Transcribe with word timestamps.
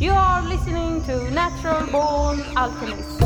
You 0.00 0.12
are 0.12 0.40
listening 0.40 1.04
to 1.04 1.30
Natural 1.30 1.86
Born 1.88 2.40
Alchemist. 2.56 3.20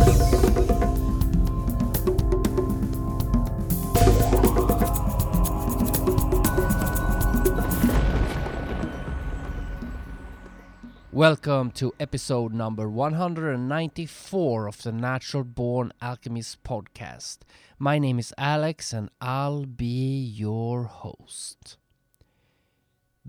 Welcome 11.13 11.71
to 11.71 11.95
episode 12.01 12.53
number 12.53 12.89
194 12.91 14.67
of 14.67 14.83
the 14.83 14.91
Natural 14.91 15.45
Born 15.45 15.93
Alchemist 16.03 16.65
podcast. 16.65 17.39
My 17.79 18.01
name 18.01 18.19
is 18.19 18.35
Alex 18.37 18.93
and 18.93 19.11
I'll 19.21 19.65
be 19.65 20.19
your 20.19 20.83
host. 20.83 21.77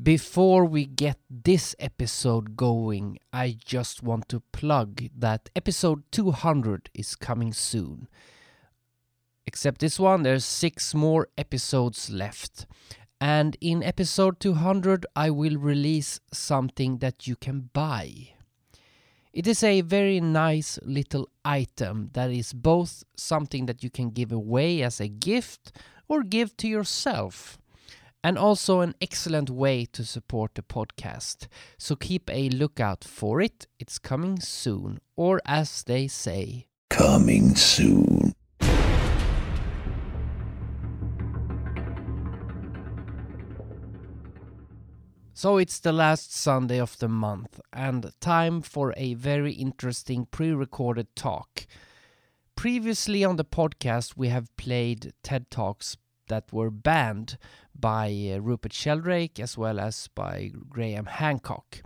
Before 0.01 0.65
we 0.65 0.85
get 0.85 1.19
this 1.29 1.73
episode 1.79 2.57
going, 2.57 3.17
I 3.31 3.55
just 3.63 4.03
want 4.03 4.27
to 4.27 4.41
plug 4.51 5.03
that 5.17 5.49
episode 5.55 6.03
200 6.11 6.89
is 6.93 7.15
coming 7.15 7.53
soon. 7.53 8.09
Except 9.47 9.79
this 9.79 9.97
one, 9.97 10.23
there's 10.23 10.43
six 10.43 10.93
more 10.93 11.29
episodes 11.37 12.09
left. 12.09 12.65
And 13.21 13.55
in 13.61 13.81
episode 13.81 14.41
200, 14.41 15.05
I 15.15 15.29
will 15.29 15.55
release 15.55 16.19
something 16.29 16.97
that 16.97 17.25
you 17.25 17.37
can 17.37 17.69
buy. 17.71 18.31
It 19.31 19.47
is 19.47 19.63
a 19.63 19.79
very 19.79 20.19
nice 20.19 20.77
little 20.83 21.29
item 21.45 22.09
that 22.11 22.31
is 22.31 22.51
both 22.51 23.05
something 23.15 23.65
that 23.67 23.81
you 23.81 23.89
can 23.89 24.09
give 24.09 24.33
away 24.33 24.83
as 24.83 24.99
a 24.99 25.07
gift 25.07 25.71
or 26.09 26.21
give 26.21 26.57
to 26.57 26.67
yourself, 26.67 27.57
and 28.25 28.39
also 28.39 28.81
an 28.81 28.95
excellent 28.99 29.51
way 29.51 29.85
to 29.85 30.03
support 30.03 30.55
the 30.55 30.63
podcast. 30.63 31.45
So 31.77 31.95
keep 31.95 32.27
a 32.31 32.49
lookout 32.49 33.03
for 33.03 33.39
it. 33.39 33.67
It's 33.77 33.99
coming 33.99 34.39
soon, 34.39 34.99
or 35.15 35.39
as 35.45 35.83
they 35.83 36.07
say, 36.07 36.65
Coming 36.89 37.55
soon. 37.55 38.33
So 45.35 45.57
it's 45.57 45.79
the 45.79 45.93
last 45.93 46.33
Sunday 46.33 46.79
of 46.79 46.97
the 46.97 47.07
month 47.07 47.59
and 47.71 48.11
time 48.21 48.63
for 48.63 48.91
a 48.97 49.13
very 49.13 49.51
interesting 49.51 50.25
pre 50.31 50.51
recorded 50.51 51.15
talk. 51.15 51.67
Previously 52.55 53.23
on 53.23 53.35
the 53.35 53.45
podcast, 53.45 54.17
we 54.17 54.29
have 54.29 54.55
played 54.57 55.13
TED 55.21 55.51
Talks 55.51 55.95
that 56.27 56.51
were 56.51 56.71
banned 56.71 57.37
by 57.73 58.07
uh, 58.33 58.39
Rupert 58.39 58.73
Sheldrake 58.73 59.39
as 59.39 59.57
well 59.57 59.79
as 59.79 60.07
by 60.15 60.51
Graham 60.69 61.05
Hancock. 61.05 61.81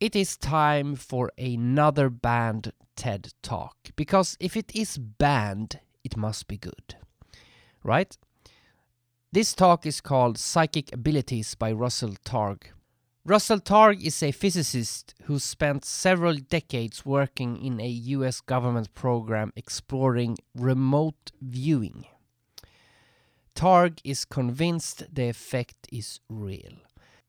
It 0.00 0.16
is 0.16 0.36
time 0.36 0.96
for 0.96 1.30
another 1.38 2.10
banned 2.10 2.72
TED 2.96 3.32
Talk 3.42 3.76
because 3.96 4.36
if 4.40 4.56
it 4.56 4.72
is 4.74 4.98
banned, 4.98 5.80
it 6.02 6.16
must 6.16 6.48
be 6.48 6.56
good. 6.56 6.96
Right? 7.84 8.16
This 9.32 9.54
talk 9.54 9.86
is 9.86 10.02
called 10.02 10.36
Psychic 10.36 10.92
Abilities 10.92 11.54
by 11.54 11.72
Russell 11.72 12.16
Targ. 12.22 12.64
Russell 13.24 13.60
Targ 13.60 14.04
is 14.04 14.22
a 14.22 14.32
physicist 14.32 15.14
who 15.22 15.38
spent 15.38 15.84
several 15.84 16.34
decades 16.34 17.06
working 17.06 17.56
in 17.56 17.80
a 17.80 17.88
US 17.88 18.40
government 18.40 18.92
program 18.94 19.52
exploring 19.56 20.36
remote 20.54 21.30
viewing. 21.40 22.04
Targ 23.54 23.98
is 24.04 24.24
convinced 24.24 25.14
the 25.14 25.28
effect 25.28 25.88
is 25.92 26.20
real. 26.28 26.72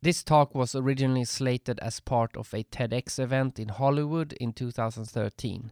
This 0.01 0.23
talk 0.23 0.53
was 0.53 0.75
originally 0.75 1.25
slated 1.25 1.79
as 1.79 1.99
part 1.99 2.35
of 2.35 2.53
a 2.53 2.63
TEDx 2.63 3.19
event 3.19 3.59
in 3.59 3.69
Hollywood 3.69 4.33
in 4.33 4.51
2013, 4.51 5.71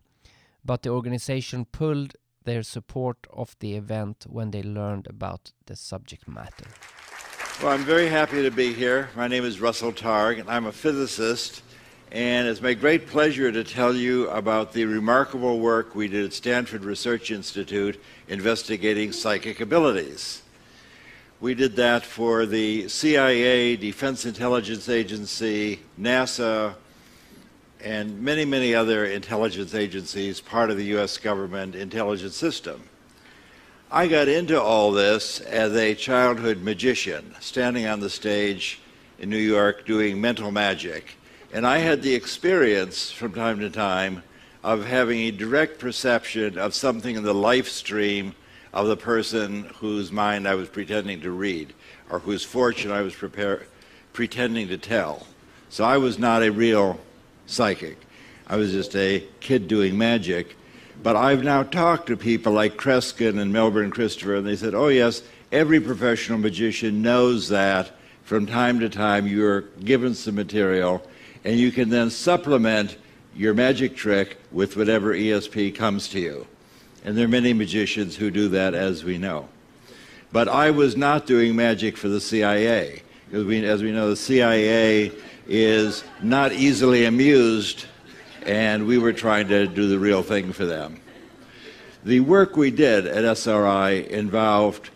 but 0.64 0.84
the 0.84 0.90
organization 0.90 1.66
pulled 1.66 2.16
their 2.44 2.64
support 2.64 3.18
of 3.32 3.56
the 3.60 3.76
event 3.76 4.26
when 4.30 4.52
they 4.52 4.64
learned 4.64 5.08
about 5.08 5.52
the 5.66 5.76
subject 5.76 6.28
matter. 6.28 6.66
Well, 7.62 7.72
I'm 7.72 7.84
very 7.84 8.08
happy 8.08 8.42
to 8.42 8.52
be 8.52 8.74
here. 8.74 9.10
My 9.16 9.28
name 9.28 9.44
is 9.44 9.62
Russell 9.62 9.92
Targ, 9.92 10.40
and 10.40 10.50
I'm 10.50 10.66
a 10.66 10.72
physicist. 10.72 11.62
And 12.12 12.46
it's 12.46 12.62
my 12.62 12.74
great 12.74 13.08
pleasure 13.08 13.54
to 13.54 13.64
tell 13.64 13.96
you 13.96 14.30
about 14.32 14.74
the 14.74 14.84
remarkable 14.84 15.62
work 15.62 15.96
we 15.96 16.10
did 16.10 16.26
at 16.26 16.34
Stanford 16.34 16.84
Research 16.84 17.32
Institute 17.32 18.04
investigating 18.28 19.14
psychic 19.14 19.62
abilities. 19.62 20.42
We 21.40 21.54
did 21.54 21.78
that 21.78 22.06
for 22.06 22.46
the 22.46 22.90
CIA, 22.90 23.78
Defense 23.78 24.26
Intelligence 24.26 24.90
Agency, 24.90 25.80
NASA, 25.98 26.76
and 27.82 28.22
many, 28.22 28.44
many 28.44 28.76
other 28.76 29.06
intelligence 29.06 29.74
agencies, 29.74 30.42
part 30.42 30.70
of 30.70 30.76
the 30.76 30.86
U.S. 30.88 31.18
government 31.18 31.76
intelligence 31.76 32.36
system. 32.36 32.84
I 33.90 34.08
got 34.08 34.28
into 34.28 34.62
all 34.62 34.92
this 34.92 35.40
as 35.40 35.74
a 35.78 35.96
childhood 35.96 36.62
magician, 36.62 37.36
standing 37.40 37.86
on 37.86 38.02
the 38.02 38.10
stage 38.10 38.82
in 39.18 39.30
New 39.30 39.38
York 39.38 39.86
doing 39.86 40.20
mental 40.20 40.52
magic. 40.52 41.16
And 41.54 41.68
I 41.68 41.80
had 41.80 42.02
the 42.02 42.16
experience 42.16 43.12
from 43.12 43.34
time 43.34 43.60
to 43.60 43.70
time 43.70 44.24
of 44.64 44.86
having 44.86 45.20
a 45.20 45.32
direct 45.32 45.80
perception 45.80 46.58
of 46.58 46.74
something 46.74 47.18
in 47.18 47.24
the 47.24 47.34
life 47.34 47.68
stream 47.68 48.36
of 48.74 48.88
the 48.88 48.96
person 48.96 49.64
whose 49.80 50.14
mind 50.14 50.48
I 50.48 50.56
was 50.56 50.70
pretending 50.70 51.20
to 51.22 51.32
read 51.32 51.74
or 52.10 52.20
whose 52.20 52.46
fortune 52.46 52.90
I 52.90 53.02
was 53.02 53.14
prepare, 53.14 53.66
pretending 54.14 54.70
to 54.70 54.78
tell. 54.78 55.28
So 55.70 55.84
I 55.84 55.98
was 55.98 56.18
not 56.18 56.42
a 56.42 56.52
real 56.52 56.98
psychic. 57.48 57.98
I 58.48 58.56
was 58.56 58.72
just 58.72 58.96
a 58.96 59.26
kid 59.42 59.68
doing 59.68 59.98
magic. 59.98 60.56
But 61.04 61.18
I've 61.18 61.44
now 61.44 61.64
talked 61.64 62.08
to 62.08 62.16
people 62.16 62.54
like 62.54 62.78
Kreskin 62.78 63.40
and 63.40 63.52
Milbourne 63.52 63.92
Christopher, 63.92 64.36
and 64.36 64.48
they 64.48 64.56
said, 64.56 64.74
oh, 64.74 64.88
yes, 64.88 65.22
every 65.52 65.82
professional 65.82 66.38
magician 66.38 67.02
knows 67.02 67.50
that 67.50 67.92
from 68.24 68.46
time 68.46 68.80
to 68.80 68.88
time 68.88 69.28
you're 69.28 69.62
given 69.84 70.16
some 70.16 70.36
material, 70.36 71.06
and 71.44 71.58
you 71.58 71.72
can 71.72 71.90
then 71.90 72.10
supplement 72.10 72.98
your 73.36 73.54
magic 73.54 73.96
trick 73.96 74.38
with 74.52 74.76
whatever 74.76 75.14
ESP 75.14 75.74
comes 75.76 76.08
to 76.10 76.20
you. 76.20 76.48
And 77.04 77.18
there 77.18 77.26
are 77.26 77.30
many 77.30 77.54
magicians 77.54 78.16
who 78.16 78.30
do 78.30 78.50
that, 78.50 78.74
as 78.74 79.04
we 79.04 79.18
know. 79.18 79.50
But 80.32 80.48
I 80.48 80.72
was 80.72 80.96
not 80.96 81.26
doing 81.26 81.56
magic 81.56 81.98
for 81.98 82.08
the 82.08 82.22
CIA, 82.22 83.02
because 83.26 83.46
we, 83.46 83.66
as 83.66 83.82
we 83.82 83.92
know, 83.92 84.10
the 84.10 84.16
CIA 84.16 85.12
is 85.48 86.04
not 86.22 86.54
easily 86.54 87.06
amused, 87.06 87.86
and 88.46 88.86
we 88.86 88.98
were 88.98 89.14
trying 89.14 89.48
to 89.48 89.68
do 89.68 89.88
the 89.88 90.00
real 90.00 90.24
thing 90.24 90.54
for 90.54 90.66
them. 90.66 91.00
The 92.04 92.20
work 92.20 92.56
we 92.56 92.72
did 92.72 93.06
at 93.06 93.26
SRI 93.26 94.08
involved 94.10 94.90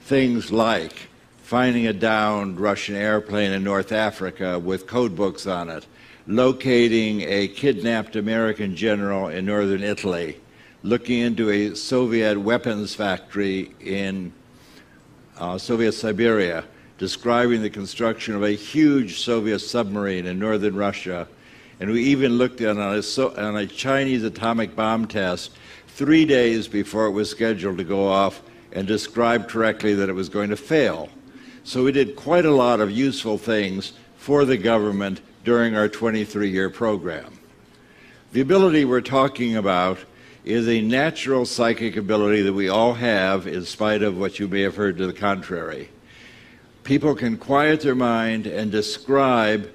things 0.00 0.50
like 0.50 1.08
finding 1.42 1.86
a 1.86 1.92
downed 1.92 2.58
Russian 2.58 2.94
airplane 2.94 3.52
in 3.52 3.62
North 3.62 3.92
Africa 3.92 4.58
with 4.58 4.86
code 4.86 5.14
books 5.14 5.46
on 5.46 5.68
it, 5.68 5.86
locating 6.26 7.22
a 7.22 7.48
kidnapped 7.48 8.16
American 8.16 8.74
general 8.74 9.28
in 9.28 9.44
northern 9.44 9.82
Italy, 9.82 10.40
looking 10.82 11.18
into 11.18 11.50
a 11.50 11.74
Soviet 11.74 12.38
weapons 12.38 12.94
factory 12.94 13.72
in 13.80 14.32
uh, 15.38 15.58
Soviet 15.58 15.92
Siberia, 15.92 16.64
describing 16.96 17.60
the 17.60 17.70
construction 17.70 18.34
of 18.36 18.44
a 18.44 18.52
huge 18.52 19.20
Soviet 19.20 19.58
submarine 19.58 20.26
in 20.26 20.38
northern 20.38 20.76
Russia. 20.76 21.26
And 21.80 21.90
we 21.90 22.04
even 22.04 22.38
looked 22.38 22.60
at 22.60 22.78
on 22.78 22.78
on 22.78 23.56
a 23.56 23.66
Chinese 23.66 24.22
atomic 24.22 24.76
bomb 24.76 25.06
test 25.06 25.50
three 25.88 26.24
days 26.24 26.68
before 26.68 27.06
it 27.06 27.10
was 27.10 27.28
scheduled 27.28 27.78
to 27.78 27.84
go 27.84 28.06
off 28.06 28.42
and 28.70 28.86
described 28.86 29.50
correctly 29.50 29.94
that 29.94 30.08
it 30.08 30.12
was 30.12 30.28
going 30.28 30.48
to 30.50 30.56
fail. 30.56 31.08
So 31.64 31.84
we 31.84 31.92
did 31.92 32.16
quite 32.16 32.44
a 32.44 32.50
lot 32.50 32.80
of 32.80 32.90
useful 32.90 33.38
things 33.38 33.92
for 34.16 34.44
the 34.44 34.56
government 34.56 35.20
during 35.44 35.76
our 35.76 35.88
23 35.88 36.50
year 36.50 36.70
program. 36.70 37.38
The 38.32 38.40
ability 38.40 38.84
we're 38.84 39.00
talking 39.00 39.56
about 39.56 39.98
is 40.44 40.68
a 40.68 40.80
natural 40.80 41.46
psychic 41.46 41.96
ability 41.96 42.42
that 42.42 42.52
we 42.52 42.68
all 42.68 42.94
have, 42.94 43.46
in 43.46 43.64
spite 43.64 44.02
of 44.02 44.18
what 44.18 44.38
you 44.38 44.48
may 44.48 44.62
have 44.62 44.76
heard 44.76 44.96
to 44.98 45.06
the 45.06 45.12
contrary 45.12 45.88
people 46.84 47.14
can 47.14 47.36
quiet 47.36 47.80
their 47.80 47.94
mind 47.94 48.46
and 48.46 48.70
describe 48.70 49.70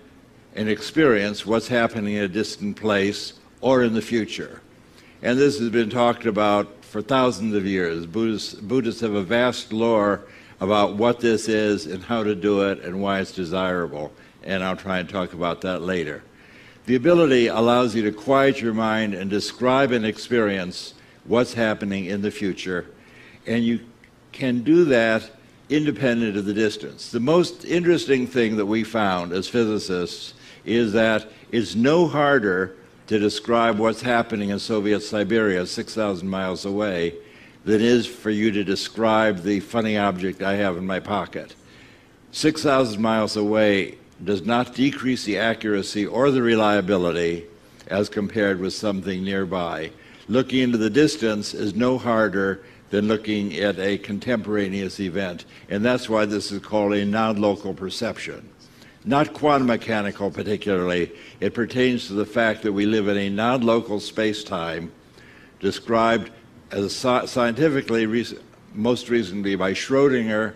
and 0.56 0.70
experience 0.70 1.46
what's 1.46 1.68
happening 1.68 2.16
in 2.16 2.24
a 2.24 2.28
distant 2.28 2.76
place 2.76 3.34
or 3.62 3.84
in 3.84 3.94
the 3.94 4.02
future. 4.02 4.62
And 5.22 5.38
this 5.38 5.60
has 5.60 5.70
been 5.70 5.90
talked 5.90 6.26
about 6.26 6.84
for 6.84 7.02
thousands 7.02 7.56
of 7.56 7.66
years. 7.66 8.06
Buddhists, 8.06 8.54
Buddhists 8.56 9.02
have 9.02 9.14
a 9.14 9.24
vast 9.24 9.72
lore 9.72 10.26
about 10.60 10.96
what 10.96 11.20
this 11.20 11.48
is 11.48 11.86
and 11.86 12.04
how 12.04 12.24
to 12.24 12.36
do 12.36 12.62
it 12.70 12.80
and 12.84 13.02
why 13.02 13.20
it's 13.20 13.32
desirable. 13.32 14.12
And 14.44 14.64
I'll 14.64 14.76
try 14.76 15.00
and 15.00 15.08
talk 15.08 15.34
about 15.34 15.62
that 15.62 15.82
later. 15.82 16.24
The 16.86 16.96
ability 16.96 17.48
allows 17.48 17.96
you 17.96 18.04
to 18.04 18.12
quiet 18.12 18.62
your 18.62 18.74
mind 18.74 19.14
and 19.14 19.30
describe 19.30 19.92
and 19.92 20.06
experience 20.06 20.94
what's 21.26 21.54
happening 21.54 22.06
in 22.06 22.22
the 22.22 22.32
future. 22.32 22.86
And 23.46 23.64
you 23.64 23.82
can 24.32 24.64
do 24.64 24.86
that 24.86 25.30
independent 25.70 26.38
of 26.38 26.46
the 26.46 26.54
distance. 26.54 27.12
The 27.12 27.20
most 27.20 27.66
interesting 27.66 28.26
thing 28.26 28.56
that 28.58 28.66
we 28.66 28.84
found 28.84 29.34
as 29.34 29.50
physicists 29.50 30.34
is 30.64 30.94
that 30.94 31.28
it's 31.52 31.76
no 31.76 32.08
harder 32.08 32.76
to 33.08 33.20
describe 33.20 33.78
what's 33.80 34.02
happening 34.02 34.50
in 34.50 34.60
Soviet 34.60 35.02
Siberia 35.02 35.66
6,000 35.66 36.28
miles 36.28 36.66
away 36.66 37.16
than 37.68 37.82
is 37.82 38.08
for 38.08 38.30
you 38.30 38.50
to 38.50 38.64
describe 38.64 39.44
the 39.44 39.60
funny 39.60 39.98
object 39.98 40.42
I 40.42 40.56
have 40.56 40.78
in 40.78 40.88
my 40.88 41.02
pocket. 41.02 41.54
6,000 42.32 43.02
miles 43.02 43.36
away 43.36 43.98
does 44.24 44.46
not 44.46 44.74
decrease 44.74 45.26
the 45.26 45.38
accuracy 45.38 46.06
or 46.06 46.32
the 46.32 46.42
reliability 46.42 47.46
as 47.88 48.08
compared 48.08 48.62
with 48.62 48.74
something 48.74 49.22
nearby. 49.22 49.92
Looking 50.30 50.60
into 50.60 50.78
the 50.78 50.90
distance 50.90 51.54
is 51.54 51.76
no 51.76 51.98
harder 51.98 52.64
than 52.90 53.10
looking 53.10 53.54
at 53.58 53.78
a 53.80 53.98
contemporaneous 53.98 55.02
event, 55.02 55.44
and 55.68 55.84
that's 55.84 56.08
why 56.08 56.24
this 56.24 56.54
is 56.54 56.62
called 56.62 56.94
a 56.94 57.04
non 57.04 57.36
local 57.36 57.74
perception. 57.74 58.48
Not 59.04 59.34
quantum 59.34 59.68
mechanical, 59.68 60.32
particularly. 60.32 61.12
It 61.42 61.54
pertains 61.54 62.08
to 62.08 62.14
the 62.14 62.26
fact 62.26 62.62
that 62.62 62.72
we 62.72 62.86
live 62.86 63.10
in 63.10 63.18
a 63.18 63.30
non 63.30 63.60
local 63.62 64.00
space 64.00 64.46
time 64.46 64.90
described 65.60 66.32
as 66.72 66.96
scientifically 66.96 68.26
most 68.74 69.10
recently 69.10 69.56
by 69.56 69.74
Schrodinger 69.74 70.54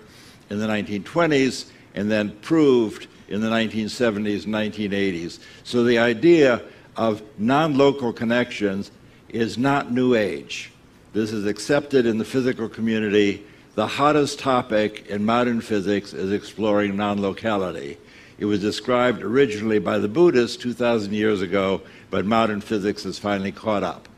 in 0.50 0.60
the 0.60 0.68
1920s 0.68 1.70
and 1.96 2.12
then 2.12 2.32
proved 2.42 3.08
in 3.28 3.42
the 3.42 3.50
1970s 3.50 4.46
and 4.46 4.54
1980s. 4.54 5.40
So 5.64 5.84
the 5.84 5.98
idea 5.98 6.62
of 6.98 7.22
non 7.38 7.78
local 7.78 8.12
connections 8.14 8.92
is 9.30 9.58
not 9.58 9.92
New 9.92 10.16
Age. 10.16 10.72
This 11.14 11.32
is 11.32 11.46
accepted 11.46 12.06
in 12.06 12.18
the 12.18 12.26
physical 12.26 12.68
community. 12.68 13.46
The 13.76 13.88
hottest 13.88 14.40
topic 14.40 15.08
in 15.08 15.26
modern 15.26 15.62
physics 15.62 16.14
is 16.14 16.32
exploring 16.32 16.98
non 16.98 17.22
locality. 17.22 17.98
It 18.38 18.46
was 18.46 18.60
described 18.60 19.22
originally 19.22 19.80
by 19.80 20.00
the 20.00 20.08
Buddhists 20.08 20.58
2,000 20.58 21.14
years 21.14 21.42
ago, 21.42 21.82
but 22.10 22.26
modern 22.26 22.60
physics 22.60 23.04
has 23.04 23.20
finally 23.20 23.52
caught 23.52 23.84
up. 23.84 24.10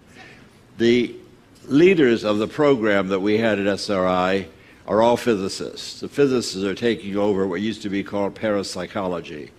The 0.77 1.15
leaders 1.65 2.23
of 2.23 2.39
the 2.39 2.47
program 2.47 3.07
that 3.09 3.19
we 3.19 3.37
had 3.37 3.59
at 3.59 3.67
SRI 3.67 4.47
are 4.87 5.01
all 5.01 5.17
physicists. 5.17 6.01
The 6.01 6.09
physicists 6.09 6.63
are 6.63 6.75
taking 6.75 7.15
over 7.15 7.47
what 7.47 7.61
used 7.61 7.81
to 7.83 7.89
be 7.89 8.03
called 8.03 8.35
parapsychology. 8.35 9.51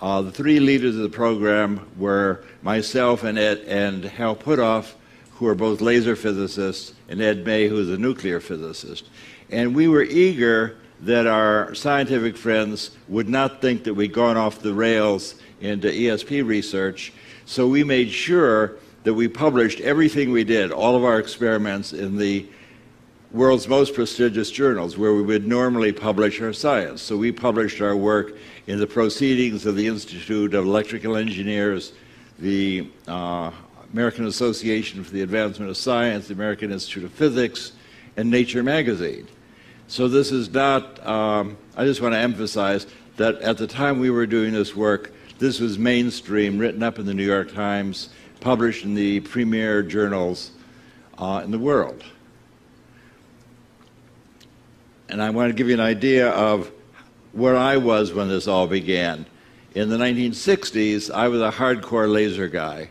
Uh, 0.00 0.22
the 0.22 0.32
three 0.32 0.58
leaders 0.58 0.96
of 0.96 1.02
the 1.02 1.08
program 1.08 1.88
were 1.96 2.42
myself 2.62 3.22
and 3.22 3.38
Ed 3.38 3.58
and 3.66 4.04
Hal 4.04 4.34
Puthoff, 4.34 4.94
who 5.32 5.46
are 5.46 5.54
both 5.54 5.80
laser 5.80 6.16
physicists, 6.16 6.94
and 7.08 7.20
Ed 7.20 7.44
May, 7.44 7.68
who 7.68 7.78
is 7.78 7.90
a 7.90 7.98
nuclear 7.98 8.40
physicist. 8.40 9.08
And 9.50 9.74
we 9.74 9.88
were 9.88 10.02
eager 10.02 10.78
that 11.02 11.26
our 11.26 11.74
scientific 11.74 12.36
friends 12.36 12.92
would 13.08 13.28
not 13.28 13.60
think 13.60 13.84
that 13.84 13.94
we'd 13.94 14.12
gone 14.12 14.36
off 14.36 14.60
the 14.60 14.72
rails 14.72 15.34
into 15.60 15.88
ESP 15.88 16.46
research. 16.46 17.12
So 17.44 17.66
we 17.66 17.84
made 17.84 18.10
sure 18.10 18.76
that 19.04 19.14
we 19.14 19.28
published 19.28 19.80
everything 19.80 20.30
we 20.30 20.44
did, 20.44 20.70
all 20.70 20.96
of 20.96 21.04
our 21.04 21.18
experiments, 21.18 21.92
in 21.92 22.16
the 22.16 22.46
world's 23.32 23.66
most 23.66 23.94
prestigious 23.94 24.50
journals 24.50 24.98
where 24.98 25.14
we 25.14 25.22
would 25.22 25.46
normally 25.46 25.92
publish 25.92 26.40
our 26.40 26.52
science. 26.52 27.00
So 27.00 27.16
we 27.16 27.32
published 27.32 27.80
our 27.80 27.96
work 27.96 28.36
in 28.66 28.78
the 28.78 28.86
Proceedings 28.86 29.64
of 29.66 29.74
the 29.74 29.86
Institute 29.86 30.54
of 30.54 30.66
Electrical 30.66 31.16
Engineers, 31.16 31.92
the 32.38 32.88
uh, 33.08 33.50
American 33.92 34.26
Association 34.26 35.02
for 35.02 35.10
the 35.10 35.22
Advancement 35.22 35.70
of 35.70 35.76
Science, 35.76 36.28
the 36.28 36.34
American 36.34 36.70
Institute 36.70 37.04
of 37.04 37.12
Physics, 37.12 37.72
and 38.16 38.30
Nature 38.30 38.62
magazine. 38.62 39.26
So 39.88 40.08
this 40.08 40.30
is 40.30 40.50
not, 40.50 41.04
um, 41.06 41.56
I 41.76 41.84
just 41.84 42.00
want 42.00 42.14
to 42.14 42.18
emphasize 42.18 42.86
that 43.16 43.36
at 43.40 43.58
the 43.58 43.66
time 43.66 43.98
we 43.98 44.10
were 44.10 44.26
doing 44.26 44.52
this 44.52 44.76
work, 44.76 45.12
this 45.38 45.58
was 45.58 45.78
mainstream, 45.78 46.58
written 46.58 46.82
up 46.82 46.98
in 46.98 47.06
the 47.06 47.14
New 47.14 47.26
York 47.26 47.52
Times, 47.52 48.10
published 48.42 48.84
in 48.84 48.94
the 48.94 49.20
premier 49.20 49.82
journals 49.82 50.50
uh, 51.16 51.40
in 51.44 51.50
the 51.50 51.58
world. 51.58 52.04
And 55.08 55.22
I 55.22 55.30
want 55.30 55.48
to 55.50 55.54
give 55.54 55.68
you 55.68 55.74
an 55.74 55.80
idea 55.80 56.30
of 56.30 56.70
where 57.32 57.56
I 57.56 57.78
was 57.78 58.12
when 58.12 58.28
this 58.28 58.46
all 58.46 58.66
began. 58.66 59.24
In 59.74 59.88
the 59.88 59.96
1960s, 59.96 61.10
I 61.10 61.28
was 61.28 61.40
a 61.40 61.50
hardcore 61.50 62.12
laser 62.12 62.48
guy. 62.48 62.90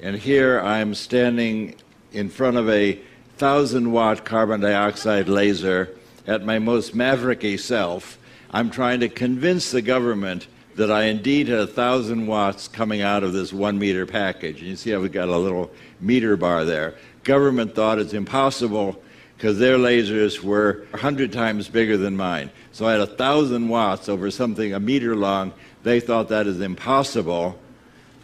And 0.00 0.16
here 0.16 0.60
I'm 0.60 0.94
standing 0.94 1.74
in 2.12 2.28
front 2.28 2.56
of 2.56 2.68
a 2.68 2.94
1,000 2.94 3.90
watt 3.90 4.24
carbon 4.24 4.60
dioxide 4.60 5.28
laser 5.28 5.96
at 6.26 6.44
my 6.44 6.58
most 6.58 6.94
mavericky 6.94 7.58
self, 7.58 8.18
I'm 8.50 8.70
trying 8.70 9.00
to 9.00 9.08
convince 9.08 9.70
the 9.70 9.82
government 9.82 10.46
that 10.76 10.90
I 10.90 11.04
indeed 11.04 11.48
had 11.48 11.58
a 11.58 11.66
thousand 11.66 12.26
watts 12.26 12.68
coming 12.68 13.02
out 13.02 13.22
of 13.22 13.32
this 13.32 13.52
one 13.52 13.78
meter 13.78 14.06
package. 14.06 14.60
And 14.60 14.68
you 14.68 14.76
see, 14.76 14.94
I've 14.94 15.10
got 15.12 15.28
a 15.28 15.36
little 15.36 15.70
meter 16.00 16.36
bar 16.36 16.64
there. 16.64 16.96
Government 17.24 17.74
thought 17.74 17.98
it's 17.98 18.14
impossible 18.14 19.02
because 19.36 19.58
their 19.58 19.78
lasers 19.78 20.42
were 20.42 20.86
100 20.90 21.32
times 21.32 21.68
bigger 21.68 21.96
than 21.96 22.16
mine. 22.16 22.50
So 22.72 22.86
I 22.86 22.92
had 22.92 23.00
a 23.00 23.06
thousand 23.06 23.68
watts 23.68 24.08
over 24.08 24.30
something 24.30 24.74
a 24.74 24.80
meter 24.80 25.16
long. 25.16 25.52
They 25.82 25.98
thought 25.98 26.28
that 26.28 26.46
is 26.46 26.60
impossible. 26.60 27.58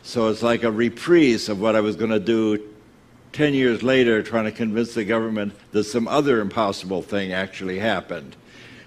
So 0.03 0.29
it's 0.29 0.43
like 0.43 0.63
a 0.63 0.71
reprise 0.71 1.49
of 1.49 1.61
what 1.61 1.75
I 1.75 1.81
was 1.81 1.97
going 1.97 2.11
to 2.11 2.21
do 2.21 2.63
10 3.33 3.55
years 3.55 3.83
later 3.83 4.23
trying 4.23 4.45
to 4.45 4.53
convince 4.53 4.95
the 4.95 5.05
government 5.05 5.53
that 5.73 5.85
some 5.85 6.07
other 6.09 6.41
impossible 6.41 7.03
thing 7.03 7.33
actually 7.33 7.79
happened. 7.79 8.37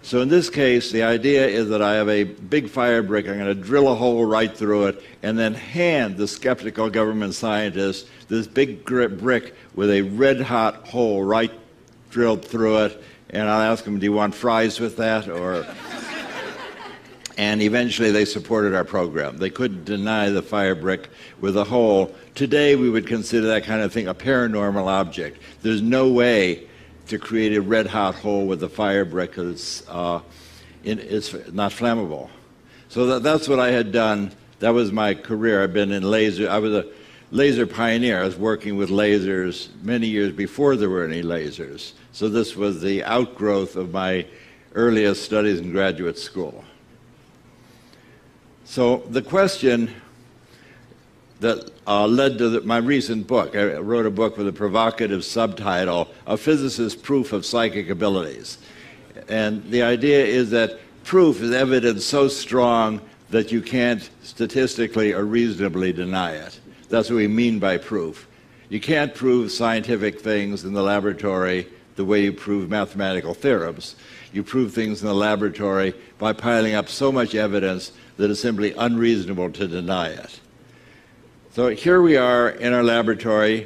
So 0.02 0.22
in 0.22 0.30
this 0.30 0.50
case, 0.50 0.92
the 0.92 1.04
idea 1.04 1.46
is 1.46 1.70
that 1.70 1.82
I 1.82 1.96
have 1.96 2.10
a 2.10 2.24
big 2.24 2.70
fire 2.70 3.04
brick. 3.04 3.28
I'm 3.28 3.38
going 3.38 3.48
to 3.48 3.54
drill 3.54 3.92
a 3.92 3.96
hole 3.96 4.26
right 4.26 4.56
through 4.56 4.88
it 4.88 5.04
and 5.22 5.38
then 5.38 5.54
hand 5.54 6.18
the 6.18 6.28
skeptical 6.28 6.90
government 6.90 7.36
scientists 7.36 8.10
this 8.30 8.48
big 8.48 8.86
brick 8.86 9.56
with 9.76 9.90
a 9.90 10.02
red 10.04 10.40
hot 10.40 10.88
hole 10.88 11.24
right 11.24 11.52
drilled 12.12 12.46
through 12.46 12.86
it. 12.86 13.04
And 13.32 13.48
I'll 13.48 13.72
ask 13.72 13.84
them, 13.84 14.00
do 14.00 14.06
you 14.06 14.14
want 14.14 14.34
fries 14.34 14.80
with 14.80 14.98
that? 14.98 15.28
Or 15.28 15.66
and 17.38 17.62
eventually 17.62 18.12
they 18.12 18.26
supported 18.26 18.74
our 18.74 18.86
program. 18.86 19.38
They 19.38 19.50
couldn't 19.50 19.84
deny 19.84 20.30
the 20.30 20.42
fire 20.42 20.76
brick 20.76 21.10
with 21.42 21.58
a 21.58 21.64
hole. 21.64 22.16
Today 22.36 22.76
we 22.76 22.90
would 22.90 23.06
consider 23.06 23.48
that 23.48 23.66
kind 23.66 23.82
of 23.82 23.92
thing 23.92 24.08
a 24.08 24.16
paranormal 24.16 24.88
object. 24.88 25.42
There's 25.62 25.82
no 25.82 26.10
way 26.10 26.69
to 27.10 27.20
create 27.20 27.56
a 27.56 27.62
red 27.62 27.88
hot 27.88 28.16
hole 28.16 28.46
with 28.46 28.64
a 28.64 28.70
fire 28.70 29.04
brick 29.04 29.32
because 29.32 29.84
uh, 29.90 30.22
it's 30.84 31.34
not 31.52 31.72
flammable. 31.72 32.30
So 32.88 33.06
that, 33.08 33.24
that's 33.24 33.48
what 33.48 33.60
I 33.60 33.72
had 33.72 33.92
done. 33.92 34.32
That 34.60 34.70
was 34.70 34.92
my 34.92 35.14
career. 35.14 35.64
I've 35.64 35.74
been 35.74 35.92
in 35.92 36.04
laser. 36.04 36.50
I 36.50 36.60
was 36.60 36.74
a 36.74 36.86
laser 37.32 37.66
pioneer. 37.68 38.20
I 38.20 38.24
was 38.24 38.36
working 38.36 38.78
with 38.78 38.90
lasers 38.90 39.70
many 39.82 40.08
years 40.08 40.32
before 40.34 40.76
there 40.76 40.90
were 40.90 41.04
any 41.04 41.22
lasers. 41.22 41.94
So 42.12 42.30
this 42.30 42.56
was 42.56 42.82
the 42.82 43.04
outgrowth 43.04 43.76
of 43.76 43.92
my 43.92 44.26
earliest 44.76 45.24
studies 45.24 45.60
in 45.60 45.72
graduate 45.72 46.18
school. 46.18 46.64
So 48.66 48.98
the 49.10 49.22
question 49.22 49.94
that 51.40 51.72
uh, 51.88 52.06
led 52.06 52.38
to 52.38 52.50
the, 52.50 52.62
my 52.62 52.78
recent 52.78 53.28
book, 53.28 53.56
I 53.56 53.78
wrote 53.78 54.06
a 54.06 54.12
book 54.12 54.38
with 54.38 54.48
a 54.48 54.54
provocative 54.54 55.24
subtitle, 55.24 56.10
A 56.28 56.38
Physicist's 56.38 57.00
Proof 57.00 57.32
of 57.32 57.46
Psychic 57.46 57.90
Abilities. 57.90 58.58
And 59.28 59.64
the 59.72 59.84
idea 59.84 60.26
is 60.26 60.50
that 60.52 60.80
proof 61.04 61.42
is 61.42 61.52
evidence 61.52 62.06
so 62.06 62.28
strong 62.28 63.02
that 63.30 63.52
you 63.52 63.62
can't 63.62 64.10
statistically 64.24 65.14
or 65.14 65.24
reasonably 65.24 65.94
deny 65.94 66.34
it. 66.34 66.60
That's 66.90 67.10
what 67.10 67.18
we 67.18 67.28
mean 67.28 67.60
by 67.60 67.78
proof. 67.78 68.28
You 68.70 68.80
can't 68.80 69.14
prove 69.14 69.52
scientific 69.52 70.20
things 70.20 70.66
in 70.66 70.74
the 70.74 70.84
laboratory 70.84 71.68
the 71.96 72.06
way 72.06 72.24
you 72.24 72.32
prove 72.32 72.70
mathematical 72.70 73.34
theorems. 73.34 73.96
You 74.32 74.44
prove 74.44 74.74
things 74.74 75.02
in 75.02 75.08
the 75.08 75.14
laboratory 75.14 75.94
by 76.18 76.34
piling 76.34 76.76
up 76.76 76.88
so 76.88 77.12
much 77.12 77.36
evidence 77.36 77.92
that 78.18 78.30
it's 78.30 78.40
simply 78.40 78.74
unreasonable 78.74 79.52
to 79.52 79.68
deny 79.68 80.10
it. 80.10 80.40
So 81.52 81.70
here 81.70 82.00
we 82.00 82.16
are 82.16 82.50
in 82.50 82.74
our 82.74 82.84
laboratory, 82.84 83.62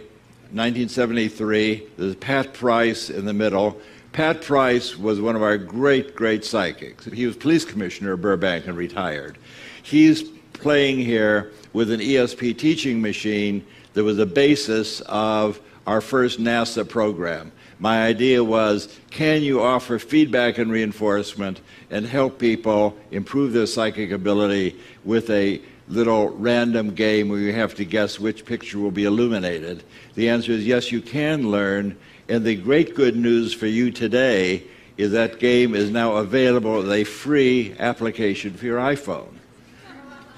1973. 0.54 1.86
There's 1.98 2.16
Pat 2.16 2.54
Price 2.54 3.10
in 3.10 3.26
the 3.26 3.34
middle. 3.34 3.78
Pat 4.14 4.42
Price 4.42 4.98
was 4.98 5.20
one 5.20 5.36
of 5.36 5.44
our 5.44 5.58
great, 5.58 6.16
great 6.16 6.46
psychics. 6.46 7.04
He 7.04 7.26
was 7.26 7.36
police 7.36 7.66
commissioner 7.66 8.14
of 8.14 8.22
Burbank 8.22 8.68
and 8.68 8.78
retired. 8.78 9.38
He's 9.82 10.24
playing 10.54 11.00
here 11.00 11.52
with 11.74 11.92
an 11.92 12.00
ESP 12.00 12.58
teaching 12.58 13.02
machine 13.02 13.66
that 13.96 14.06
was 14.06 14.16
the 14.16 14.26
basis 14.26 15.02
of 15.02 15.60
our 15.86 16.00
first 16.00 16.40
NASA 16.40 16.88
program. 16.88 17.52
My 17.80 18.06
idea 18.06 18.42
was 18.42 18.98
can 19.12 19.42
you 19.42 19.62
offer 19.62 20.00
feedback 20.00 20.58
and 20.58 20.72
reinforcement 20.72 21.60
and 21.92 22.06
help 22.06 22.40
people 22.40 22.98
improve 23.12 23.52
their 23.52 23.66
psychic 23.66 24.12
ability 24.12 24.80
with 25.04 25.30
a 25.30 25.62
little 25.88 26.30
random 26.30 26.94
game 26.94 27.30
where 27.30 27.40
you 27.40 27.54
have 27.54 27.76
to 27.76 27.86
guess 27.86 28.20
which 28.20 28.46
picture 28.46 28.80
will 28.80 28.92
be 28.92 29.06
illuminated? 29.06 29.84
The 30.16 30.30
answer 30.30 30.52
is 30.52 30.66
yes, 30.66 30.92
you 30.92 31.02
can 31.02 31.50
learn. 31.50 31.98
And 32.30 32.46
the 32.46 32.56
great 32.56 32.96
good 32.96 33.16
news 33.16 33.54
for 33.54 33.68
you 33.68 33.92
today 33.92 34.64
is 34.98 35.12
that 35.12 35.40
game 35.40 35.76
is 35.76 35.90
now 35.90 36.18
available 36.18 36.82
as 36.82 36.90
a 36.90 37.04
free 37.04 37.76
application 37.80 38.54
for 38.54 38.66
your 38.66 38.80
iPhone. 38.80 39.34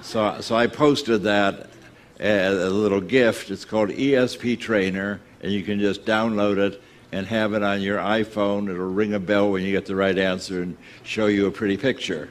So, 0.02 0.40
so 0.40 0.56
I 0.56 0.66
posted 0.66 1.22
that 1.22 1.68
as 2.18 2.56
a 2.56 2.70
little 2.70 3.00
gift. 3.00 3.50
It's 3.50 3.64
called 3.64 3.90
ESP 3.90 4.58
Trainer, 4.58 5.20
and 5.42 5.52
you 5.52 5.62
can 5.62 5.78
just 5.78 6.04
download 6.04 6.58
it 6.58 6.82
and 7.12 7.26
have 7.26 7.54
it 7.54 7.62
on 7.62 7.80
your 7.80 7.98
iPhone. 7.98 8.70
It'll 8.70 8.86
ring 8.86 9.14
a 9.14 9.20
bell 9.20 9.50
when 9.50 9.62
you 9.62 9.72
get 9.72 9.86
the 9.86 9.96
right 9.96 10.16
answer 10.16 10.62
and 10.62 10.76
show 11.02 11.26
you 11.26 11.46
a 11.46 11.50
pretty 11.50 11.76
picture. 11.76 12.30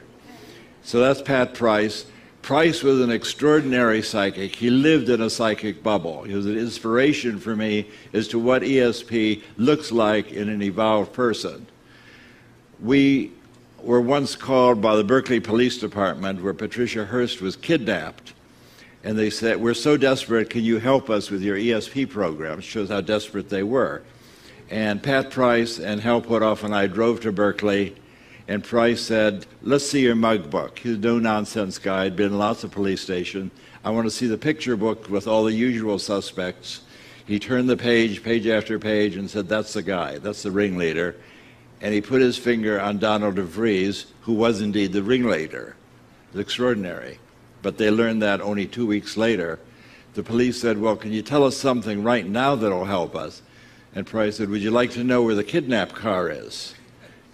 So 0.82 1.00
that's 1.00 1.22
Pat 1.22 1.54
Price. 1.54 2.06
Price 2.46 2.84
was 2.84 3.00
an 3.00 3.10
extraordinary 3.10 4.00
psychic. 4.02 4.54
He 4.54 4.70
lived 4.70 5.08
in 5.08 5.20
a 5.20 5.28
psychic 5.28 5.82
bubble. 5.82 6.22
He 6.22 6.32
was 6.32 6.46
an 6.46 6.56
inspiration 6.56 7.40
for 7.40 7.56
me 7.56 7.88
as 8.12 8.28
to 8.28 8.38
what 8.38 8.62
ESP 8.62 9.42
looks 9.56 9.90
like 9.90 10.30
in 10.30 10.48
an 10.48 10.62
evolved 10.62 11.12
person. 11.12 11.66
We 12.80 13.32
were 13.82 14.00
once 14.00 14.36
called 14.36 14.80
by 14.80 14.94
the 14.94 15.02
Berkeley 15.02 15.40
Police 15.40 15.78
Department 15.78 16.40
where 16.40 16.54
Patricia 16.54 17.04
Hearst 17.06 17.42
was 17.42 17.56
kidnapped. 17.56 18.32
And 19.02 19.18
they 19.18 19.28
said, 19.28 19.60
We're 19.60 19.74
so 19.74 19.96
desperate, 19.96 20.48
can 20.48 20.62
you 20.62 20.78
help 20.78 21.10
us 21.10 21.32
with 21.32 21.42
your 21.42 21.56
ESP 21.56 22.08
program? 22.10 22.60
It 22.60 22.62
shows 22.62 22.90
how 22.90 23.00
desperate 23.00 23.48
they 23.48 23.64
were. 23.64 24.04
And 24.70 25.02
Pat 25.02 25.32
Price 25.32 25.80
and 25.80 26.00
Hal 26.00 26.22
Puthoff 26.22 26.62
and 26.62 26.72
I 26.72 26.86
drove 26.86 27.22
to 27.22 27.32
Berkeley 27.32 27.96
and 28.48 28.62
Price 28.62 29.00
said, 29.00 29.46
Let's 29.62 29.86
see 29.86 30.02
your 30.02 30.14
mug 30.14 30.50
book. 30.50 30.78
He's 30.78 30.94
a 30.94 30.98
no 30.98 31.18
nonsense 31.18 31.78
guy, 31.78 32.04
had 32.04 32.16
been 32.16 32.32
in 32.32 32.38
lots 32.38 32.64
of 32.64 32.70
police 32.70 33.00
stations. 33.00 33.50
I 33.84 33.90
want 33.90 34.06
to 34.06 34.10
see 34.10 34.26
the 34.26 34.38
picture 34.38 34.76
book 34.76 35.08
with 35.08 35.26
all 35.26 35.44
the 35.44 35.52
usual 35.52 35.98
suspects. 35.98 36.82
He 37.26 37.40
turned 37.40 37.68
the 37.68 37.76
page, 37.76 38.22
page 38.22 38.46
after 38.46 38.78
page, 38.78 39.16
and 39.16 39.28
said, 39.28 39.48
That's 39.48 39.72
the 39.72 39.82
guy, 39.82 40.18
that's 40.18 40.42
the 40.42 40.50
ringleader. 40.50 41.16
And 41.80 41.92
he 41.92 42.00
put 42.00 42.22
his 42.22 42.38
finger 42.38 42.80
on 42.80 42.98
Donald 42.98 43.36
DeFreeze, 43.36 44.06
who 44.22 44.32
was 44.32 44.60
indeed 44.60 44.92
the 44.92 45.02
ringleader. 45.02 45.76
It's 46.30 46.38
extraordinary. 46.38 47.18
But 47.62 47.78
they 47.78 47.90
learned 47.90 48.22
that 48.22 48.40
only 48.40 48.66
two 48.66 48.86
weeks 48.86 49.16
later. 49.16 49.58
The 50.14 50.22
police 50.22 50.60
said, 50.60 50.78
Well, 50.78 50.96
can 50.96 51.12
you 51.12 51.22
tell 51.22 51.42
us 51.42 51.56
something 51.56 52.04
right 52.04 52.26
now 52.26 52.54
that'll 52.54 52.84
help 52.84 53.16
us? 53.16 53.42
And 53.94 54.06
Price 54.06 54.36
said, 54.36 54.50
Would 54.50 54.62
you 54.62 54.70
like 54.70 54.92
to 54.92 55.02
know 55.02 55.22
where 55.22 55.34
the 55.34 55.44
kidnapped 55.44 55.94
car 55.94 56.30
is? 56.30 56.74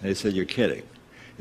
And 0.01 0.09
they 0.09 0.13
said, 0.15 0.33
You're 0.33 0.45
kidding. 0.45 0.83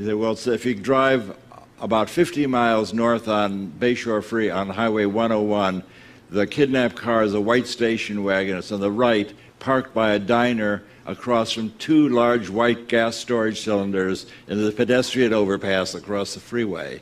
He 0.02 0.08
said, 0.08 0.16
well, 0.16 0.32
if 0.32 0.66
you 0.66 0.74
drive 0.74 1.36
about 1.80 2.10
50 2.10 2.48
miles 2.48 2.92
north 2.92 3.28
on 3.28 3.68
Bayshore 3.68 4.24
Free 4.24 4.50
on 4.50 4.68
Highway 4.70 5.04
101, 5.04 5.84
the 6.28 6.44
kidnapped 6.44 6.96
car 6.96 7.22
is 7.22 7.34
a 7.34 7.40
white 7.40 7.68
station 7.68 8.24
wagon. 8.24 8.56
It's 8.56 8.72
on 8.72 8.80
the 8.80 8.90
right, 8.90 9.32
parked 9.60 9.94
by 9.94 10.14
a 10.14 10.18
diner 10.18 10.82
across 11.06 11.52
from 11.52 11.70
two 11.78 12.08
large 12.08 12.50
white 12.50 12.88
gas 12.88 13.14
storage 13.14 13.60
cylinders 13.60 14.26
in 14.48 14.60
the 14.60 14.72
pedestrian 14.72 15.32
overpass 15.32 15.94
across 15.94 16.34
the 16.34 16.40
freeway. 16.40 17.00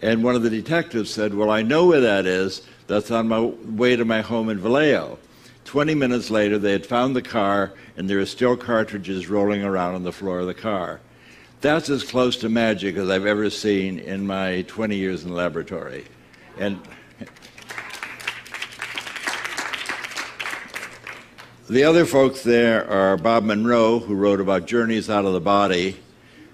And 0.00 0.22
one 0.22 0.36
of 0.36 0.44
the 0.44 0.50
detectives 0.50 1.10
said, 1.12 1.34
Well, 1.34 1.50
I 1.50 1.62
know 1.62 1.86
where 1.86 2.02
that 2.02 2.24
is. 2.24 2.62
That's 2.86 3.10
on 3.10 3.26
my 3.26 3.40
way 3.40 3.96
to 3.96 4.04
my 4.04 4.20
home 4.20 4.48
in 4.48 4.60
Vallejo. 4.60 5.18
20 5.64 5.96
minutes 5.96 6.30
later, 6.30 6.56
they 6.56 6.70
had 6.70 6.86
found 6.86 7.16
the 7.16 7.20
car, 7.20 7.72
and 7.96 8.08
there 8.08 8.18
were 8.18 8.26
still 8.26 8.56
cartridges 8.56 9.28
rolling 9.28 9.64
around 9.64 9.96
on 9.96 10.04
the 10.04 10.12
floor 10.12 10.38
of 10.38 10.46
the 10.46 10.54
car. 10.54 11.00
That's 11.60 11.90
as 11.90 12.04
close 12.04 12.36
to 12.36 12.48
magic 12.48 12.94
as 12.94 13.10
I've 13.10 13.26
ever 13.26 13.50
seen 13.50 13.98
in 13.98 14.24
my 14.24 14.62
20 14.68 14.94
years 14.94 15.24
in 15.24 15.30
the 15.30 15.34
laboratory. 15.34 16.04
And 16.56 16.80
the 21.68 21.82
other 21.82 22.06
folks 22.06 22.44
there 22.44 22.88
are 22.88 23.16
Bob 23.16 23.42
Monroe, 23.42 23.98
who 23.98 24.14
wrote 24.14 24.40
about 24.40 24.66
journeys 24.66 25.10
out 25.10 25.24
of 25.24 25.32
the 25.32 25.40
body, 25.40 25.96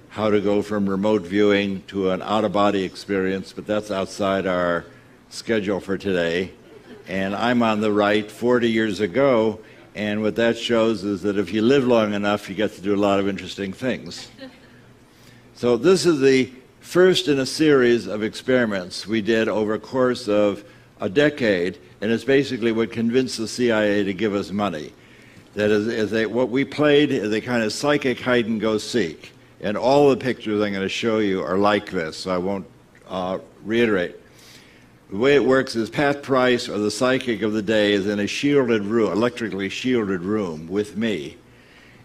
how 0.09 0.31
to 0.31 0.41
go 0.41 0.63
from 0.63 0.89
remote 0.89 1.21
viewing 1.21 1.83
to 1.89 2.09
an 2.09 2.23
out 2.23 2.45
of 2.45 2.53
body 2.53 2.83
experience, 2.83 3.53
but 3.53 3.67
that's 3.67 3.91
outside 3.91 4.47
our 4.47 4.87
schedule 5.29 5.81
for 5.81 5.99
today. 5.99 6.51
And 7.07 7.37
I'm 7.37 7.63
on 7.63 7.83
the 7.83 7.93
right 7.93 8.31
40 8.31 8.71
years 8.71 9.01
ago, 9.01 9.61
and 9.95 10.23
what 10.23 10.37
that 10.37 10.57
shows 10.57 11.05
is 11.05 11.21
that 11.23 11.37
if 11.37 11.53
you 11.53 11.61
live 11.61 11.87
long 11.87 12.15
enough, 12.15 12.49
you 12.49 12.55
get 12.55 12.73
to 12.77 12.81
do 12.81 12.95
a 12.95 12.97
lot 12.97 13.21
of 13.21 13.29
interesting 13.29 13.75
things. 13.75 14.31
So 15.57 15.77
this 15.77 16.05
is 16.05 16.19
the 16.19 16.51
first 16.81 17.29
in 17.29 17.39
a 17.39 17.47
series 17.47 18.09
of 18.09 18.25
experiments 18.25 19.07
we 19.07 19.23
did 19.23 19.49
over 19.49 19.75
a 19.75 19.79
course 19.79 20.27
of 20.27 20.65
a 21.01 21.09
decade, 21.09 21.79
and 22.01 22.11
it's 22.11 22.25
basically 22.25 22.73
what 22.73 22.91
convinced 22.91 23.39
the 23.39 23.47
CIA 23.47 24.03
to 24.03 24.13
give 24.13 24.35
us 24.35 24.51
money. 24.51 24.93
That 25.55 25.71
is, 25.71 25.87
is 25.87 26.11
they, 26.11 26.27
what 26.27 26.49
we 26.49 26.65
played 26.65 27.13
is 27.13 27.33
a 27.33 27.41
kind 27.41 27.63
of 27.63 27.73
psychic 27.73 28.19
hide 28.19 28.47
and 28.47 28.61
go 28.61 28.79
seek, 28.79 29.31
and 29.61 29.77
all 29.77 30.11
the 30.11 30.17
pictures 30.17 30.61
I'm 30.61 30.73
going 30.73 30.83
to 30.83 30.89
show 30.89 31.19
you 31.19 31.45
are 31.45 31.57
like 31.57 31.89
this, 31.89 32.17
so 32.17 32.35
I 32.35 32.39
won't 32.39 32.67
uh, 33.07 33.39
reiterate. 33.63 34.17
The 35.11 35.19
way 35.19 35.37
it 35.37 35.45
works 35.45 35.77
is 35.77 35.89
Pat 35.89 36.25
Price, 36.25 36.69
or 36.69 36.79
the 36.79 36.91
psychic 36.91 37.43
of 37.43 37.53
the 37.53 37.63
day, 37.63 37.93
is 37.93 38.09
in 38.09 38.19
a 38.19 38.27
shielded 38.27 38.83
room, 38.83 39.13
electrically 39.13 39.69
shielded 39.69 40.23
room 40.23 40.67
with 40.67 40.97
me, 40.97 41.37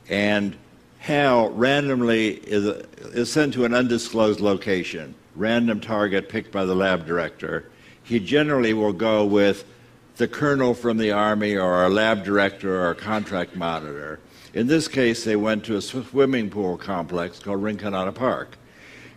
and 0.08 0.56
Hal 1.00 1.50
randomly 1.52 2.36
is, 2.36 2.66
is 3.14 3.32
sent 3.32 3.54
to 3.54 3.66
an 3.66 3.74
undisclosed 3.74 4.42
location, 4.42 5.16
random 5.36 5.80
target 5.80 6.30
picked 6.30 6.52
by 6.52 6.66
the 6.66 6.76
lab 6.76 7.06
director. 7.06 7.70
He 8.04 8.20
generally 8.20 8.74
will 8.74 8.94
go 8.94 9.26
with 9.26 9.66
the 10.18 10.28
colonel 10.28 10.74
from 10.74 10.98
the 10.98 11.12
Army 11.12 11.56
or 11.56 11.86
a 11.86 11.90
lab 11.90 12.26
director 12.26 12.82
or 12.82 12.92
a 12.92 12.96
contract 12.96 13.56
monitor. 13.56 14.20
In 14.54 14.68
this 14.68 14.88
case, 14.88 15.24
they 15.24 15.38
went 15.38 15.64
to 15.66 15.78
a 15.78 15.82
swimming 15.82 16.50
pool 16.50 16.78
complex 16.78 17.40
called 17.40 17.64
Rinconada 17.64 18.14
Park. 18.14 18.58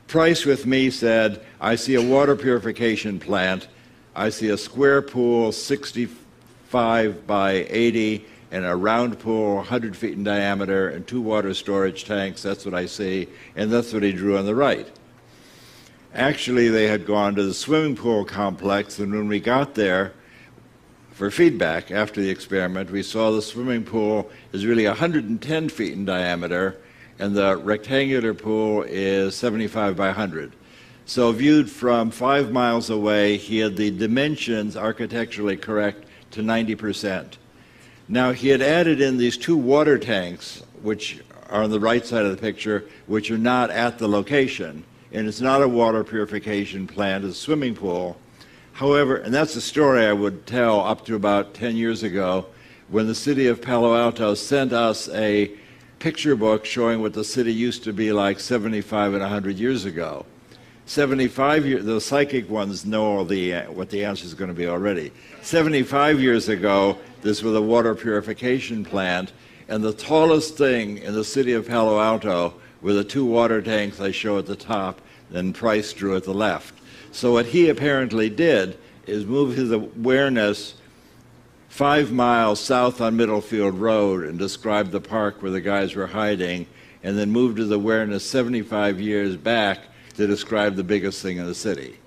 Price 0.06 0.44
with 0.44 0.66
me 0.66 0.90
said, 0.90 1.44
I 1.60 1.74
see 1.74 1.96
a 1.96 2.02
water 2.02 2.36
purification 2.36 3.18
plant. 3.18 3.66
I 4.14 4.28
see 4.28 4.50
a 4.50 4.58
square 4.58 5.02
pool 5.02 5.50
65 5.50 7.26
by 7.26 7.66
80 7.68 8.24
and 8.52 8.66
a 8.66 8.76
round 8.76 9.18
pool 9.18 9.56
100 9.56 9.96
feet 9.96 10.12
in 10.12 10.22
diameter 10.22 10.90
and 10.90 11.06
two 11.06 11.22
water 11.22 11.54
storage 11.54 12.04
tanks. 12.04 12.42
That's 12.42 12.66
what 12.66 12.74
I 12.74 12.84
see. 12.84 13.26
And 13.56 13.72
that's 13.72 13.94
what 13.94 14.02
he 14.02 14.12
drew 14.12 14.36
on 14.36 14.44
the 14.44 14.54
right. 14.54 14.86
Actually, 16.14 16.68
they 16.68 16.86
had 16.86 17.06
gone 17.06 17.34
to 17.34 17.42
the 17.42 17.54
swimming 17.54 17.96
pool 17.96 18.26
complex, 18.26 18.98
and 18.98 19.10
when 19.10 19.26
we 19.26 19.40
got 19.40 19.74
there 19.74 20.12
for 21.12 21.30
feedback 21.30 21.90
after 21.90 22.20
the 22.20 22.28
experiment, 22.28 22.90
we 22.90 23.02
saw 23.02 23.30
the 23.30 23.40
swimming 23.40 23.84
pool 23.84 24.30
is 24.52 24.66
really 24.66 24.86
110 24.86 25.68
feet 25.70 25.94
in 25.94 26.04
diameter, 26.04 26.76
and 27.18 27.34
the 27.34 27.56
rectangular 27.56 28.34
pool 28.34 28.82
is 28.82 29.34
75 29.34 29.96
by 29.96 30.08
100. 30.08 30.52
So, 31.06 31.32
viewed 31.32 31.70
from 31.70 32.10
five 32.10 32.52
miles 32.52 32.90
away, 32.90 33.38
he 33.38 33.58
had 33.58 33.76
the 33.76 33.90
dimensions 33.90 34.76
architecturally 34.76 35.56
correct 35.56 36.04
to 36.32 36.42
90 36.42 36.74
percent. 36.74 37.38
Now, 38.08 38.32
he 38.32 38.48
had 38.48 38.62
added 38.62 39.00
in 39.00 39.16
these 39.16 39.36
two 39.36 39.56
water 39.56 39.98
tanks, 39.98 40.62
which 40.82 41.20
are 41.48 41.62
on 41.62 41.70
the 41.70 41.80
right 41.80 42.04
side 42.04 42.24
of 42.24 42.30
the 42.30 42.36
picture, 42.36 42.84
which 43.06 43.30
are 43.30 43.38
not 43.38 43.70
at 43.70 43.98
the 43.98 44.08
location. 44.08 44.84
And 45.12 45.28
it's 45.28 45.40
not 45.40 45.62
a 45.62 45.68
water 45.68 46.02
purification 46.02 46.86
plant, 46.86 47.24
it's 47.24 47.36
a 47.36 47.40
swimming 47.40 47.74
pool. 47.74 48.16
However, 48.72 49.16
and 49.16 49.32
that's 49.32 49.54
a 49.54 49.60
story 49.60 50.06
I 50.06 50.12
would 50.12 50.46
tell 50.46 50.80
up 50.80 51.04
to 51.06 51.14
about 51.14 51.54
10 51.54 51.76
years 51.76 52.02
ago 52.02 52.46
when 52.88 53.06
the 53.06 53.14
city 53.14 53.46
of 53.46 53.62
Palo 53.62 53.96
Alto 53.96 54.34
sent 54.34 54.72
us 54.72 55.08
a 55.10 55.50
picture 55.98 56.34
book 56.34 56.64
showing 56.64 57.00
what 57.00 57.12
the 57.12 57.24
city 57.24 57.52
used 57.52 57.84
to 57.84 57.92
be 57.92 58.12
like 58.12 58.40
75 58.40 59.12
and 59.12 59.22
100 59.22 59.58
years 59.58 59.84
ago. 59.84 60.26
75 60.92 61.64
years, 61.64 61.84
the 61.86 61.98
psychic 61.98 62.50
ones 62.50 62.84
know 62.84 63.06
all 63.06 63.24
the, 63.24 63.54
uh, 63.54 63.72
what 63.72 63.88
the 63.88 64.04
answer 64.04 64.26
is 64.26 64.34
going 64.34 64.50
to 64.50 64.54
be 64.54 64.66
already. 64.66 65.10
75 65.40 66.20
years 66.20 66.50
ago, 66.50 66.98
this 67.22 67.42
was 67.42 67.54
a 67.54 67.62
water 67.62 67.94
purification 67.94 68.84
plant, 68.84 69.32
and 69.68 69.82
the 69.82 69.94
tallest 69.94 70.58
thing 70.58 70.98
in 70.98 71.14
the 71.14 71.24
city 71.24 71.54
of 71.54 71.66
Palo 71.66 71.98
Alto 71.98 72.52
were 72.82 72.92
the 72.92 73.02
two 73.02 73.24
water 73.24 73.62
tanks 73.62 74.02
I 74.02 74.10
show 74.10 74.36
at 74.36 74.44
the 74.44 74.54
top, 74.54 75.00
and 75.32 75.54
Price 75.54 75.94
drew 75.94 76.14
at 76.14 76.24
the 76.24 76.34
left. 76.34 76.74
So 77.10 77.32
what 77.32 77.46
he 77.46 77.70
apparently 77.70 78.28
did 78.28 78.76
is 79.06 79.24
move 79.24 79.56
his 79.56 79.72
awareness 79.72 80.74
five 81.70 82.12
miles 82.12 82.60
south 82.60 83.00
on 83.00 83.16
Middlefield 83.16 83.80
Road 83.80 84.26
and 84.26 84.38
describe 84.38 84.90
the 84.90 85.00
park 85.00 85.40
where 85.40 85.52
the 85.52 85.62
guys 85.62 85.94
were 85.94 86.08
hiding, 86.08 86.66
and 87.02 87.16
then 87.16 87.30
moved 87.30 87.56
his 87.56 87.70
awareness 87.70 88.28
75 88.28 89.00
years 89.00 89.36
back 89.36 89.84
to 90.16 90.26
describe 90.26 90.76
the 90.76 90.84
biggest 90.84 91.22
thing 91.22 91.38
in 91.38 91.46
the 91.46 91.54
city 91.54 91.98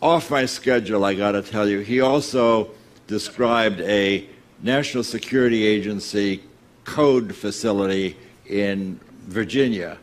off 0.00 0.30
my 0.30 0.46
schedule, 0.46 1.04
I 1.04 1.14
got 1.14 1.32
to 1.32 1.42
tell 1.42 1.68
you, 1.68 1.80
he 1.80 2.00
also 2.00 2.70
described 3.06 3.80
a 3.80 4.28
National 4.62 5.02
Security 5.02 5.64
Agency 5.66 6.42
code 6.84 7.34
facility 7.34 8.16
in 8.46 8.98
Virginia. 9.26 9.98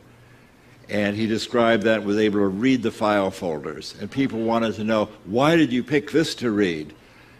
And 0.89 1.15
he 1.15 1.25
described 1.25 1.83
that 1.83 2.03
was 2.03 2.17
able 2.17 2.39
to 2.39 2.47
read 2.47 2.83
the 2.83 2.91
file 2.91 3.31
folders. 3.31 3.95
And 3.99 4.11
people 4.11 4.39
wanted 4.39 4.75
to 4.75 4.83
know, 4.83 5.09
why 5.25 5.55
did 5.55 5.73
you 5.73 5.83
pick 5.83 6.11
this 6.11 6.35
to 6.35 6.51
read? 6.51 6.93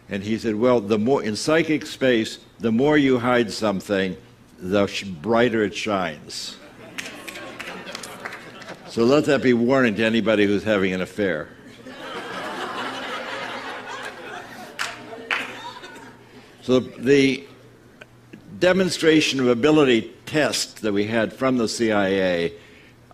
And 0.08 0.22
he 0.22 0.38
said, 0.38 0.54
well, 0.54 0.80
the 0.80 0.98
more 0.98 1.22
in 1.22 1.36
psychic 1.36 1.86
space, 1.86 2.38
the 2.58 2.72
more 2.72 2.96
you 2.96 3.18
hide 3.18 3.52
something, 3.52 4.16
the 4.58 4.88
brighter 5.20 5.62
it 5.62 5.74
shines. 5.74 6.56
So 8.96 9.04
let 9.04 9.26
that 9.26 9.42
be 9.42 9.52
warning 9.52 9.94
to 9.96 10.04
anybody 10.06 10.46
who's 10.46 10.64
having 10.64 10.94
an 10.94 11.02
affair. 11.02 11.48
So 16.62 16.80
the 16.80 17.46
demonstration 18.58 19.38
of 19.38 19.48
ability 19.48 20.14
test 20.24 20.80
that 20.80 20.94
we 20.94 21.04
had 21.04 21.30
from 21.34 21.58
the 21.58 21.68
CIA, 21.68 22.54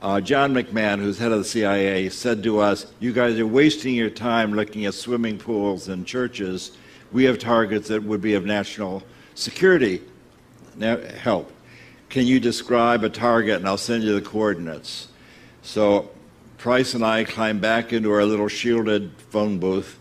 uh, 0.01 0.21
John 0.21 0.55
McMahon, 0.55 1.01
who's 1.01 1.19
head 1.19 1.33
of 1.33 1.39
the 1.39 1.45
CIA, 1.45 2.09
said 2.11 2.45
to 2.45 2.61
us, 2.61 2.87
You 3.01 3.13
guys 3.13 3.37
are 3.41 3.45
wasting 3.45 3.97
your 3.97 4.09
time 4.09 4.55
looking 4.55 4.85
at 4.85 4.95
swimming 4.95 5.37
pools 5.37 5.89
and 5.89 6.07
churches. 6.07 6.79
We 7.11 7.25
have 7.25 7.41
targets 7.41 7.89
that 7.89 8.05
would 8.05 8.21
be 8.21 8.35
of 8.35 8.45
national 8.45 9.03
security 9.35 10.01
help. 10.79 11.53
Can 12.09 12.25
you 12.25 12.39
describe 12.39 13.03
a 13.03 13.09
target 13.09 13.57
and 13.57 13.67
I'll 13.67 13.77
send 13.77 14.05
you 14.05 14.15
the 14.15 14.23
coordinates? 14.23 15.09
So 15.63 16.11
Price 16.59 16.95
and 16.95 17.05
I 17.05 17.25
climbed 17.25 17.61
back 17.61 17.93
into 17.93 18.13
our 18.13 18.25
little 18.25 18.49
shielded 18.49 19.13
phone 19.31 19.59
booth 19.59 19.99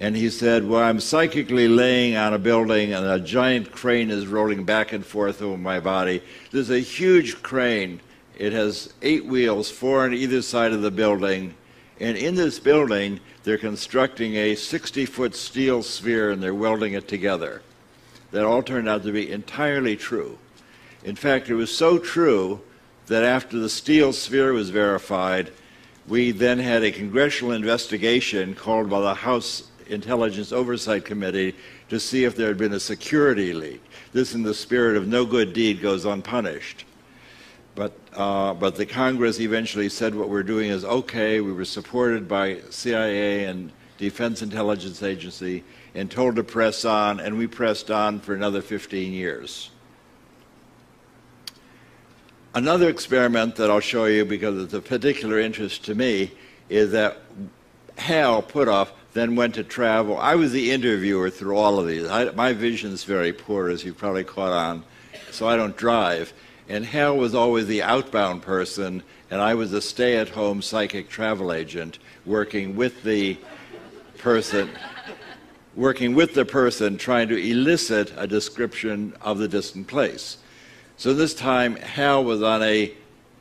and 0.00 0.16
he 0.16 0.30
said, 0.30 0.66
Well, 0.66 0.82
I'm 0.82 1.00
psychically 1.00 1.66
laying 1.66 2.16
on 2.16 2.34
a 2.34 2.38
building 2.38 2.92
and 2.92 3.04
a 3.04 3.18
giant 3.18 3.72
crane 3.72 4.10
is 4.10 4.26
rolling 4.26 4.64
back 4.64 4.92
and 4.92 5.04
forth 5.04 5.42
over 5.42 5.58
my 5.58 5.80
body. 5.80 6.22
There's 6.52 6.70
a 6.70 6.78
huge 6.78 7.42
crane. 7.42 8.00
It 8.36 8.52
has 8.52 8.92
eight 9.02 9.24
wheels, 9.24 9.70
four 9.70 10.04
on 10.04 10.14
either 10.14 10.42
side 10.42 10.72
of 10.72 10.82
the 10.82 10.90
building. 10.90 11.54
And 12.00 12.16
in 12.16 12.36
this 12.36 12.60
building, 12.60 13.18
they're 13.42 13.58
constructing 13.58 14.36
a 14.36 14.54
60 14.54 15.04
foot 15.06 15.34
steel 15.34 15.82
sphere 15.82 16.30
and 16.30 16.40
they're 16.40 16.54
welding 16.54 16.92
it 16.92 17.08
together. 17.08 17.62
That 18.30 18.44
all 18.44 18.62
turned 18.62 18.88
out 18.88 19.02
to 19.02 19.12
be 19.12 19.32
entirely 19.32 19.96
true. 19.96 20.38
In 21.02 21.16
fact, 21.16 21.48
it 21.48 21.54
was 21.54 21.74
so 21.74 21.98
true 21.98 22.60
that 23.08 23.24
after 23.24 23.58
the 23.58 23.68
steel 23.68 24.12
sphere 24.12 24.52
was 24.52 24.70
verified, 24.70 25.50
we 26.06 26.30
then 26.30 26.58
had 26.58 26.82
a 26.82 26.92
congressional 26.92 27.52
investigation 27.52 28.54
called 28.54 28.88
by 28.88 29.00
the 29.00 29.14
House 29.14 29.70
Intelligence 29.88 30.52
Oversight 30.52 31.04
Committee 31.04 31.54
to 31.88 31.98
see 31.98 32.24
if 32.24 32.36
there 32.36 32.48
had 32.48 32.58
been 32.58 32.72
a 32.72 32.80
security 32.80 33.52
leak. 33.52 33.82
This, 34.12 34.34
in 34.34 34.42
the 34.42 34.54
spirit 34.54 34.96
of 34.96 35.06
no 35.06 35.24
good 35.24 35.52
deed, 35.52 35.82
goes 35.82 36.04
unpunished. 36.04 36.84
But, 37.74 37.92
uh, 38.14 38.54
but 38.54 38.74
the 38.74 38.86
Congress 38.86 39.40
eventually 39.40 39.88
said 39.88 40.14
what 40.14 40.28
we're 40.28 40.42
doing 40.42 40.70
is 40.70 40.84
okay. 40.84 41.40
We 41.40 41.52
were 41.52 41.64
supported 41.64 42.26
by 42.26 42.58
CIA 42.70 43.44
and 43.44 43.70
Defense 43.98 44.42
Intelligence 44.42 45.02
Agency 45.02 45.64
and 45.94 46.10
told 46.10 46.36
to 46.36 46.44
press 46.44 46.84
on, 46.84 47.20
and 47.20 47.36
we 47.36 47.46
pressed 47.46 47.90
on 47.90 48.20
for 48.20 48.34
another 48.34 48.62
15 48.62 49.12
years. 49.12 49.70
Another 52.58 52.88
experiment 52.88 53.54
that 53.54 53.70
I'll 53.70 53.78
show 53.78 54.06
you 54.06 54.24
because 54.24 54.60
it's 54.60 54.74
of 54.74 54.84
particular 54.84 55.38
interest 55.38 55.84
to 55.84 55.94
me 55.94 56.32
is 56.68 56.90
that 56.90 57.18
Hal 57.98 58.42
Puthoff 58.42 58.88
then 59.12 59.36
went 59.36 59.54
to 59.54 59.62
travel. 59.62 60.18
I 60.18 60.34
was 60.34 60.50
the 60.50 60.72
interviewer 60.72 61.30
through 61.30 61.56
all 61.56 61.78
of 61.78 61.86
these. 61.86 62.08
I, 62.08 62.32
my 62.32 62.52
vision's 62.52 63.04
very 63.04 63.32
poor, 63.32 63.68
as 63.68 63.84
you 63.84 63.94
probably 63.94 64.24
caught 64.24 64.50
on, 64.50 64.82
so 65.30 65.46
I 65.46 65.54
don't 65.54 65.76
drive. 65.76 66.32
And 66.68 66.84
Hal 66.84 67.16
was 67.16 67.32
always 67.32 67.68
the 67.68 67.84
outbound 67.84 68.42
person, 68.42 69.04
and 69.30 69.40
I 69.40 69.54
was 69.54 69.72
a 69.72 69.80
stay 69.80 70.16
at 70.16 70.30
home 70.30 70.60
psychic 70.60 71.08
travel 71.08 71.52
agent 71.52 72.00
working 72.26 72.74
with 72.74 73.04
the 73.04 73.38
person. 74.18 74.68
working 75.76 76.16
with 76.16 76.34
the 76.34 76.44
person 76.44 76.98
trying 76.98 77.28
to 77.28 77.36
elicit 77.36 78.12
a 78.16 78.26
description 78.26 79.14
of 79.20 79.38
the 79.38 79.46
distant 79.46 79.86
place. 79.86 80.38
So 80.98 81.14
this 81.14 81.32
time, 81.32 81.76
Hal 81.76 82.24
was 82.24 82.42
on 82.42 82.60
a 82.60 82.92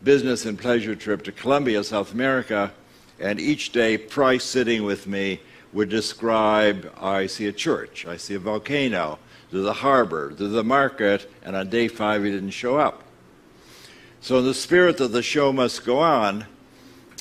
business 0.04 0.46
and 0.46 0.60
pleasure 0.60 0.96
trip 0.96 1.24
to 1.24 1.32
Colombia, 1.32 1.84
South 1.84 2.14
America, 2.14 2.72
and 3.20 3.40
each 3.40 3.72
day, 3.72 3.98
Price 3.98 4.44
sitting 4.44 4.84
with 4.84 5.08
me 5.08 5.40
would 5.74 5.90
describe 5.90 6.94
I 7.02 7.26
see 7.26 7.48
a 7.48 7.52
church, 7.52 8.06
I 8.06 8.18
see 8.18 8.36
a 8.36 8.40
volcano, 8.40 9.18
there's 9.50 9.66
a 9.66 9.74
harbor, 9.74 10.36
there's 10.38 10.54
a 10.54 10.64
market, 10.64 11.32
and 11.42 11.56
on 11.56 11.68
day 11.70 11.88
five 11.88 12.24
he 12.24 12.30
didn't 12.30 12.52
show 12.52 12.78
up. 12.78 13.02
So, 14.22 14.38
in 14.38 14.46
the 14.46 14.54
spirit 14.54 14.98
that 14.98 15.08
the 15.08 15.24
show 15.24 15.52
must 15.52 15.84
go 15.84 15.98
on, 15.98 16.46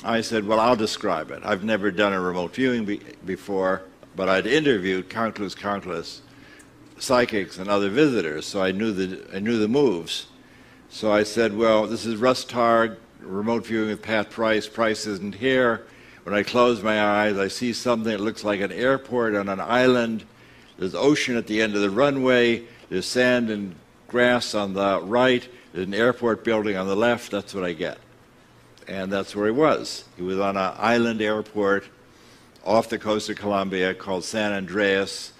I 0.03 0.21
said, 0.21 0.45
Well, 0.45 0.59
I'll 0.59 0.75
describe 0.75 1.31
it. 1.31 1.41
I've 1.43 1.63
never 1.63 1.89
done 1.89 2.13
a 2.13 2.21
remote 2.21 2.53
viewing 2.53 2.85
be- 2.85 3.01
before, 3.25 3.81
but 4.15 4.29
I'd 4.29 4.45
interviewed 4.45 5.09
countless, 5.09 5.55
countless 5.55 6.21
psychics 6.99 7.57
and 7.57 7.69
other 7.69 7.89
visitors, 7.89 8.45
so 8.45 8.61
I 8.61 8.71
knew 8.71 8.91
the, 8.91 9.35
I 9.35 9.39
knew 9.39 9.57
the 9.57 9.67
moves. 9.67 10.27
So 10.89 11.11
I 11.11 11.23
said, 11.23 11.55
Well, 11.55 11.85
this 11.85 12.05
is 12.05 12.15
Russ 12.15 12.45
Targ, 12.45 12.97
remote 13.19 13.65
viewing 13.65 13.89
with 13.89 14.01
Pat 14.01 14.29
Price. 14.29 14.67
Price 14.67 15.05
isn't 15.05 15.35
here. 15.35 15.85
When 16.23 16.33
I 16.33 16.43
close 16.43 16.81
my 16.81 17.01
eyes, 17.01 17.37
I 17.37 17.49
see 17.49 17.73
something 17.73 18.11
that 18.11 18.19
looks 18.19 18.43
like 18.43 18.61
an 18.61 18.71
airport 18.71 19.35
on 19.35 19.49
an 19.49 19.59
island. 19.59 20.23
There's 20.77 20.95
ocean 20.95 21.37
at 21.37 21.47
the 21.47 21.61
end 21.61 21.75
of 21.75 21.81
the 21.81 21.89
runway. 21.89 22.63
There's 22.89 23.05
sand 23.05 23.49
and 23.49 23.75
grass 24.07 24.55
on 24.55 24.73
the 24.73 25.01
right. 25.01 25.47
There's 25.73 25.87
an 25.87 25.93
airport 25.93 26.43
building 26.43 26.77
on 26.77 26.87
the 26.87 26.95
left. 26.95 27.31
That's 27.31 27.53
what 27.53 27.63
I 27.63 27.73
get. 27.73 27.97
And 28.87 29.11
that's 29.11 29.35
where 29.35 29.45
he 29.45 29.51
was. 29.51 30.05
He 30.15 30.23
was 30.23 30.39
on 30.39 30.55
an 30.55 30.73
island 30.77 31.21
airport 31.21 31.85
off 32.65 32.89
the 32.89 32.99
coast 32.99 33.29
of 33.29 33.37
Colombia 33.37 33.93
called 33.93 34.23
San 34.23 34.53
Andreas. 34.53 35.33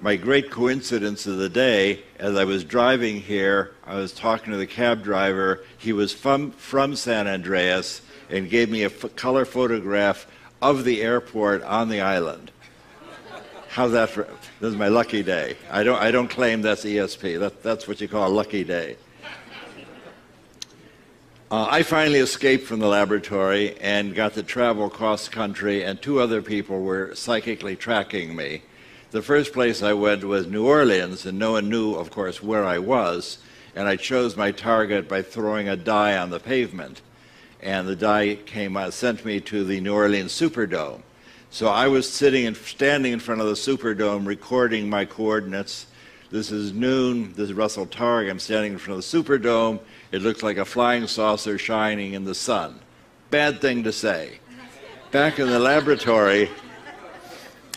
My 0.00 0.16
great 0.16 0.50
coincidence 0.50 1.26
of 1.26 1.36
the 1.36 1.48
day, 1.48 2.02
as 2.18 2.36
I 2.36 2.44
was 2.44 2.64
driving 2.64 3.20
here, 3.20 3.74
I 3.86 3.96
was 3.96 4.12
talking 4.12 4.52
to 4.52 4.56
the 4.56 4.66
cab 4.66 5.02
driver. 5.02 5.64
He 5.76 5.92
was 5.92 6.12
from, 6.12 6.52
from 6.52 6.96
San 6.96 7.26
Andreas 7.26 8.00
and 8.30 8.48
gave 8.48 8.70
me 8.70 8.84
a 8.84 8.90
color 8.90 9.44
photograph 9.44 10.26
of 10.62 10.84
the 10.84 11.02
airport 11.02 11.62
on 11.64 11.88
the 11.88 12.00
island. 12.00 12.50
How's 13.68 13.92
that 13.92 14.10
for? 14.10 14.24
This 14.60 14.72
is 14.72 14.76
my 14.76 14.88
lucky 14.88 15.22
day. 15.22 15.56
I 15.70 15.82
don't, 15.82 16.00
I 16.00 16.10
don't 16.10 16.28
claim 16.28 16.62
that's 16.62 16.84
ESP. 16.84 17.38
That, 17.38 17.62
that's 17.62 17.86
what 17.86 18.00
you 18.00 18.08
call 18.08 18.26
a 18.26 18.32
lucky 18.32 18.64
day. 18.64 18.96
Uh, 21.50 21.66
I 21.68 21.82
finally 21.82 22.20
escaped 22.20 22.66
from 22.66 22.78
the 22.78 22.86
laboratory 22.86 23.76
and 23.80 24.14
got 24.14 24.34
to 24.34 24.42
travel 24.42 24.86
across 24.86 25.28
country, 25.28 25.82
and 25.82 26.00
two 26.00 26.20
other 26.20 26.42
people 26.42 26.80
were 26.80 27.14
psychically 27.14 27.76
tracking 27.76 28.34
me. 28.36 28.62
The 29.10 29.22
first 29.22 29.52
place 29.52 29.82
I 29.82 29.92
went 29.92 30.24
was 30.24 30.46
New 30.46 30.66
Orleans, 30.66 31.26
and 31.26 31.38
no 31.38 31.52
one 31.52 31.68
knew, 31.68 31.94
of 31.94 32.10
course, 32.10 32.42
where 32.42 32.64
I 32.64 32.78
was, 32.78 33.38
and 33.74 33.88
I 33.88 33.96
chose 33.96 34.36
my 34.36 34.52
target 34.52 35.08
by 35.08 35.22
throwing 35.22 35.68
a 35.68 35.76
die 35.76 36.16
on 36.16 36.30
the 36.30 36.40
pavement 36.40 37.00
and 37.62 37.86
the 37.86 37.96
die 37.96 38.36
came 38.46 38.76
out, 38.76 38.92
sent 38.92 39.24
me 39.24 39.40
to 39.40 39.64
the 39.64 39.80
New 39.80 39.94
Orleans 39.94 40.32
Superdome. 40.32 41.02
So 41.50 41.68
I 41.68 41.88
was 41.88 42.10
sitting 42.10 42.46
and 42.46 42.56
standing 42.56 43.12
in 43.12 43.20
front 43.20 43.40
of 43.40 43.46
the 43.48 43.54
Superdome 43.54 44.26
recording 44.26 44.88
my 44.88 45.04
coordinates. 45.04 45.86
This 46.30 46.50
is 46.50 46.72
noon. 46.72 47.32
This 47.34 47.50
is 47.50 47.52
Russell 47.52 47.86
Targ. 47.86 48.30
I'm 48.30 48.38
standing 48.38 48.72
in 48.72 48.78
front 48.78 49.04
of 49.04 49.10
the 49.10 49.22
Superdome. 49.22 49.80
It 50.12 50.22
looks 50.22 50.42
like 50.42 50.56
a 50.58 50.64
flying 50.64 51.06
saucer 51.06 51.58
shining 51.58 52.14
in 52.14 52.24
the 52.24 52.34
sun. 52.34 52.78
Bad 53.30 53.60
thing 53.60 53.82
to 53.84 53.92
say. 53.92 54.38
Back 55.10 55.40
in 55.40 55.48
the 55.48 55.58
laboratory, 55.58 56.48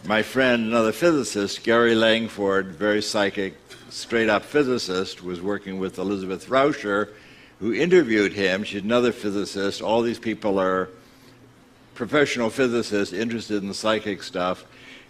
my 0.06 0.22
friend, 0.22 0.68
another 0.68 0.92
physicist, 0.92 1.64
Gary 1.64 1.96
Langford, 1.96 2.68
very 2.68 3.02
psychic, 3.02 3.56
straight 3.90 4.30
up 4.30 4.44
physicist, 4.44 5.24
was 5.24 5.42
working 5.42 5.80
with 5.80 5.98
Elizabeth 5.98 6.48
Rauscher 6.50 7.10
who 7.60 7.74
interviewed 7.74 8.34
him. 8.34 8.66
She's 8.66 8.84
another 8.84 9.14
physicist. 9.14 9.82
All 9.82 10.02
these 10.02 10.20
people 10.20 10.60
are 10.60 10.90
professional 11.96 12.50
physicists 12.50 13.14
interested 13.14 13.64
in 13.64 13.74
psychic 13.74 14.22
stuff. 14.22 14.66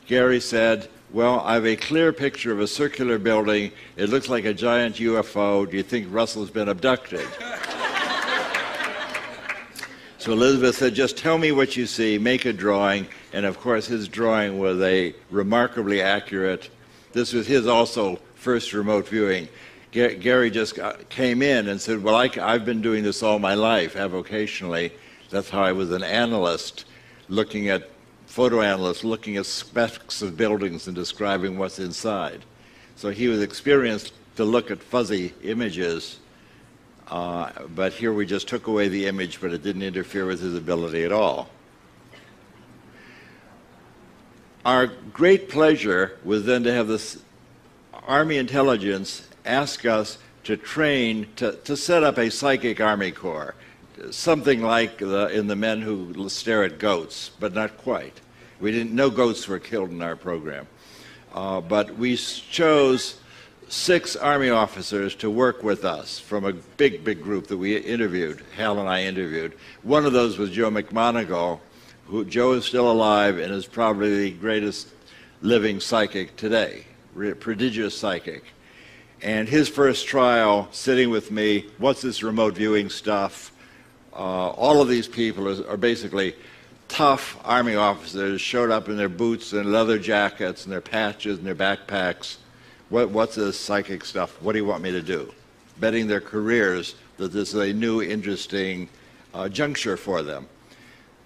Gary 0.06 0.40
said, 0.40 0.88
Well, 1.12 1.40
I 1.40 1.56
have 1.56 1.66
a 1.66 1.76
clear 1.76 2.14
picture 2.14 2.52
of 2.52 2.60
a 2.60 2.68
circular 2.68 3.18
building. 3.18 3.72
It 3.98 4.10
looks 4.10 4.30
like 4.30 4.46
a 4.46 4.54
giant 4.54 4.98
UFO. 4.98 5.68
Do 5.68 5.76
you 5.76 5.82
think 5.82 6.08
Russell's 6.12 6.52
been 6.52 6.70
abducted? 6.70 7.28
so 10.24 10.32
Elizabeth 10.32 10.78
said, 10.78 10.96
Just 10.96 11.18
tell 11.18 11.38
me 11.38 11.52
what 11.52 11.76
you 11.76 11.86
see, 11.86 12.18
make 12.18 12.46
a 12.46 12.54
drawing. 12.54 13.08
And 13.34 13.46
of 13.46 13.60
course, 13.60 13.86
his 13.86 14.08
drawing 14.08 14.58
was 14.58 14.80
a 14.82 15.14
remarkably 15.30 16.02
accurate. 16.02 16.70
This 17.12 17.34
was 17.34 17.46
his 17.46 17.68
also 17.68 18.16
first 18.36 18.72
remote 18.72 19.06
viewing. 19.10 19.50
Gary 19.92 20.50
just 20.50 20.76
got, 20.76 21.10
came 21.10 21.42
in 21.42 21.68
and 21.68 21.80
said, 21.80 22.02
Well, 22.02 22.16
I, 22.16 22.30
have 22.30 22.64
been 22.64 22.82
doing 22.82 23.04
this 23.04 23.22
all 23.22 23.38
my 23.38 23.54
life, 23.54 23.96
avocationally. 23.96 24.94
That's 25.30 25.50
how 25.50 25.62
I 25.62 25.74
was 25.74 25.92
an 25.92 26.04
analyst, 26.04 26.86
looking 27.28 27.68
at 27.68 27.90
photo 28.26 28.62
analyst, 28.62 29.04
looking 29.04 29.36
at 29.36 29.46
specs 29.46 30.22
of 30.22 30.38
buildings 30.38 30.88
and 30.88 30.96
describing 30.96 31.58
what's 31.58 31.80
inside. 31.80 32.46
So 32.96 33.10
he 33.10 33.28
was 33.28 33.42
experienced 33.42 34.14
to 34.38 34.46
look 34.46 34.72
at 34.72 34.82
fuzzy 34.82 35.34
images, 35.44 36.20
uh, 37.10 37.52
but 37.76 37.94
here 37.94 38.14
we 38.14 38.26
just 38.26 38.48
took 38.48 38.68
away 38.68 38.88
the 38.88 39.08
image, 39.08 39.42
but 39.42 39.54
it 39.54 39.64
didn't 39.64 39.84
interfere 39.84 40.26
with 40.26 40.42
his 40.42 40.56
ability 40.56 41.04
at 41.04 41.12
all. 41.12 41.50
Our 44.66 44.88
great 45.12 45.50
pleasure 45.50 46.18
was 46.24 46.46
then 46.46 46.64
to 46.64 46.74
have 46.74 46.88
this 46.88 47.22
Army 48.08 48.38
intelligence 48.38 49.28
ask 49.46 49.86
us 49.86 50.18
to 50.44 50.58
train 50.58 51.28
to, 51.38 51.54
to 51.64 51.78
set 51.78 52.04
up 52.04 52.18
a 52.18 52.30
psychic 52.30 52.82
army 52.82 53.12
corps, 53.12 53.56
something 54.12 54.62
like 54.62 54.98
the, 54.98 55.28
in 55.28 55.48
the 55.48 55.56
men 55.56 55.82
who 55.82 56.28
stare 56.30 56.64
at 56.64 56.80
goats, 56.80 57.32
but 57.40 57.54
not 57.54 57.78
quite. 57.78 58.20
We 58.60 58.72
didn't. 58.72 58.94
No 58.94 59.10
goats 59.10 59.48
were 59.48 59.60
killed 59.60 59.90
in 59.90 60.02
our 60.02 60.16
program, 60.16 60.68
uh, 61.34 61.62
but 61.62 61.98
we 61.98 62.16
chose 62.18 63.20
six 63.74 64.16
Army 64.16 64.52
officers 64.52 65.16
to 65.16 65.32
work 65.32 65.64
with 65.64 65.84
us 65.84 66.20
from 66.20 66.46
a 66.46 66.54
big, 66.54 67.04
big 67.04 67.24
group 67.24 67.48
that 67.48 67.58
we 67.58 67.76
interviewed. 67.76 68.40
Hal 68.56 68.80
and 68.80 68.88
I 68.88 69.04
interviewed. 69.04 69.54
One 69.82 70.06
of 70.06 70.14
those 70.14 70.38
was 70.38 70.52
Joe 70.52 70.70
McMoneagle, 70.70 71.60
who 72.06 72.24
Joe 72.24 72.54
is 72.54 72.66
still 72.66 72.92
alive 72.92 73.40
and 73.40 73.52
is 73.52 73.66
probably 73.66 74.30
the 74.30 74.32
greatest 74.38 74.90
living 75.42 75.80
psychic 75.80 76.36
today, 76.36 76.86
prodigious 77.40 77.98
psychic. 77.98 78.44
And 79.24 79.50
his 79.50 79.70
first 79.70 80.06
trial, 80.06 80.68
sitting 80.72 81.10
with 81.10 81.32
me, 81.32 81.66
what's 81.80 82.04
this 82.04 82.22
remote 82.22 82.54
viewing 82.54 82.90
stuff? 82.90 83.52
Uh, 84.14 84.50
all 84.50 84.82
of 84.82 84.88
these 84.88 85.08
people 85.08 85.50
are, 85.50 85.68
are 85.68 85.78
basically 85.78 86.36
tough 86.90 87.40
Army 87.44 87.74
officers, 87.74 88.40
showed 88.40 88.70
up 88.70 88.88
in 88.88 88.98
their 88.98 89.10
boots 89.10 89.52
and 89.52 89.72
leather 89.72 89.98
jackets 89.98 90.64
and 90.64 90.72
their 90.72 90.80
patches 90.80 91.40
and 91.40 91.48
their 91.48 91.56
backpacks. 91.56 92.38
What, 92.94 93.10
what's 93.10 93.34
this 93.34 93.60
psychic 93.60 94.06
stuff? 94.06 94.40
What 94.40 94.52
do 94.52 94.60
you 94.60 94.66
want 94.66 94.84
me 94.84 94.92
to 94.92 95.02
do? 95.02 95.34
Betting 95.80 96.06
their 96.06 96.22
careers 96.22 96.94
that 97.18 97.30
this 97.30 97.56
is 97.56 97.60
a 97.60 97.74
new, 97.74 98.04
interesting 98.04 98.88
uh, 99.34 99.50
juncture 99.50 99.98
for 99.98 100.22
them. 100.22 100.48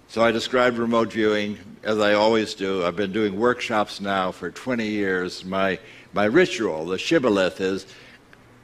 So 0.08 0.24
I 0.24 0.30
described 0.30 0.78
remote 0.78 1.12
viewing 1.12 1.58
as 1.82 1.98
I 1.98 2.14
always 2.14 2.54
do. 2.54 2.86
I've 2.86 2.96
been 2.96 3.12
doing 3.12 3.38
workshops 3.38 4.00
now 4.00 4.32
for 4.32 4.50
20 4.50 4.86
years. 4.86 5.44
My, 5.44 5.78
my 6.14 6.24
ritual, 6.24 6.86
the 6.86 6.96
shibboleth, 6.96 7.60
is 7.60 7.84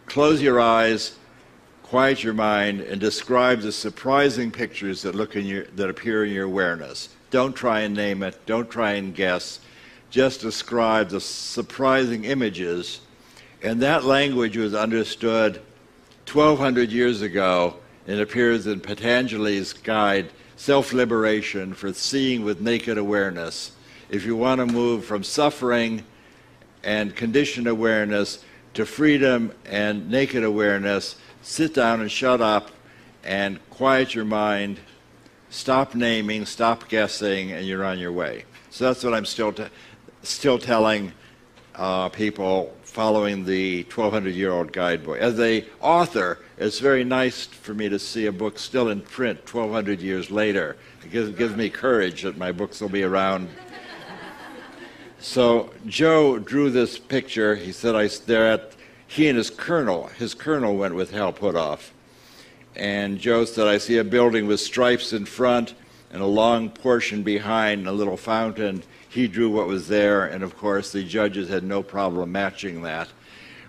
close 0.06 0.40
your 0.40 0.58
eyes, 0.58 1.18
quiet 1.82 2.24
your 2.24 2.32
mind, 2.32 2.80
and 2.80 3.02
describe 3.02 3.60
the 3.60 3.72
surprising 3.72 4.50
pictures 4.50 5.02
that, 5.02 5.14
look 5.14 5.36
in 5.36 5.44
your, 5.44 5.64
that 5.76 5.90
appear 5.90 6.24
in 6.24 6.32
your 6.32 6.46
awareness. 6.46 7.10
Don't 7.28 7.54
try 7.54 7.80
and 7.80 7.94
name 7.94 8.22
it, 8.22 8.38
don't 8.46 8.70
try 8.70 8.92
and 8.92 9.14
guess. 9.14 9.60
Just 10.14 10.42
described 10.42 11.10
the 11.10 11.20
surprising 11.20 12.24
images. 12.24 13.00
And 13.64 13.82
that 13.82 14.04
language 14.04 14.56
was 14.56 14.72
understood 14.72 15.60
1,200 16.32 16.92
years 16.92 17.20
ago 17.20 17.78
and 18.06 18.20
appears 18.20 18.68
in 18.68 18.78
Patanjali's 18.78 19.72
guide 19.72 20.30
self 20.54 20.92
liberation, 20.92 21.74
for 21.74 21.92
seeing 21.92 22.44
with 22.44 22.60
naked 22.60 22.96
awareness. 22.96 23.72
If 24.08 24.24
you 24.24 24.36
want 24.36 24.60
to 24.60 24.66
move 24.66 25.04
from 25.04 25.24
suffering 25.24 26.04
and 26.84 27.16
conditioned 27.16 27.66
awareness 27.66 28.44
to 28.74 28.86
freedom 28.86 29.50
and 29.64 30.08
naked 30.08 30.44
awareness, 30.44 31.16
sit 31.42 31.74
down 31.74 32.00
and 32.00 32.08
shut 32.08 32.40
up 32.40 32.70
and 33.24 33.58
quiet 33.70 34.14
your 34.14 34.24
mind, 34.24 34.78
stop 35.50 35.96
naming, 35.96 36.46
stop 36.46 36.88
guessing, 36.88 37.50
and 37.50 37.66
you're 37.66 37.84
on 37.84 37.98
your 37.98 38.12
way. 38.12 38.44
So 38.70 38.84
that's 38.84 39.04
what 39.04 39.14
I'm 39.14 39.24
still, 39.24 39.52
t- 39.52 39.66
still 40.28 40.58
telling 40.58 41.12
uh, 41.74 42.08
people 42.08 42.74
following 42.82 43.44
the 43.44 43.82
1200 43.84 44.34
year 44.34 44.52
old 44.52 44.72
guidebook. 44.72 45.18
As 45.18 45.38
a 45.40 45.64
author, 45.80 46.38
it's 46.58 46.78
very 46.78 47.02
nice 47.02 47.46
for 47.46 47.74
me 47.74 47.88
to 47.88 47.98
see 47.98 48.26
a 48.26 48.32
book 48.32 48.58
still 48.58 48.88
in 48.88 49.00
print 49.00 49.38
1200 49.40 50.00
years 50.00 50.30
later. 50.30 50.76
It 51.02 51.10
gives, 51.10 51.30
gives 51.36 51.56
me 51.56 51.68
courage 51.68 52.22
that 52.22 52.36
my 52.36 52.52
books 52.52 52.80
will 52.80 52.88
be 52.88 53.02
around. 53.02 53.48
so 55.18 55.72
Joe 55.86 56.38
drew 56.38 56.70
this 56.70 56.98
picture. 56.98 57.56
He 57.56 57.72
said, 57.72 57.96
I 57.96 58.08
there 58.26 58.46
at 58.46 58.72
he 59.06 59.28
and 59.28 59.36
his 59.36 59.50
colonel, 59.50 60.06
his 60.18 60.34
colonel 60.34 60.76
went 60.76 60.94
with 60.94 61.10
Hal 61.10 61.32
Puthoff. 61.32 61.90
And 62.76 63.18
Joe 63.18 63.44
said, 63.44 63.68
I 63.68 63.78
see 63.78 63.98
a 63.98 64.04
building 64.04 64.46
with 64.46 64.60
stripes 64.60 65.12
in 65.12 65.24
front 65.24 65.74
and 66.10 66.22
a 66.22 66.26
long 66.26 66.70
portion 66.70 67.22
behind 67.22 67.80
and 67.80 67.88
a 67.88 67.92
little 67.92 68.16
fountain 68.16 68.82
he 69.14 69.28
drew 69.28 69.48
what 69.48 69.68
was 69.68 69.86
there, 69.86 70.26
and 70.26 70.42
of 70.42 70.56
course, 70.56 70.90
the 70.90 71.04
judges 71.04 71.48
had 71.48 71.62
no 71.62 71.84
problem 71.84 72.32
matching 72.32 72.82
that. 72.82 73.08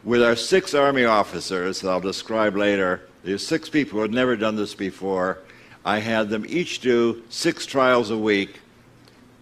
With 0.03 0.23
our 0.23 0.35
six 0.35 0.73
Army 0.73 1.05
officers, 1.05 1.81
that 1.81 1.89
I'll 1.89 1.99
describe 1.99 2.55
later, 2.55 3.01
there's 3.23 3.45
six 3.45 3.69
people 3.69 3.97
who 3.97 4.01
had 4.01 4.11
never 4.11 4.35
done 4.35 4.55
this 4.55 4.73
before. 4.73 5.37
I 5.85 5.99
had 5.99 6.29
them 6.29 6.47
each 6.49 6.79
do 6.79 7.21
six 7.29 7.67
trials 7.67 8.09
a 8.09 8.17
week, 8.17 8.59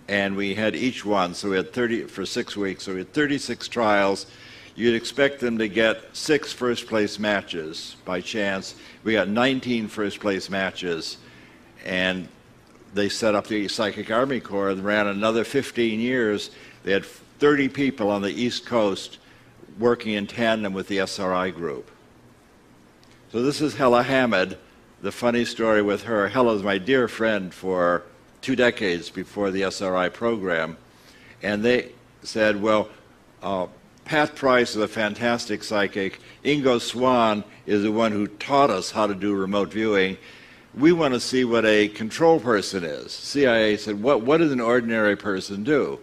and 0.09 0.35
we 0.35 0.55
had 0.55 0.75
each 0.75 1.05
one, 1.05 1.33
so 1.33 1.49
we 1.49 1.55
had 1.55 1.71
30 1.71 2.03
for 2.07 2.25
six 2.25 2.57
weeks, 2.57 2.83
so 2.83 2.91
we 2.91 2.99
had 2.99 3.13
36 3.13 3.69
trials. 3.69 4.25
You'd 4.75 4.95
expect 4.95 5.39
them 5.39 5.57
to 5.59 5.69
get 5.69 6.01
six 6.11 6.51
first 6.51 6.87
place 6.87 7.17
matches 7.17 7.95
by 8.03 8.19
chance. 8.19 8.75
We 9.05 9.13
got 9.13 9.29
19 9.29 9.87
first 9.87 10.19
place 10.19 10.49
matches, 10.49 11.17
and 11.85 12.27
they 12.93 13.09
set 13.09 13.35
up 13.35 13.47
the 13.47 13.67
Psychic 13.67 14.11
Army 14.11 14.39
Corps 14.39 14.69
and 14.69 14.83
ran 14.83 15.07
another 15.07 15.43
15 15.43 15.99
years. 15.99 16.51
They 16.83 16.91
had 16.91 17.05
30 17.05 17.69
people 17.69 18.09
on 18.09 18.21
the 18.21 18.31
East 18.31 18.65
Coast 18.65 19.17
working 19.79 20.13
in 20.13 20.27
tandem 20.27 20.73
with 20.73 20.87
the 20.87 20.99
SRI 20.99 21.49
group. 21.51 21.89
So 23.31 23.41
this 23.41 23.61
is 23.61 23.75
Hella 23.75 24.03
Hammid. 24.03 24.57
The 25.01 25.11
funny 25.11 25.43
story 25.43 25.81
with 25.81 26.03
her, 26.03 26.29
Hella 26.29 26.55
is 26.55 26.63
my 26.63 26.77
dear 26.77 27.07
friend 27.07 27.53
for 27.53 28.03
two 28.41 28.55
decades 28.55 29.09
before 29.09 29.51
the 29.51 29.63
SRI 29.63 30.09
program. 30.09 30.77
And 31.41 31.63
they 31.63 31.91
said, 32.21 32.61
well, 32.61 32.89
uh, 33.41 33.67
Pat 34.05 34.35
Price 34.35 34.75
is 34.75 34.81
a 34.81 34.87
fantastic 34.87 35.63
psychic. 35.63 36.19
Ingo 36.45 36.79
Swann 36.79 37.43
is 37.65 37.83
the 37.83 37.91
one 37.91 38.11
who 38.11 38.27
taught 38.27 38.69
us 38.69 38.91
how 38.91 39.07
to 39.07 39.15
do 39.15 39.33
remote 39.33 39.71
viewing 39.71 40.17
we 40.75 40.91
want 40.91 41.13
to 41.13 41.19
see 41.19 41.45
what 41.45 41.65
a 41.65 41.87
control 41.87 42.39
person 42.39 42.83
is. 42.83 43.11
CIA 43.11 43.77
said, 43.77 44.01
what, 44.01 44.21
what 44.21 44.37
does 44.37 44.51
an 44.51 44.59
ordinary 44.59 45.15
person 45.15 45.63
do? 45.63 45.99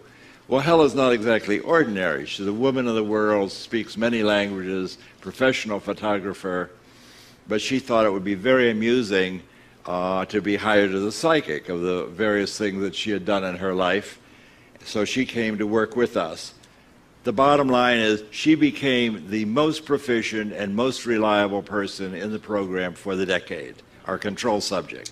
Well, 0.47 0.61
Hella's 0.61 0.95
not 0.95 1.11
exactly 1.13 1.59
ordinary. 1.59 2.25
She's 2.25 2.47
a 2.47 2.53
woman 2.53 2.87
of 2.87 2.95
the 2.95 3.03
world, 3.03 3.51
speaks 3.51 3.97
many 3.97 4.23
languages, 4.23 4.97
professional 5.19 5.79
photographer, 5.79 6.71
but 7.47 7.61
she 7.61 7.79
thought 7.79 8.05
it 8.05 8.13
would 8.13 8.23
be 8.23 8.35
very 8.35 8.71
amusing 8.71 9.43
uh, 9.85 10.25
to 10.25 10.41
be 10.41 10.55
hired 10.55 10.93
as 10.93 11.03
a 11.03 11.11
psychic 11.11 11.67
of 11.69 11.81
the 11.81 12.05
various 12.05 12.57
things 12.57 12.81
that 12.81 12.95
she 12.95 13.11
had 13.11 13.25
done 13.25 13.43
in 13.43 13.57
her 13.57 13.73
life. 13.73 14.19
So 14.85 15.05
she 15.05 15.25
came 15.25 15.57
to 15.57 15.67
work 15.67 15.95
with 15.95 16.15
us. 16.15 16.53
The 17.23 17.33
bottom 17.33 17.67
line 17.67 17.99
is 17.99 18.23
she 18.31 18.55
became 18.55 19.29
the 19.29 19.45
most 19.45 19.85
proficient 19.85 20.53
and 20.53 20.75
most 20.75 21.05
reliable 21.05 21.61
person 21.61 22.15
in 22.15 22.31
the 22.31 22.39
program 22.39 22.93
for 22.93 23.15
the 23.15 23.25
decade 23.25 23.75
our 24.05 24.17
control 24.17 24.61
subject. 24.61 25.11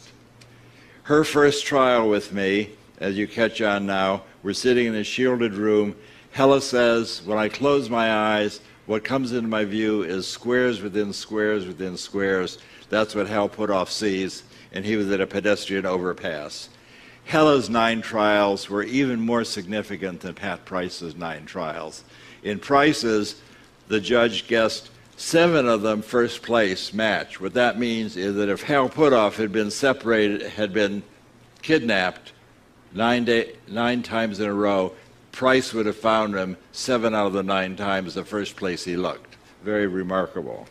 Her 1.03 1.23
first 1.23 1.65
trial 1.65 2.09
with 2.09 2.33
me, 2.33 2.71
as 2.99 3.17
you 3.17 3.27
catch 3.27 3.61
on 3.61 3.85
now, 3.85 4.23
we're 4.43 4.53
sitting 4.53 4.87
in 4.87 4.95
a 4.95 5.03
shielded 5.03 5.53
room. 5.53 5.95
Hella 6.31 6.61
says, 6.61 7.21
when 7.25 7.37
I 7.37 7.49
close 7.49 7.89
my 7.89 8.13
eyes, 8.13 8.61
what 8.85 9.03
comes 9.03 9.31
into 9.33 9.47
my 9.47 9.65
view 9.65 10.03
is 10.03 10.27
squares 10.27 10.81
within 10.81 11.13
squares 11.13 11.65
within 11.65 11.97
squares. 11.97 12.57
That's 12.89 13.15
what 13.15 13.27
Hal 13.27 13.49
Puthoff 13.49 13.89
sees, 13.89 14.43
and 14.71 14.85
he 14.85 14.95
was 14.95 15.11
at 15.11 15.21
a 15.21 15.27
pedestrian 15.27 15.85
overpass. 15.85 16.69
Hella's 17.25 17.69
nine 17.69 18.01
trials 18.01 18.69
were 18.69 18.81
even 18.81 19.19
more 19.19 19.43
significant 19.43 20.21
than 20.21 20.33
Pat 20.33 20.65
Price's 20.65 21.15
nine 21.15 21.45
trials. 21.45 22.03
In 22.41 22.57
Price's, 22.57 23.41
the 23.87 23.99
judge 23.99 24.47
guessed 24.47 24.89
seven 25.19 25.67
of 25.67 25.81
them 25.81 26.01
first 26.01 26.41
place 26.41 26.93
match. 26.93 27.41
What 27.41 27.53
that 27.53 27.77
means 27.77 28.15
is 28.15 28.35
that 28.35 28.47
if 28.47 28.63
Hal 28.63 28.89
Puthoff 28.89 29.35
had 29.35 29.51
been 29.51 29.69
separated, 29.69 30.41
had 30.41 30.71
been 30.71 31.03
kidnapped 31.61 32.31
nine, 32.93 33.25
day, 33.25 33.53
nine 33.67 34.01
times 34.01 34.39
in 34.39 34.47
a 34.47 34.53
row, 34.53 34.93
Price 35.33 35.73
would 35.73 35.85
have 35.85 35.97
found 35.97 36.35
him 36.35 36.57
seven 36.71 37.13
out 37.13 37.27
of 37.27 37.33
the 37.33 37.43
nine 37.43 37.75
times 37.75 38.13
the 38.13 38.23
first 38.23 38.55
place 38.55 38.83
he 38.83 38.95
looked. 38.95 39.35
Very 39.63 39.87
remarkable. 39.87 40.67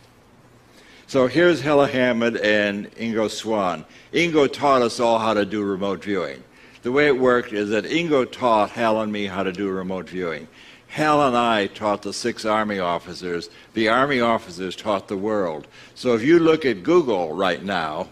So 1.07 1.27
here's 1.27 1.61
Hella 1.61 1.87
Hammid 1.87 2.37
and 2.37 2.91
Ingo 2.95 3.29
Swann. 3.29 3.85
Ingo 4.13 4.51
taught 4.51 4.81
us 4.81 4.99
all 4.99 5.19
how 5.19 5.33
to 5.33 5.45
do 5.45 5.63
remote 5.63 6.03
viewing. 6.03 6.43
The 6.81 6.91
way 6.91 7.07
it 7.07 7.19
worked 7.19 7.53
is 7.53 7.69
that 7.69 7.85
Ingo 7.85 8.29
taught 8.29 8.71
Hal 8.71 9.01
and 9.01 9.11
me 9.11 9.25
how 9.25 9.43
to 9.43 9.51
do 9.51 9.69
remote 9.69 10.09
viewing. 10.09 10.47
Hal 10.89 11.27
and 11.27 11.37
I 11.37 11.67
taught 11.67 12.01
the 12.01 12.13
six 12.13 12.45
Army 12.45 12.79
officers. 12.79 13.49
The 13.73 13.87
Army 13.89 14.21
officers 14.21 14.75
taught 14.75 15.07
the 15.07 15.17
world. 15.17 15.67
So 15.93 16.15
if 16.15 16.23
you 16.23 16.39
look 16.39 16.65
at 16.65 16.83
Google 16.83 17.33
right 17.33 17.63
now, 17.63 18.07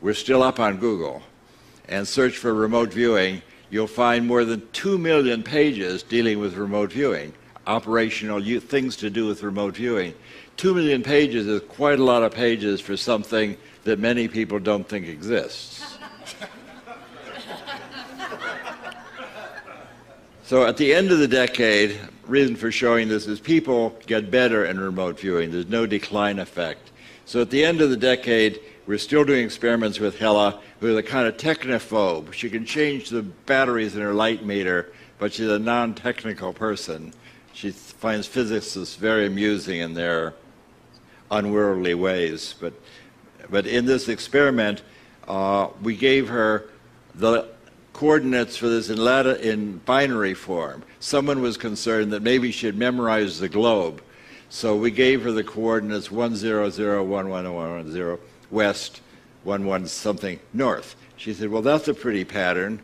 we're 0.00 0.14
still 0.14 0.42
up 0.42 0.58
on 0.58 0.78
Google, 0.78 1.22
and 1.88 2.08
search 2.08 2.38
for 2.38 2.52
remote 2.52 2.92
viewing, 2.92 3.42
you'll 3.70 3.86
find 3.86 4.26
more 4.26 4.44
than 4.44 4.66
2 4.72 4.98
million 4.98 5.42
pages 5.42 6.02
dealing 6.02 6.38
with 6.38 6.56
remote 6.56 6.92
viewing, 6.92 7.32
operational 7.66 8.42
things 8.60 8.96
to 8.96 9.10
do 9.10 9.26
with 9.26 9.42
remote 9.42 9.76
viewing. 9.76 10.14
2 10.56 10.74
million 10.74 11.02
pages 11.02 11.46
is 11.46 11.60
quite 11.62 11.98
a 11.98 12.04
lot 12.04 12.22
of 12.22 12.32
pages 12.32 12.80
for 12.80 12.96
something 12.96 13.56
that 13.84 13.98
many 13.98 14.26
people 14.28 14.58
don't 14.58 14.88
think 14.88 15.06
exists. 15.06 15.93
So 20.44 20.66
at 20.66 20.76
the 20.76 20.92
end 20.92 21.10
of 21.10 21.20
the 21.20 21.26
decade, 21.26 21.98
reason 22.26 22.54
for 22.54 22.70
showing 22.70 23.08
this 23.08 23.26
is 23.26 23.40
people 23.40 23.98
get 24.06 24.30
better 24.30 24.66
in 24.66 24.78
remote 24.78 25.18
viewing. 25.18 25.50
There's 25.50 25.70
no 25.70 25.86
decline 25.86 26.38
effect. 26.38 26.90
So 27.24 27.40
at 27.40 27.48
the 27.48 27.64
end 27.64 27.80
of 27.80 27.88
the 27.88 27.96
decade, 27.96 28.60
we're 28.86 28.98
still 28.98 29.24
doing 29.24 29.42
experiments 29.42 29.98
with 29.98 30.18
Hella, 30.18 30.60
who 30.80 30.88
is 30.88 30.98
a 30.98 31.02
kind 31.02 31.26
of 31.26 31.38
technophobe. 31.38 32.34
She 32.34 32.50
can 32.50 32.66
change 32.66 33.08
the 33.08 33.22
batteries 33.22 33.96
in 33.96 34.02
her 34.02 34.12
light 34.12 34.44
meter, 34.44 34.92
but 35.18 35.32
she's 35.32 35.48
a 35.48 35.58
non-technical 35.58 36.52
person. 36.52 37.14
She 37.54 37.70
finds 37.70 38.26
physicists 38.26 38.96
very 38.96 39.26
amusing 39.26 39.80
in 39.80 39.94
their 39.94 40.34
unworldly 41.30 41.94
ways. 41.94 42.54
But, 42.60 42.74
but 43.48 43.66
in 43.66 43.86
this 43.86 44.10
experiment, 44.10 44.82
uh, 45.26 45.68
we 45.80 45.96
gave 45.96 46.28
her 46.28 46.68
the 47.14 47.53
coordinates 47.94 48.58
for 48.58 48.68
this 48.68 48.90
in, 48.90 48.98
lat- 48.98 49.40
in 49.40 49.78
binary 49.78 50.34
form. 50.34 50.82
Someone 51.00 51.40
was 51.40 51.56
concerned 51.56 52.12
that 52.12 52.22
maybe 52.22 52.52
she 52.52 52.66
had 52.66 52.76
memorized 52.76 53.40
the 53.40 53.48
globe. 53.48 54.02
So 54.50 54.76
we 54.76 54.90
gave 54.90 55.22
her 55.22 55.32
the 55.32 55.42
coordinates 55.42 56.08
1001110 56.08 58.18
west, 58.50 59.00
11 59.46 59.88
something 59.88 60.38
north. 60.52 60.96
She 61.16 61.32
said, 61.32 61.48
Well, 61.48 61.62
that's 61.62 61.88
a 61.88 61.94
pretty 61.94 62.26
pattern. 62.26 62.82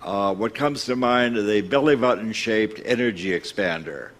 Uh, 0.00 0.34
what 0.34 0.54
comes 0.54 0.86
to 0.86 0.96
mind 0.96 1.36
is 1.36 1.46
a 1.48 1.60
belly 1.60 1.96
button 1.96 2.32
shaped 2.32 2.80
energy 2.84 3.30
expander. 3.30 4.10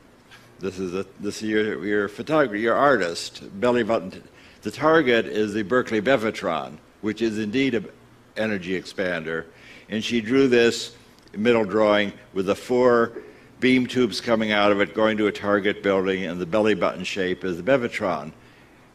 This 0.60 0.78
is, 0.78 0.94
a, 0.94 1.04
this 1.18 1.42
is 1.42 1.48
your, 1.48 1.84
your 1.84 2.08
photographer, 2.08 2.56
your 2.56 2.76
artist, 2.76 3.42
belly 3.60 3.82
button. 3.82 4.22
The 4.62 4.70
target 4.70 5.26
is 5.26 5.54
the 5.54 5.62
Berkeley 5.62 6.00
Bevatron, 6.00 6.76
which 7.00 7.20
is 7.20 7.38
indeed 7.38 7.74
an 7.74 7.88
energy 8.36 8.80
expander. 8.80 9.46
And 9.92 10.02
she 10.02 10.22
drew 10.22 10.48
this 10.48 10.96
middle 11.36 11.66
drawing 11.66 12.14
with 12.32 12.46
the 12.46 12.54
four 12.54 13.12
beam 13.60 13.86
tubes 13.86 14.22
coming 14.22 14.50
out 14.50 14.72
of 14.72 14.80
it 14.80 14.94
going 14.94 15.18
to 15.18 15.26
a 15.26 15.32
target 15.32 15.82
building, 15.82 16.24
and 16.24 16.40
the 16.40 16.46
belly 16.46 16.74
button 16.74 17.04
shape 17.04 17.44
is 17.44 17.58
the 17.58 17.62
Bevatron. 17.62 18.32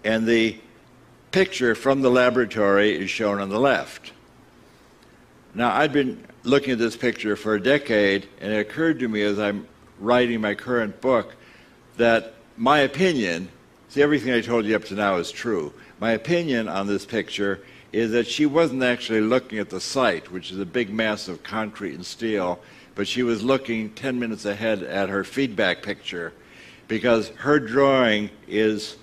And 0.03 0.25
the 0.25 0.57
picture 1.29 1.75
from 1.75 2.01
the 2.01 2.09
laboratory 2.09 2.97
is 2.97 3.11
shown 3.11 3.39
on 3.39 3.49
the 3.49 3.59
left. 3.59 4.11
Now, 5.53 5.71
I'd 5.71 5.93
been 5.93 6.25
looking 6.41 6.71
at 6.71 6.79
this 6.79 6.97
picture 6.97 7.35
for 7.35 7.53
a 7.53 7.61
decade, 7.61 8.27
and 8.41 8.51
it 8.51 8.57
occurred 8.57 8.97
to 9.01 9.07
me 9.07 9.21
as 9.21 9.37
I'm 9.37 9.67
writing 9.99 10.41
my 10.41 10.55
current 10.55 10.99
book 10.99 11.35
that 11.97 12.33
my 12.57 12.79
opinion, 12.79 13.49
see, 13.89 14.01
everything 14.01 14.33
I 14.33 14.41
told 14.41 14.65
you 14.65 14.75
up 14.75 14.85
to 14.85 14.95
now 14.95 15.17
is 15.17 15.29
true. 15.29 15.73
My 15.99 16.13
opinion 16.13 16.67
on 16.67 16.87
this 16.87 17.05
picture 17.05 17.61
is 17.91 18.11
that 18.11 18.27
she 18.27 18.45
wasn't 18.45 18.83
actually 18.83 19.21
looking 19.21 19.59
at 19.59 19.69
the 19.69 19.79
site, 19.79 20.31
which 20.31 20.51
is 20.51 20.59
a 20.59 20.65
big 20.65 20.89
mass 20.89 21.27
of 21.27 21.43
concrete 21.43 21.93
and 21.93 22.05
steel, 22.05 22.59
but 22.95 23.07
she 23.07 23.23
was 23.23 23.43
looking 23.43 23.89
10 23.91 24.19
minutes 24.19 24.45
ahead 24.45 24.83
at 24.83 25.09
her 25.09 25.23
feedback 25.23 25.81
picture 25.81 26.33
because 26.87 27.29
her 27.29 27.59
drawing 27.59 28.29
is 28.47 28.97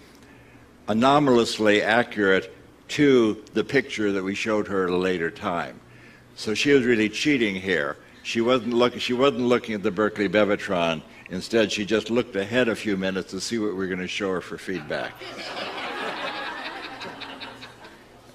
anomalously 0.89 1.83
accurate 1.83 2.55
to 2.89 3.43
the 3.55 3.65
picture 3.65 4.13
that 4.13 4.23
we 4.23 4.35
showed 4.35 4.69
her 4.69 4.85
at 4.85 4.91
a 4.91 4.97
later 4.97 5.31
time. 5.31 5.81
So 6.37 6.55
she 6.55 6.73
was 6.73 6.85
really 6.85 7.09
cheating 7.09 7.55
here. 7.55 7.97
She 8.23 8.41
wasn't, 8.41 8.75
look, 8.75 8.99
she 9.01 9.13
wasn't 9.13 9.43
looking 9.43 9.75
at 9.75 9.83
the 9.83 9.91
Berkeley 9.91 10.29
Bevatron. 10.29 11.03
Instead, 11.31 11.73
she 11.73 11.85
just 11.85 12.11
looked 12.11 12.37
ahead 12.37 12.69
a 12.69 12.77
few 12.77 12.97
minutes 12.97 13.31
to 13.31 13.41
see 13.41 13.59
what 13.59 13.69
we 13.69 13.75
were 13.75 13.87
going 13.87 13.99
to 14.01 14.09
show 14.09 14.33
her 14.33 14.41
for 14.41 14.59
feedback. 14.59 15.13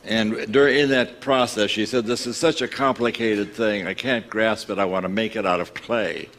And 0.10 0.52
during 0.52 0.80
in 0.80 0.89
that 0.89 1.22
process, 1.22 1.69
she 1.69 1.86
said, 1.86 2.08
This 2.08 2.26
is 2.26 2.36
such 2.36 2.63
a 2.63 2.67
complicated 2.67 3.54
thing. 3.54 3.86
I 3.86 3.93
can't 3.93 4.28
grasp 4.28 4.72
it. 4.72 4.80
I 4.80 4.86
want 4.86 5.04
to 5.04 5.10
make 5.10 5.36
it 5.36 5.45
out 5.45 5.60
of 5.60 5.76
clay. 5.76 6.30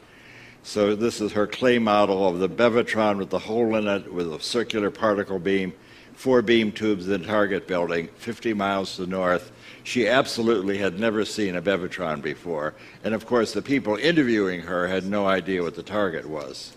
So, 0.65 0.97
this 0.97 1.21
is 1.21 1.33
her 1.33 1.47
clay 1.47 1.79
model 1.79 2.27
of 2.27 2.41
the 2.41 2.49
Bevatron 2.49 3.19
with 3.19 3.31
the 3.31 3.39
hole 3.39 3.77
in 3.77 3.87
it 3.87 4.13
with 4.13 4.31
a 4.31 4.41
circular 4.41 4.91
particle 4.91 5.39
beam, 5.39 5.73
four 6.15 6.43
beam 6.43 6.73
tubes 6.73 7.09
in 7.09 7.23
the 7.23 7.27
target 7.27 7.69
building, 7.69 8.09
50 8.17 8.55
miles 8.55 8.97
to 8.97 9.03
the 9.03 9.07
north. 9.07 9.53
She 9.85 10.09
absolutely 10.09 10.77
had 10.77 10.99
never 10.99 11.25
seen 11.25 11.55
a 11.55 11.63
Bevatron 11.63 12.21
before. 12.21 12.75
And 13.05 13.15
of 13.15 13.25
course, 13.25 13.53
the 13.53 13.63
people 13.63 13.95
interviewing 13.95 14.63
her 14.63 14.89
had 14.89 15.07
no 15.07 15.29
idea 15.29 15.63
what 15.63 15.77
the 15.77 15.85
target 15.85 16.29
was. 16.29 16.73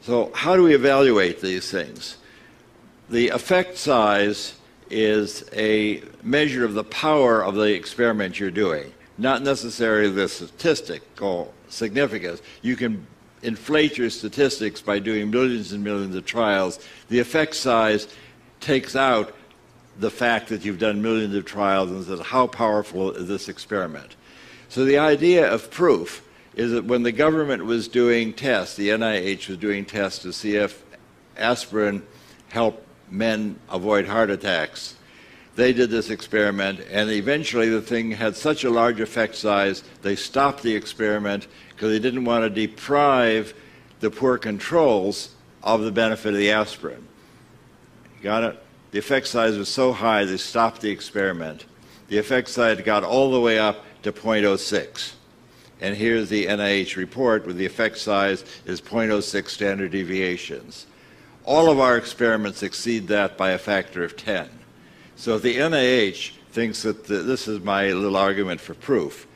So, 0.00 0.32
how 0.34 0.56
do 0.56 0.62
we 0.62 0.74
evaluate 0.74 1.42
these 1.42 1.70
things? 1.70 2.16
The 3.10 3.28
effect 3.28 3.76
size 3.76 4.54
is 4.90 5.44
a 5.52 6.02
measure 6.22 6.64
of 6.64 6.74
the 6.74 6.84
power 6.84 7.44
of 7.44 7.54
the 7.54 7.74
experiment 7.74 8.38
you're 8.38 8.50
doing, 8.50 8.92
not 9.16 9.42
necessarily 9.42 10.10
the 10.10 10.28
statistical 10.28 11.52
significance. 11.68 12.42
You 12.62 12.76
can 12.76 13.06
inflate 13.42 13.98
your 13.98 14.10
statistics 14.10 14.80
by 14.80 14.98
doing 14.98 15.30
millions 15.30 15.72
and 15.72 15.84
millions 15.84 16.14
of 16.14 16.24
trials. 16.24 16.80
The 17.08 17.20
effect 17.20 17.54
size 17.54 18.08
takes 18.60 18.96
out 18.96 19.34
the 19.98 20.10
fact 20.10 20.48
that 20.48 20.64
you've 20.64 20.78
done 20.78 21.02
millions 21.02 21.34
of 21.34 21.44
trials 21.44 21.90
and 21.90 22.04
says, 22.04 22.20
how 22.20 22.46
powerful 22.46 23.12
is 23.12 23.28
this 23.28 23.48
experiment? 23.48 24.16
So 24.68 24.84
the 24.84 24.98
idea 24.98 25.52
of 25.52 25.70
proof 25.70 26.24
is 26.54 26.72
that 26.72 26.84
when 26.84 27.02
the 27.02 27.12
government 27.12 27.64
was 27.64 27.88
doing 27.88 28.32
tests, 28.32 28.76
the 28.76 28.88
NIH 28.88 29.48
was 29.48 29.58
doing 29.58 29.84
tests 29.84 30.22
to 30.22 30.32
see 30.32 30.56
if 30.56 30.84
aspirin 31.36 32.04
helped 32.48 32.84
men 33.10 33.58
avoid 33.70 34.06
heart 34.06 34.30
attacks. 34.30 34.96
They 35.56 35.72
did 35.72 35.90
this 35.90 36.10
experiment, 36.10 36.80
and 36.90 37.10
eventually 37.10 37.68
the 37.68 37.82
thing 37.82 38.12
had 38.12 38.36
such 38.36 38.62
a 38.62 38.70
large 38.70 39.00
effect 39.00 39.34
size, 39.34 39.82
they 40.02 40.14
stopped 40.14 40.62
the 40.62 40.74
experiment 40.74 41.48
because 41.70 41.90
they 41.90 41.98
didn't 41.98 42.24
want 42.24 42.44
to 42.44 42.50
deprive 42.50 43.54
the 44.00 44.10
poor 44.10 44.38
controls 44.38 45.34
of 45.62 45.82
the 45.82 45.90
benefit 45.90 46.34
of 46.34 46.38
the 46.38 46.52
aspirin. 46.52 47.06
Got 48.22 48.44
it? 48.44 48.62
The 48.90 48.98
effect 48.98 49.26
size 49.26 49.58
was 49.58 49.68
so 49.68 49.92
high 49.92 50.24
they 50.24 50.36
stopped 50.36 50.80
the 50.80 50.90
experiment. 50.90 51.64
The 52.08 52.18
effect 52.18 52.48
size 52.48 52.80
got 52.80 53.04
all 53.04 53.30
the 53.30 53.40
way 53.40 53.58
up 53.58 53.84
to 54.02 54.12
0.06. 54.12 55.12
And 55.80 55.96
here's 55.96 56.28
the 56.28 56.46
NIH 56.46 56.96
report 56.96 57.44
where 57.44 57.54
the 57.54 57.66
effect 57.66 57.98
size 57.98 58.44
is 58.64 58.80
0.06 58.80 59.48
standard 59.48 59.92
deviations. 59.92 60.86
All 61.48 61.70
of 61.70 61.80
our 61.80 61.96
experiments 61.96 62.62
exceed 62.62 63.08
that 63.08 63.38
by 63.38 63.52
a 63.52 63.58
factor 63.58 64.04
of 64.04 64.18
10. 64.18 64.50
So 65.16 65.36
if 65.36 65.40
the 65.40 65.56
NIH 65.56 66.32
thinks 66.50 66.82
that 66.82 67.06
the, 67.06 67.22
this 67.22 67.48
is 67.48 67.60
my 67.60 67.90
little 67.90 68.18
argument 68.18 68.60
for 68.60 68.74
proof, 68.74 69.26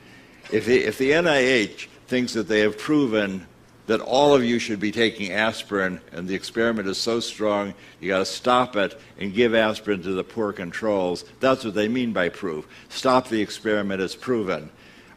if 0.52 0.66
the, 0.66 0.84
if 0.84 0.98
the 0.98 1.12
NIH 1.12 1.86
thinks 2.08 2.34
that 2.34 2.48
they 2.48 2.60
have 2.60 2.76
proven 2.76 3.46
that 3.86 4.02
all 4.02 4.34
of 4.34 4.44
you 4.44 4.58
should 4.58 4.78
be 4.78 4.92
taking 4.92 5.32
aspirin 5.32 6.02
and 6.12 6.28
the 6.28 6.34
experiment 6.34 6.86
is 6.86 6.98
so 6.98 7.18
strong 7.18 7.72
you 7.98 8.08
got 8.08 8.18
to 8.18 8.26
stop 8.26 8.76
it 8.76 9.00
and 9.18 9.32
give 9.32 9.54
aspirin 9.54 10.02
to 10.02 10.12
the 10.12 10.22
poor 10.22 10.52
controls. 10.52 11.24
That's 11.40 11.64
what 11.64 11.72
they 11.72 11.88
mean 11.88 12.12
by 12.12 12.28
proof. 12.28 12.68
Stop 12.90 13.30
the 13.30 13.40
experiment 13.40 14.02
as 14.02 14.14
proven. 14.14 14.68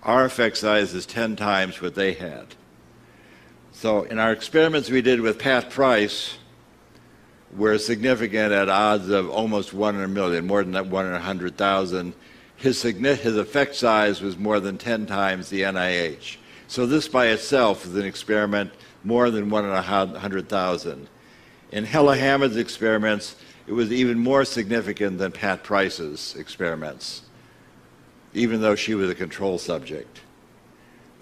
Our 0.04 0.24
effect 0.24 0.56
size 0.56 0.94
is 0.94 1.06
10 1.06 1.36
times 1.36 1.82
what 1.82 1.94
they 1.94 2.14
had. 2.14 2.56
So 3.74 4.04
in 4.04 4.18
our 4.18 4.32
experiments 4.32 4.90
we 4.90 5.02
did 5.02 5.20
with 5.20 5.40
Pat 5.40 5.70
Price, 5.70 6.38
we're 7.58 7.78
significant 7.78 8.52
at 8.52 8.70
odds 8.70 9.10
of 9.10 9.30
almost 9.30 9.74
one 9.74 9.96
in 9.96 10.02
a 10.02 10.08
million, 10.08 10.46
more 10.46 10.64
than 10.64 10.74
that 10.74 10.88
one 10.88 11.06
in 11.06 11.14
a 11.14 11.20
hundred 11.20 11.58
thousand. 11.58 12.14
His, 12.58 12.82
his 12.82 13.38
effect 13.38 13.76
size 13.76 14.22
was 14.22 14.38
more 14.38 14.60
than 14.60 14.78
10 14.78 15.06
times 15.06 15.50
the 15.50 15.62
NIH. 15.62 16.38
So 16.68 16.86
this 16.86 17.08
by 17.08 17.28
itself 17.28 17.86
is 17.86 17.96
an 17.96 18.06
experiment 18.06 18.72
more 19.04 19.30
than 19.30 19.50
one 19.50 19.66
in 19.66 19.72
a 19.72 19.82
hundred 19.82 20.50
thousand. 20.50 21.08
In 21.72 21.86
Hella 21.86 22.18
Hammid's 22.18 22.58
experiments, 22.58 23.36
it 23.68 23.74
was 23.74 23.92
even 23.92 24.18
more 24.18 24.46
significant 24.46 25.18
than 25.18 25.32
Pat 25.32 25.64
Price's 25.64 26.36
experiments, 26.38 27.24
even 28.34 28.62
though 28.62 28.76
she 28.76 28.96
was 28.96 29.10
a 29.10 29.16
control 29.16 29.58
subject. 29.58 30.22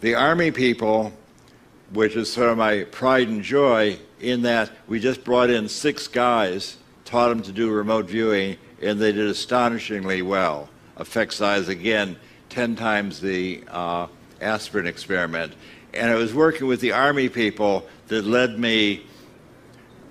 The 0.02 0.16
Army 0.16 0.52
people, 0.52 1.14
which 1.92 2.16
is 2.16 2.32
sort 2.32 2.50
of 2.50 2.58
my 2.58 2.84
pride 2.84 3.28
and 3.28 3.42
joy, 3.42 3.98
in 4.24 4.44
that 4.44 4.72
we 4.88 5.00
just 5.00 5.24
brought 5.24 5.50
in 5.50 5.68
six 5.68 6.08
guys, 6.08 6.78
taught 7.06 7.30
them 7.30 7.42
to 7.44 7.52
do 7.52 7.70
remote 7.70 8.06
viewing, 8.06 8.58
and 8.82 9.00
they 9.00 9.12
did 9.12 9.28
astonishingly 9.28 10.22
well. 10.22 10.70
Effect 10.98 11.34
size, 11.34 11.68
again, 11.68 12.16
10 12.50 12.76
times 12.76 13.20
the 13.20 13.64
uh, 13.70 14.08
aspirin 14.42 14.88
experiment. 14.88 15.54
And 15.94 16.12
it 16.12 16.16
was 16.16 16.34
working 16.34 16.68
with 16.68 16.82
the 16.82 16.92
Army 16.92 17.30
people 17.30 17.88
that 18.08 18.26
led 18.26 18.58
me 18.58 19.06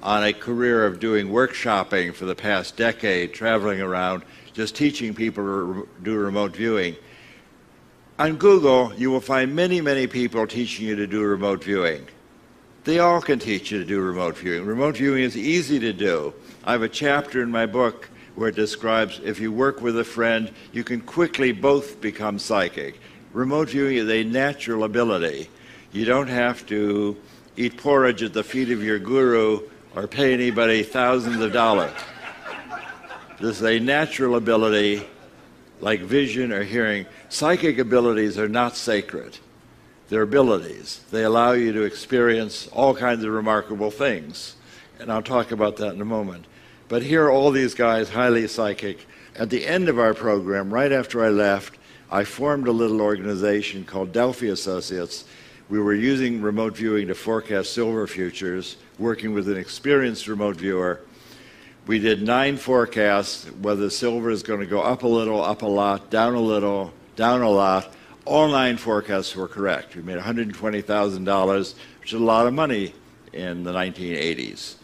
on 0.02 0.24
a 0.24 0.32
career 0.32 0.84
of 0.84 0.98
doing 0.98 1.28
workshopping 1.28 2.14
for 2.14 2.24
the 2.24 2.34
past 2.34 2.76
decade, 2.76 3.32
traveling 3.32 3.80
around, 3.80 4.24
just 4.52 4.74
teaching 4.74 5.14
people 5.14 5.44
to 5.44 5.88
do 6.02 6.16
remote 6.16 6.54
viewing. 6.54 6.96
On 8.18 8.36
Google, 8.36 8.92
you 8.94 9.10
will 9.10 9.20
find 9.20 9.54
many, 9.54 9.80
many 9.80 10.06
people 10.06 10.46
teaching 10.46 10.86
you 10.86 10.96
to 10.96 11.06
do 11.06 11.22
remote 11.22 11.64
viewing. 11.64 12.06
They 12.84 12.98
all 12.98 13.20
can 13.20 13.38
teach 13.38 13.70
you 13.70 13.78
to 13.78 13.84
do 13.84 14.00
remote 14.00 14.36
viewing. 14.36 14.66
Remote 14.66 14.96
viewing 14.96 15.22
is 15.22 15.36
easy 15.36 15.78
to 15.78 15.92
do. 15.92 16.34
I 16.64 16.72
have 16.72 16.82
a 16.82 16.88
chapter 16.88 17.40
in 17.40 17.50
my 17.50 17.66
book 17.66 18.08
where 18.34 18.48
it 18.48 18.56
describes 18.56 19.20
if 19.22 19.38
you 19.38 19.52
work 19.52 19.80
with 19.80 19.98
a 19.98 20.04
friend, 20.04 20.50
you 20.72 20.82
can 20.82 21.00
quickly 21.00 21.52
both 21.52 22.00
become 22.00 22.40
psychic. 22.40 22.98
Remote 23.32 23.70
viewing 23.70 23.98
is 23.98 24.08
a 24.08 24.24
natural 24.24 24.82
ability. 24.82 25.48
You 25.92 26.04
don't 26.04 26.28
have 26.28 26.66
to 26.66 27.16
eat 27.56 27.76
porridge 27.76 28.22
at 28.22 28.32
the 28.32 28.42
feet 28.42 28.70
of 28.70 28.82
your 28.82 28.98
guru 28.98 29.60
or 29.94 30.08
pay 30.08 30.32
anybody 30.32 30.82
thousands 30.82 31.40
of 31.40 31.52
dollars. 31.52 31.92
This 33.40 33.58
is 33.58 33.64
a 33.64 33.78
natural 33.78 34.34
ability 34.34 35.06
like 35.80 36.00
vision 36.00 36.52
or 36.52 36.64
hearing. 36.64 37.06
Psychic 37.28 37.78
abilities 37.78 38.38
are 38.38 38.48
not 38.48 38.76
sacred. 38.76 39.38
Their 40.12 40.20
abilities. 40.20 41.00
They 41.10 41.24
allow 41.24 41.52
you 41.52 41.72
to 41.72 41.84
experience 41.84 42.68
all 42.70 42.94
kinds 42.94 43.24
of 43.24 43.32
remarkable 43.32 43.90
things. 43.90 44.56
And 45.00 45.10
I'll 45.10 45.22
talk 45.22 45.52
about 45.52 45.78
that 45.78 45.94
in 45.94 46.02
a 46.02 46.04
moment. 46.04 46.44
But 46.88 47.02
here 47.02 47.24
are 47.24 47.30
all 47.30 47.50
these 47.50 47.72
guys, 47.72 48.10
highly 48.10 48.46
psychic. 48.46 49.06
At 49.34 49.48
the 49.48 49.66
end 49.66 49.88
of 49.88 49.98
our 49.98 50.12
program, 50.12 50.70
right 50.70 50.92
after 50.92 51.24
I 51.24 51.30
left, 51.30 51.78
I 52.10 52.24
formed 52.24 52.68
a 52.68 52.72
little 52.72 53.00
organization 53.00 53.84
called 53.86 54.12
Delphi 54.12 54.48
Associates. 54.48 55.24
We 55.70 55.80
were 55.80 55.94
using 55.94 56.42
remote 56.42 56.76
viewing 56.76 57.08
to 57.08 57.14
forecast 57.14 57.72
silver 57.72 58.06
futures, 58.06 58.76
working 58.98 59.32
with 59.32 59.48
an 59.48 59.56
experienced 59.56 60.28
remote 60.28 60.56
viewer. 60.56 61.00
We 61.86 61.98
did 61.98 62.22
nine 62.22 62.58
forecasts 62.58 63.46
whether 63.62 63.88
silver 63.88 64.28
is 64.28 64.42
going 64.42 64.60
to 64.60 64.66
go 64.66 64.82
up 64.82 65.04
a 65.04 65.08
little, 65.08 65.42
up 65.42 65.62
a 65.62 65.66
lot, 65.66 66.10
down 66.10 66.34
a 66.34 66.40
little, 66.40 66.92
down 67.16 67.40
a 67.40 67.48
lot. 67.48 67.90
All 68.24 68.48
nine 68.48 68.76
forecasts 68.76 69.34
were 69.34 69.48
correct. 69.48 69.96
We 69.96 70.02
made 70.02 70.18
$120,000, 70.18 71.74
which 72.00 72.12
is 72.12 72.20
a 72.20 72.22
lot 72.22 72.46
of 72.46 72.54
money 72.54 72.94
in 73.32 73.64
the 73.64 73.72
1980s. 73.72 74.76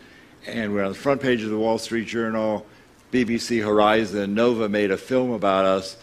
And 0.46 0.74
we're 0.74 0.82
on 0.82 0.92
the 0.92 0.98
front 0.98 1.20
page 1.20 1.42
of 1.42 1.50
the 1.50 1.58
Wall 1.58 1.78
Street 1.78 2.08
Journal. 2.08 2.66
BBC 3.12 3.64
Horizon, 3.64 4.34
Nova 4.34 4.68
made 4.68 4.90
a 4.90 4.96
film 4.96 5.30
about 5.30 5.64
us. 5.64 5.96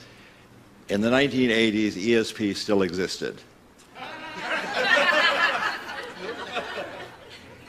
In 0.87 1.01
the 1.01 1.09
1980s, 1.09 1.93
ESP 1.93 2.55
still 2.55 2.83
existed. 2.83 3.41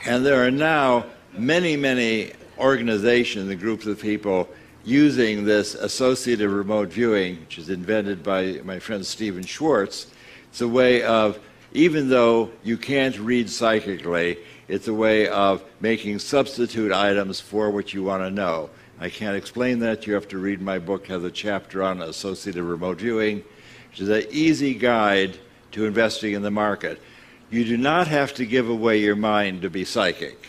and 0.07 0.25
there 0.25 0.47
are 0.47 0.51
now 0.51 1.07
many, 1.33 1.77
many 1.77 2.33
organizations 2.59 3.51
and 3.51 3.59
groups 3.61 3.87
of 3.87 4.01
people 4.01 4.49
using 4.87 5.45
this 5.45 5.75
associative 5.75 6.53
remote 6.53 6.89
viewing, 6.89 7.41
which 7.41 7.59
is 7.59 7.69
invented 7.69 8.23
by 8.23 8.61
my 8.65 8.79
friend 8.79 9.05
Stephan 9.05 9.45
Schwartz. 9.45 10.07
It's 10.49 10.61
a 10.61 10.69
way 10.69 11.03
of, 11.03 11.41
even 11.73 12.09
though 12.09 12.53
you 12.63 12.79
can't 12.79 13.19
read 13.19 13.51
psychically, 13.51 14.39
it's 14.69 14.87
a 14.87 14.95
way 14.95 15.27
of 15.29 15.65
making 15.81 16.21
substitute 16.21 16.93
items 16.93 17.41
for 17.41 17.71
what 17.71 17.93
you 17.93 18.05
want 18.05 18.23
to 18.23 18.31
know. 18.31 18.71
I 19.01 19.11
can't 19.11 19.37
explain 19.37 19.81
that. 19.81 20.07
You 20.07 20.15
have 20.15 20.29
to 20.29 20.39
read 20.39 20.63
my 20.63 20.79
book, 20.79 21.09
has 21.09 21.25
a 21.25 21.33
chapter 21.33 21.83
on 21.83 22.01
associative 22.01 22.65
remote 22.65 22.99
viewing, 22.99 23.43
which 23.91 24.01
is 24.01 24.09
an 24.09 24.25
easy 24.31 24.73
guide 24.73 25.37
to 25.73 25.85
investing 25.85 26.35
in 26.35 26.43
the 26.43 26.51
market. 26.53 27.03
You 27.51 27.65
do 27.65 27.77
not 27.77 28.07
have 28.07 28.35
to 28.35 28.47
give 28.47 28.69
away 28.69 28.99
your 28.99 29.17
mind 29.17 29.63
to 29.63 29.71
be 29.71 29.85
psychic. 29.85 30.47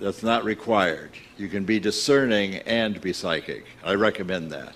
That's 0.00 0.22
not 0.22 0.44
required. 0.44 1.10
You 1.36 1.48
can 1.48 1.64
be 1.64 1.78
discerning 1.78 2.56
and 2.56 3.00
be 3.00 3.12
psychic. 3.12 3.66
I 3.84 3.94
recommend 3.94 4.50
that. 4.50 4.74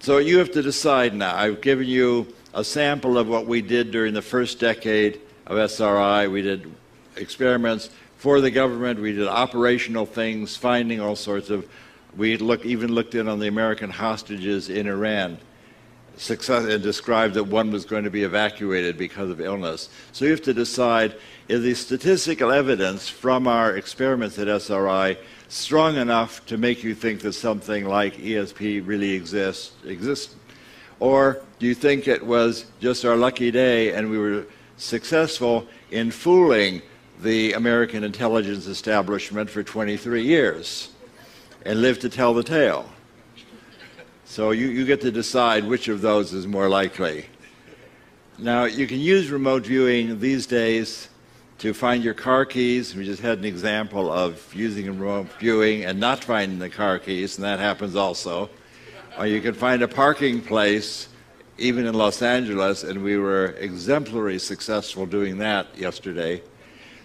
So 0.00 0.18
you 0.18 0.38
have 0.38 0.52
to 0.52 0.62
decide 0.62 1.14
now. 1.14 1.34
I've 1.36 1.60
given 1.60 1.86
you 1.86 2.34
a 2.52 2.64
sample 2.64 3.16
of 3.16 3.28
what 3.28 3.46
we 3.46 3.62
did 3.62 3.90
during 3.90 4.12
the 4.12 4.22
first 4.22 4.58
decade 4.58 5.20
of 5.46 5.56
SRI. 5.56 6.28
We 6.28 6.42
did 6.42 6.70
experiments 7.16 7.90
for 8.16 8.40
the 8.40 8.50
government. 8.50 9.00
We 9.00 9.12
did 9.12 9.28
operational 9.28 10.04
things, 10.04 10.56
finding 10.56 11.00
all 11.00 11.16
sorts 11.16 11.50
of. 11.50 11.68
We 12.16 12.36
look, 12.36 12.64
even 12.64 12.92
looked 12.92 13.14
in 13.14 13.28
on 13.28 13.38
the 13.38 13.48
American 13.48 13.90
hostages 13.90 14.68
in 14.68 14.86
Iran 14.86 15.38
success, 16.16 16.64
and 16.64 16.82
described 16.82 17.34
that 17.34 17.44
one 17.44 17.70
was 17.70 17.84
going 17.84 18.04
to 18.04 18.10
be 18.10 18.22
evacuated 18.22 18.96
because 18.96 19.30
of 19.30 19.40
illness. 19.40 19.88
So 20.12 20.24
you 20.24 20.30
have 20.30 20.42
to 20.42 20.54
decide 20.54 21.16
is 21.48 21.62
the 21.62 21.74
statistical 21.74 22.50
evidence 22.50 23.08
from 23.08 23.46
our 23.46 23.76
experiments 23.76 24.38
at 24.38 24.48
SRI 24.48 25.16
strong 25.48 25.96
enough 25.96 26.44
to 26.46 26.56
make 26.56 26.82
you 26.82 26.94
think 26.94 27.20
that 27.20 27.32
something 27.32 27.84
like 27.84 28.16
ESP 28.16 28.86
really 28.86 29.12
exists, 29.12 29.72
exists? 29.84 30.34
Or 31.00 31.42
do 31.58 31.66
you 31.66 31.74
think 31.74 32.08
it 32.08 32.24
was 32.24 32.66
just 32.80 33.04
our 33.04 33.16
lucky 33.16 33.50
day 33.50 33.92
and 33.92 34.10
we 34.10 34.18
were 34.18 34.46
successful 34.76 35.66
in 35.90 36.10
fooling 36.10 36.82
the 37.20 37.52
American 37.52 38.04
intelligence 38.04 38.66
establishment 38.66 39.50
for 39.50 39.62
23 39.62 40.22
years 40.22 40.90
and 41.64 41.80
lived 41.80 42.00
to 42.00 42.08
tell 42.08 42.34
the 42.34 42.42
tale? 42.42 42.88
So 44.26 44.52
you, 44.52 44.68
you 44.68 44.86
get 44.86 45.00
to 45.02 45.10
decide 45.10 45.64
which 45.64 45.88
of 45.88 46.00
those 46.00 46.32
is 46.32 46.46
more 46.46 46.68
likely. 46.68 47.26
Now, 48.38 48.64
you 48.64 48.86
can 48.86 48.98
use 48.98 49.30
remote 49.30 49.66
viewing 49.66 50.18
these 50.18 50.46
days 50.46 51.08
to 51.58 51.72
find 51.72 52.02
your 52.02 52.14
car 52.14 52.44
keys. 52.44 52.96
We 52.96 53.04
just 53.04 53.22
had 53.22 53.38
an 53.38 53.44
example 53.44 54.10
of 54.10 54.52
using 54.54 54.86
remote 54.86 55.28
viewing 55.38 55.84
and 55.84 56.00
not 56.00 56.24
finding 56.24 56.58
the 56.58 56.70
car 56.70 56.98
keys, 56.98 57.36
and 57.36 57.44
that 57.44 57.60
happens 57.60 57.96
also. 57.96 58.50
Or 59.18 59.26
you 59.26 59.40
can 59.40 59.54
find 59.54 59.82
a 59.82 59.88
parking 59.88 60.40
place, 60.40 61.08
even 61.58 61.86
in 61.86 61.94
Los 61.94 62.22
Angeles, 62.22 62.82
and 62.82 63.04
we 63.04 63.18
were 63.18 63.54
exemplary 63.58 64.38
successful 64.38 65.06
doing 65.06 65.38
that 65.38 65.68
yesterday. 65.76 66.42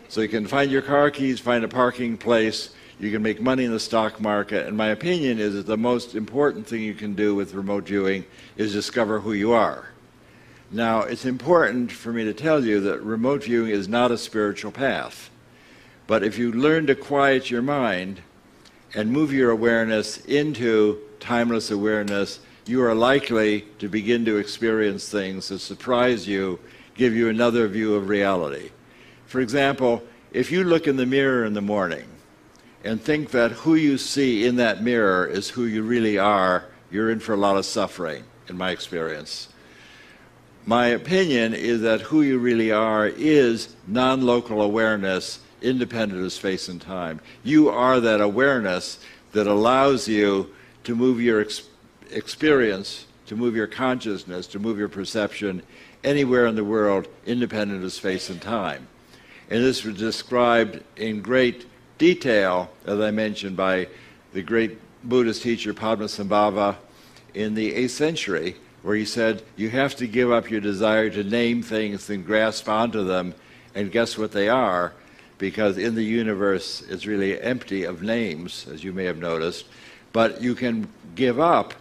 So 0.07 0.21
you 0.21 0.29
can 0.29 0.47
find 0.47 0.71
your 0.71 0.81
car 0.81 1.11
keys, 1.11 1.39
find 1.39 1.63
a 1.63 1.67
parking 1.67 2.17
place, 2.17 2.71
you 2.99 3.11
can 3.11 3.23
make 3.23 3.41
money 3.41 3.63
in 3.63 3.71
the 3.71 3.79
stock 3.79 4.19
market. 4.19 4.67
And 4.67 4.75
my 4.75 4.87
opinion 4.87 5.39
is 5.39 5.53
that 5.53 5.65
the 5.65 5.77
most 5.77 6.15
important 6.15 6.67
thing 6.67 6.81
you 6.81 6.93
can 6.93 7.15
do 7.15 7.33
with 7.33 7.53
remote 7.53 7.85
viewing 7.85 8.25
is 8.57 8.73
discover 8.73 9.21
who 9.21 9.31
you 9.31 9.53
are. 9.53 9.89
Now, 10.71 11.01
it's 11.01 11.25
important 11.25 11.91
for 11.91 12.11
me 12.11 12.25
to 12.25 12.33
tell 12.33 12.63
you 12.63 12.81
that 12.81 13.01
remote 13.01 13.45
viewing 13.45 13.71
is 13.71 13.87
not 13.87 14.11
a 14.11 14.17
spiritual 14.17 14.71
path. 14.71 15.29
But 16.07 16.23
if 16.23 16.37
you 16.37 16.51
learn 16.51 16.87
to 16.87 16.95
quiet 16.95 17.49
your 17.49 17.61
mind 17.61 18.21
and 18.93 19.11
move 19.11 19.31
your 19.31 19.51
awareness 19.51 20.17
into 20.25 20.99
timeless 21.19 21.71
awareness, 21.71 22.39
you 22.65 22.83
are 22.83 22.93
likely 22.93 23.61
to 23.79 23.87
begin 23.87 24.25
to 24.25 24.37
experience 24.37 25.09
things 25.09 25.47
that 25.47 25.59
surprise 25.59 26.27
you, 26.27 26.59
give 26.95 27.15
you 27.15 27.29
another 27.29 27.67
view 27.67 27.95
of 27.95 28.09
reality. 28.09 28.71
For 29.25 29.39
example, 29.39 30.03
if 30.31 30.51
you 30.51 30.63
look 30.63 30.85
in 30.85 30.97
the 30.97 31.05
mirror 31.05 31.45
in 31.45 31.53
the 31.53 31.61
morning 31.61 32.05
and 32.83 33.01
think 33.01 33.31
that 33.31 33.51
who 33.51 33.75
you 33.75 33.97
see 33.97 34.45
in 34.45 34.55
that 34.57 34.81
mirror 34.81 35.25
is 35.25 35.49
who 35.49 35.65
you 35.65 35.83
really 35.83 36.17
are, 36.17 36.65
you're 36.91 37.11
in 37.11 37.19
for 37.19 37.33
a 37.33 37.37
lot 37.37 37.57
of 37.57 37.65
suffering, 37.65 38.23
in 38.47 38.57
my 38.57 38.71
experience. 38.71 39.49
My 40.65 40.87
opinion 40.87 41.53
is 41.53 41.81
that 41.81 42.01
who 42.01 42.21
you 42.21 42.37
really 42.37 42.71
are 42.71 43.07
is 43.07 43.75
non 43.87 44.21
local 44.21 44.61
awareness, 44.61 45.39
independent 45.61 46.23
of 46.23 46.31
space 46.31 46.69
and 46.69 46.81
time. 46.81 47.19
You 47.43 47.69
are 47.69 47.99
that 47.99 48.21
awareness 48.21 48.99
that 49.31 49.47
allows 49.47 50.07
you 50.07 50.51
to 50.83 50.95
move 50.95 51.21
your 51.21 51.41
ex- 51.41 51.63
experience, 52.11 53.05
to 53.27 53.35
move 53.35 53.55
your 53.55 53.67
consciousness, 53.67 54.47
to 54.47 54.59
move 54.59 54.77
your 54.77 54.89
perception 54.89 55.63
anywhere 56.03 56.45
in 56.45 56.55
the 56.55 56.63
world, 56.63 57.07
independent 57.25 57.83
of 57.83 57.91
space 57.93 58.29
and 58.29 58.41
time. 58.41 58.87
And 59.49 59.63
this 59.63 59.83
was 59.83 59.97
described 59.97 60.83
in 60.95 61.21
great 61.21 61.65
detail, 61.99 62.71
as 62.87 62.99
I 62.99 63.11
mentioned, 63.11 63.55
by 63.55 63.87
the 64.33 64.41
great 64.41 64.79
Buddhist 65.03 65.43
teacher 65.43 65.73
Padmasambhava 65.73 66.77
in 67.35 67.53
the 67.53 67.73
8th 67.73 67.89
century, 67.91 68.55
where 68.81 68.95
he 68.95 69.05
said, 69.05 69.43
You 69.55 69.69
have 69.69 69.95
to 69.97 70.07
give 70.07 70.31
up 70.31 70.49
your 70.49 70.61
desire 70.61 71.11
to 71.11 71.23
name 71.23 71.61
things 71.61 72.09
and 72.09 72.25
grasp 72.25 72.67
onto 72.67 73.03
them 73.03 73.35
and 73.75 73.91
guess 73.91 74.17
what 74.17 74.31
they 74.31 74.49
are, 74.49 74.93
because 75.37 75.77
in 75.77 75.93
the 75.93 76.03
universe 76.03 76.81
it's 76.89 77.05
really 77.05 77.39
empty 77.39 77.83
of 77.83 78.01
names, 78.01 78.65
as 78.71 78.83
you 78.83 78.91
may 78.91 79.03
have 79.03 79.19
noticed. 79.19 79.67
But 80.11 80.41
you 80.41 80.55
can 80.55 80.87
give 81.13 81.39
up 81.39 81.75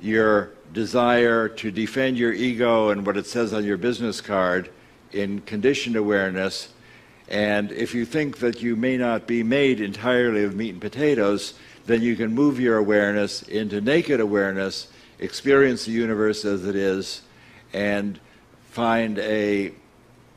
your 0.00 0.50
desire 0.72 1.48
to 1.48 1.70
defend 1.70 2.16
your 2.16 2.32
ego 2.32 2.90
and 2.90 3.06
what 3.06 3.16
it 3.16 3.26
says 3.26 3.52
on 3.52 3.64
your 3.64 3.76
business 3.76 4.20
card 4.20 4.70
in 5.12 5.40
conditioned 5.42 5.96
awareness 5.96 6.72
and 7.30 7.70
if 7.70 7.94
you 7.94 8.04
think 8.04 8.38
that 8.38 8.60
you 8.60 8.74
may 8.74 8.96
not 8.96 9.26
be 9.26 9.44
made 9.44 9.80
entirely 9.80 10.42
of 10.42 10.56
meat 10.56 10.70
and 10.70 10.80
potatoes, 10.80 11.54
then 11.86 12.02
you 12.02 12.16
can 12.16 12.34
move 12.34 12.58
your 12.58 12.76
awareness 12.76 13.42
into 13.42 13.80
naked 13.80 14.20
awareness, 14.20 14.88
experience 15.20 15.84
the 15.84 15.92
universe 15.92 16.44
as 16.44 16.66
it 16.66 16.74
is, 16.74 17.22
and 17.72 18.18
find 18.70 19.18
a 19.20 19.72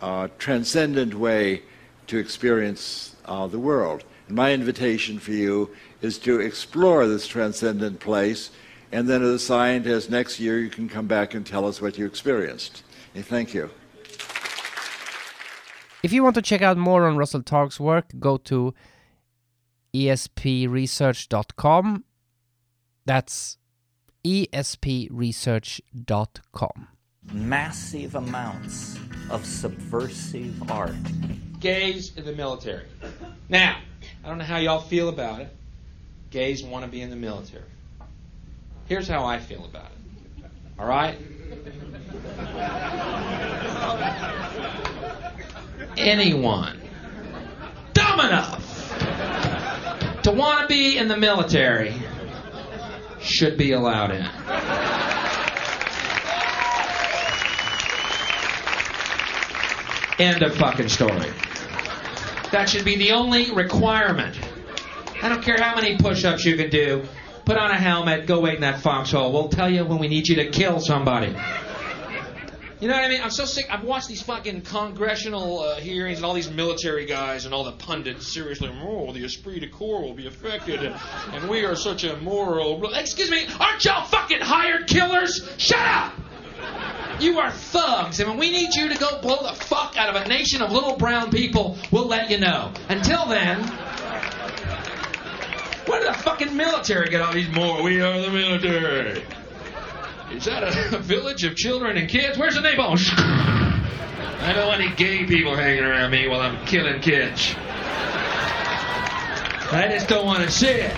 uh, 0.02 0.28
transcendent 0.38 1.16
way 1.16 1.64
to 2.06 2.18
experience 2.18 3.16
uh, 3.26 3.48
the 3.48 3.60
world. 3.60 4.04
And 4.28 4.36
my 4.36 4.54
invitation 4.54 5.18
for 5.18 5.32
you 5.32 5.72
is 6.02 6.20
to 6.20 6.40
explore 6.40 7.08
this 7.08 7.26
transcendent 7.26 8.00
place, 8.00 8.52
and 8.92 9.10
then 9.10 9.24
as 9.24 9.30
a 9.30 9.40
scientist, 9.40 10.12
next 10.12 10.40
year 10.40 10.60
you 10.60 10.70
can 10.70 10.88
come 10.88 11.08
back 11.08 11.34
and 11.34 11.46
tell 11.46 11.66
us 11.66 11.82
what 11.82 11.98
you 11.98 12.06
experienced. 12.06 12.84
Thank 13.16 13.54
you. 13.54 13.70
If 16.04 16.12
you 16.12 16.22
want 16.22 16.36
to 16.36 16.42
check 16.42 16.62
out 16.62 16.78
more 16.78 17.08
on 17.08 17.16
Russell 17.16 17.42
Targ's 17.42 17.80
work, 17.80 18.08
go 18.20 18.36
to 18.38 18.74
espresearch.com. 19.94 22.04
That's 23.06 23.58
espresearch.com. 24.26 26.88
Massive 27.32 28.16
amounts 28.16 29.00
of 29.30 29.46
subversive 29.46 30.70
art. 30.70 30.92
Gays 31.62 32.18
in 32.18 32.26
the 32.26 32.34
military. 32.34 32.88
Now, 33.48 33.78
I 34.26 34.28
don't 34.28 34.40
know 34.40 34.44
how 34.44 34.58
y'all 34.58 34.82
feel 34.82 35.08
about 35.08 35.40
it. 35.40 35.56
Gays 36.32 36.64
want 36.64 36.84
to 36.84 36.92
be 36.92 37.02
in 37.02 37.10
the 37.10 37.16
military. 37.16 37.64
Here's 38.88 39.08
how 39.08 39.24
I 39.24 39.40
feel 39.40 39.64
about 39.64 39.86
it. 39.86 39.92
All 40.78 40.86
right? 40.86 41.18
Anyone 45.98 46.80
dumb 47.94 48.20
enough 48.20 48.64
to 50.24 50.32
want 50.32 50.62
to 50.62 50.68
be 50.68 50.98
in 50.98 51.08
the 51.08 51.18
military 51.18 51.94
should 53.22 53.58
be 53.58 53.72
allowed 53.72 54.12
in. 54.12 54.26
End 60.20 60.44
of 60.44 60.56
fucking 60.56 60.90
story. 60.90 61.32
That 62.52 62.70
should 62.70 62.86
be 62.86 62.98
the 62.98 63.12
only 63.12 63.52
requirement. 63.52 64.38
I 65.22 65.30
don't 65.30 65.42
care 65.42 65.58
how 65.60 65.76
many 65.76 65.98
push 65.98 66.24
ups 66.24 66.46
you 66.46 66.56
can 66.56 66.70
do. 66.70 67.04
Put 67.46 67.58
on 67.58 67.72
a 67.72 67.78
helmet, 67.78 68.28
go 68.28 68.40
wait 68.40 68.56
in 68.56 68.62
that 68.62 68.82
foxhole. 68.82 69.34
We'll 69.34 69.50
tell 69.50 69.70
you 69.70 69.84
when 69.86 70.00
we 70.00 70.08
need 70.08 70.28
you 70.28 70.36
to 70.36 70.50
kill 70.50 70.80
somebody. 70.80 71.36
You 72.84 72.90
know 72.90 72.96
what 72.96 73.06
I 73.06 73.08
mean? 73.08 73.22
I'm 73.22 73.32
so 73.32 73.46
sick. 73.46 73.68
I've 73.70 73.86
watched 73.86 74.10
these 74.10 74.22
fucking 74.24 74.64
congressional 74.64 75.62
uh, 75.62 75.76
hearings 75.80 76.18
and 76.18 76.26
all 76.26 76.34
these 76.34 76.52
military 76.52 77.06
guys 77.06 77.46
and 77.46 77.54
all 77.54 77.64
the 77.64 77.72
pundits 77.72 78.34
seriously. 78.34 78.70
Oh, 78.84 79.14
the 79.14 79.24
esprit 79.24 79.62
de 79.62 79.70
corps 79.70 80.02
will 80.02 80.14
be 80.14 80.28
affected, 80.28 80.84
and, 80.84 80.94
and 81.32 81.50
we 81.50 81.64
are 81.64 81.78
such 81.78 82.04
a 82.04 82.18
moral. 82.18 82.94
Excuse 82.94 83.32
me, 83.32 83.48
aren't 83.58 83.86
y'all 83.86 84.04
fucking 84.04 84.42
hired 84.42 84.88
killers? 84.88 85.50
Shut 85.58 85.80
up! 85.80 86.14
You 87.22 87.40
are 87.40 87.52
thugs, 87.52 88.20
and 88.20 88.28
when 88.28 88.38
we 88.38 88.52
need 88.52 88.76
you 88.76 88.90
to 88.90 89.00
go 89.00 89.22
blow 89.22 89.42
the 89.42 89.54
fuck 89.54 89.96
out 89.96 90.14
of 90.14 90.22
a 90.22 90.28
nation 90.28 90.62
of 90.62 90.74
little 90.74 90.98
brown 90.98 91.32
people, 91.32 91.78
we'll 91.90 92.08
let 92.08 92.30
you 92.30 92.38
know. 92.38 92.74
Until 92.90 93.26
then, 93.28 93.62
where 95.86 96.02
did 96.02 96.10
the 96.10 96.18
fucking 96.18 96.58
military 96.58 97.10
get 97.10 97.22
all 97.22 97.32
these 97.32 97.50
more? 97.56 97.82
We 97.82 98.02
are 98.02 98.20
the 98.20 98.30
military. 98.30 99.24
Is 100.34 100.46
that 100.46 100.64
a, 100.64 100.98
village 101.00 101.44
of 101.44 101.56
children 101.56 101.96
and 101.96 102.10
kids? 102.10 102.38
Where's 102.38 102.56
the 102.56 102.62
napalm? 102.62 102.98
I 104.42 104.52
don't 104.54 104.68
want 104.68 104.82
any 104.82 104.94
gay 104.96 105.26
people 105.26 105.56
hanging 105.56 105.84
around 105.84 106.10
me 106.10 106.28
while 106.28 106.42
I'm 106.42 106.66
killing 106.66 107.00
kids. 107.02 107.54
I 109.72 109.88
just 109.90 110.08
don't 110.08 110.26
want 110.26 110.44
to 110.44 110.52
see 110.52 110.68
it. 110.68 110.96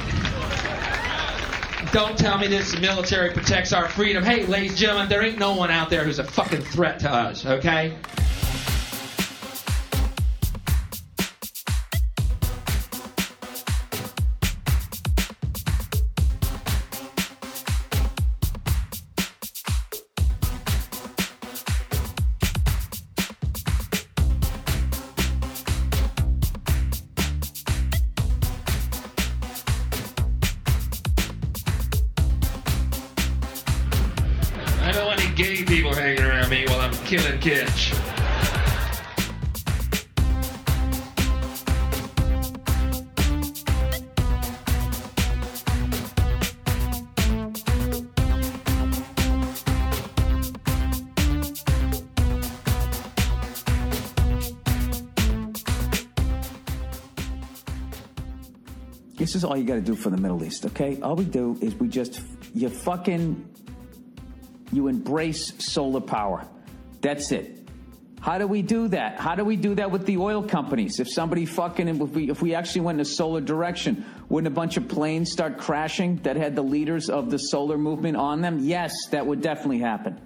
Don't 1.91 2.17
tell 2.17 2.37
me 2.37 2.47
this 2.47 2.77
military 2.79 3.31
protects 3.31 3.73
our 3.73 3.89
freedom. 3.89 4.23
Hey, 4.23 4.45
ladies 4.45 4.71
and 4.71 4.79
gentlemen, 4.79 5.09
there 5.09 5.21
ain't 5.21 5.37
no 5.37 5.53
one 5.53 5.69
out 5.69 5.89
there 5.89 6.03
who's 6.03 6.19
a 6.19 6.23
fucking 6.23 6.61
threat 6.61 6.99
to 6.99 7.11
us, 7.11 7.45
okay? 7.45 7.95
This 59.17 59.35
is 59.35 59.45
all 59.45 59.55
you 59.55 59.63
got 59.63 59.75
to 59.75 59.81
do 59.81 59.95
for 59.95 60.09
the 60.09 60.17
Middle 60.17 60.43
East, 60.43 60.65
okay? 60.65 60.99
All 61.01 61.15
we 61.15 61.23
do 61.23 61.57
is 61.61 61.73
we 61.75 61.87
just, 61.87 62.21
you 62.53 62.69
fucking, 62.69 63.49
you 64.73 64.87
embrace 64.87 65.53
solar 65.57 66.01
power. 66.01 66.45
That's 66.99 67.31
it. 67.31 67.61
How 68.19 68.39
do 68.39 68.47
we 68.47 68.61
do 68.61 68.87
that? 68.89 69.19
How 69.19 69.35
do 69.35 69.45
we 69.45 69.55
do 69.55 69.75
that 69.75 69.91
with 69.91 70.05
the 70.05 70.17
oil 70.17 70.43
companies? 70.43 70.99
If 70.99 71.07
somebody 71.09 71.45
fucking, 71.45 71.87
if 71.87 72.09
we, 72.09 72.29
if 72.29 72.41
we 72.41 72.55
actually 72.55 72.81
went 72.81 72.97
in 72.97 73.01
a 73.01 73.05
solar 73.05 73.39
direction, 73.39 74.03
wouldn't 74.27 74.51
a 74.51 74.55
bunch 74.55 74.77
of 74.77 74.87
planes 74.87 75.31
start 75.31 75.59
crashing 75.59 76.17
that 76.23 76.35
had 76.35 76.55
the 76.55 76.63
leaders 76.63 77.09
of 77.09 77.29
the 77.29 77.37
solar 77.37 77.77
movement 77.77 78.17
on 78.17 78.41
them? 78.41 78.59
Yes, 78.59 78.93
that 79.11 79.27
would 79.27 79.41
definitely 79.41 79.79
happen. 79.79 80.19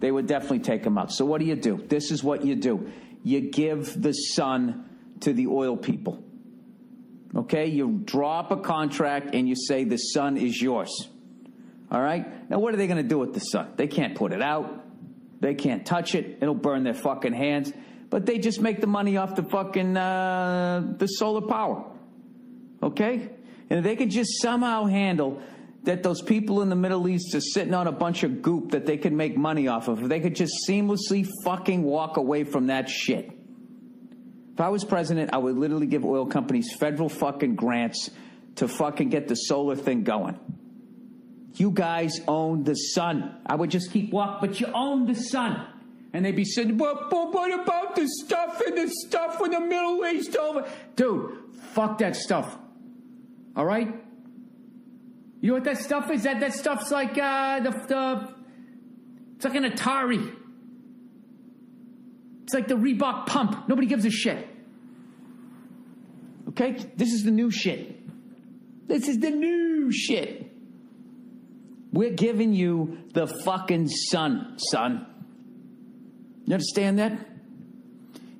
They 0.00 0.10
would 0.10 0.26
definitely 0.26 0.60
take 0.60 0.82
them 0.82 0.98
out. 0.98 1.12
So 1.12 1.24
what 1.24 1.38
do 1.38 1.46
you 1.46 1.56
do? 1.56 1.76
This 1.76 2.10
is 2.10 2.24
what 2.24 2.44
you 2.44 2.56
do. 2.56 2.90
You 3.22 3.40
give 3.40 4.02
the 4.02 4.12
sun 4.12 4.88
to 5.20 5.32
the 5.32 5.46
oil 5.46 5.76
people. 5.76 6.24
Okay, 7.34 7.66
you 7.66 8.00
draw 8.04 8.40
up 8.40 8.50
a 8.50 8.56
contract 8.56 9.34
and 9.34 9.48
you 9.48 9.54
say 9.54 9.84
the 9.84 9.96
sun 9.96 10.36
is 10.36 10.60
yours. 10.60 11.08
All 11.90 12.00
right? 12.00 12.50
Now, 12.50 12.58
what 12.58 12.74
are 12.74 12.76
they 12.76 12.86
going 12.86 13.02
to 13.02 13.08
do 13.08 13.18
with 13.18 13.34
the 13.34 13.40
sun? 13.40 13.72
They 13.76 13.86
can't 13.86 14.14
put 14.14 14.32
it 14.32 14.42
out. 14.42 14.84
They 15.40 15.54
can't 15.54 15.86
touch 15.86 16.14
it. 16.14 16.38
It'll 16.40 16.54
burn 16.54 16.84
their 16.84 16.94
fucking 16.94 17.32
hands. 17.32 17.72
But 18.10 18.26
they 18.26 18.38
just 18.38 18.60
make 18.60 18.80
the 18.80 18.86
money 18.86 19.16
off 19.16 19.36
the 19.36 19.44
fucking 19.44 19.96
uh, 19.96 20.94
the 20.98 21.06
solar 21.06 21.46
power. 21.46 21.84
Okay? 22.82 23.30
And 23.70 23.78
if 23.78 23.84
they 23.84 23.94
could 23.94 24.10
just 24.10 24.40
somehow 24.42 24.86
handle 24.86 25.40
that 25.84 26.02
those 26.02 26.20
people 26.20 26.60
in 26.62 26.68
the 26.68 26.76
Middle 26.76 27.08
East 27.08 27.34
are 27.34 27.40
sitting 27.40 27.72
on 27.72 27.86
a 27.86 27.92
bunch 27.92 28.22
of 28.22 28.42
goop 28.42 28.72
that 28.72 28.84
they 28.84 28.96
could 28.96 29.12
make 29.12 29.36
money 29.36 29.68
off 29.68 29.88
of, 29.88 30.02
if 30.02 30.08
they 30.08 30.20
could 30.20 30.34
just 30.34 30.52
seamlessly 30.68 31.26
fucking 31.44 31.82
walk 31.82 32.16
away 32.16 32.44
from 32.44 32.66
that 32.66 32.88
shit. 32.88 33.30
If 34.60 34.64
I 34.64 34.68
was 34.68 34.84
president, 34.84 35.30
I 35.32 35.38
would 35.38 35.56
literally 35.56 35.86
give 35.86 36.04
oil 36.04 36.26
companies 36.26 36.76
federal 36.78 37.08
fucking 37.08 37.54
grants 37.54 38.10
to 38.56 38.68
fucking 38.68 39.08
get 39.08 39.26
the 39.26 39.34
solar 39.34 39.74
thing 39.74 40.04
going. 40.04 40.38
You 41.54 41.70
guys 41.70 42.20
own 42.28 42.64
the 42.64 42.74
sun. 42.74 43.40
I 43.46 43.54
would 43.54 43.70
just 43.70 43.90
keep 43.90 44.12
walking, 44.12 44.46
but 44.46 44.60
you 44.60 44.66
own 44.66 45.06
the 45.06 45.14
sun. 45.14 45.66
And 46.12 46.26
they'd 46.26 46.36
be 46.36 46.44
saying, 46.44 46.76
but, 46.76 47.08
but 47.08 47.32
what 47.32 47.58
about 47.58 47.96
the 47.96 48.06
stuff 48.06 48.60
in 48.66 48.74
the 48.74 48.86
stuff 49.06 49.40
in 49.42 49.52
the 49.52 49.60
Middle 49.60 50.04
East 50.04 50.36
over? 50.36 50.68
Dude, 50.94 51.38
fuck 51.72 51.96
that 52.00 52.14
stuff. 52.14 52.54
All 53.56 53.64
right? 53.64 53.88
You 55.40 55.48
know 55.48 55.54
what 55.54 55.64
that 55.64 55.78
stuff 55.78 56.10
is? 56.10 56.24
That 56.24 56.40
that 56.40 56.52
stuff's 56.52 56.90
like 56.90 57.16
uh, 57.16 57.60
the 57.60 57.70
the. 57.70 58.34
It's 59.36 59.44
like 59.46 59.54
an 59.54 59.64
Atari. 59.64 60.36
It's 62.42 62.52
like 62.52 62.68
the 62.68 62.74
Reebok 62.74 63.24
pump. 63.24 63.66
Nobody 63.66 63.86
gives 63.86 64.04
a 64.04 64.10
shit. 64.10 64.48
Okay? 66.50 66.72
This 66.96 67.12
is 67.12 67.22
the 67.24 67.30
new 67.30 67.50
shit. 67.50 67.96
This 68.88 69.08
is 69.08 69.18
the 69.18 69.30
new 69.30 69.92
shit. 69.92 70.50
We're 71.92 72.10
giving 72.14 72.52
you 72.52 72.98
the 73.12 73.26
fucking 73.44 73.88
sun, 73.88 74.58
son. 74.58 75.06
You 76.46 76.54
understand 76.54 76.98
that? 76.98 77.12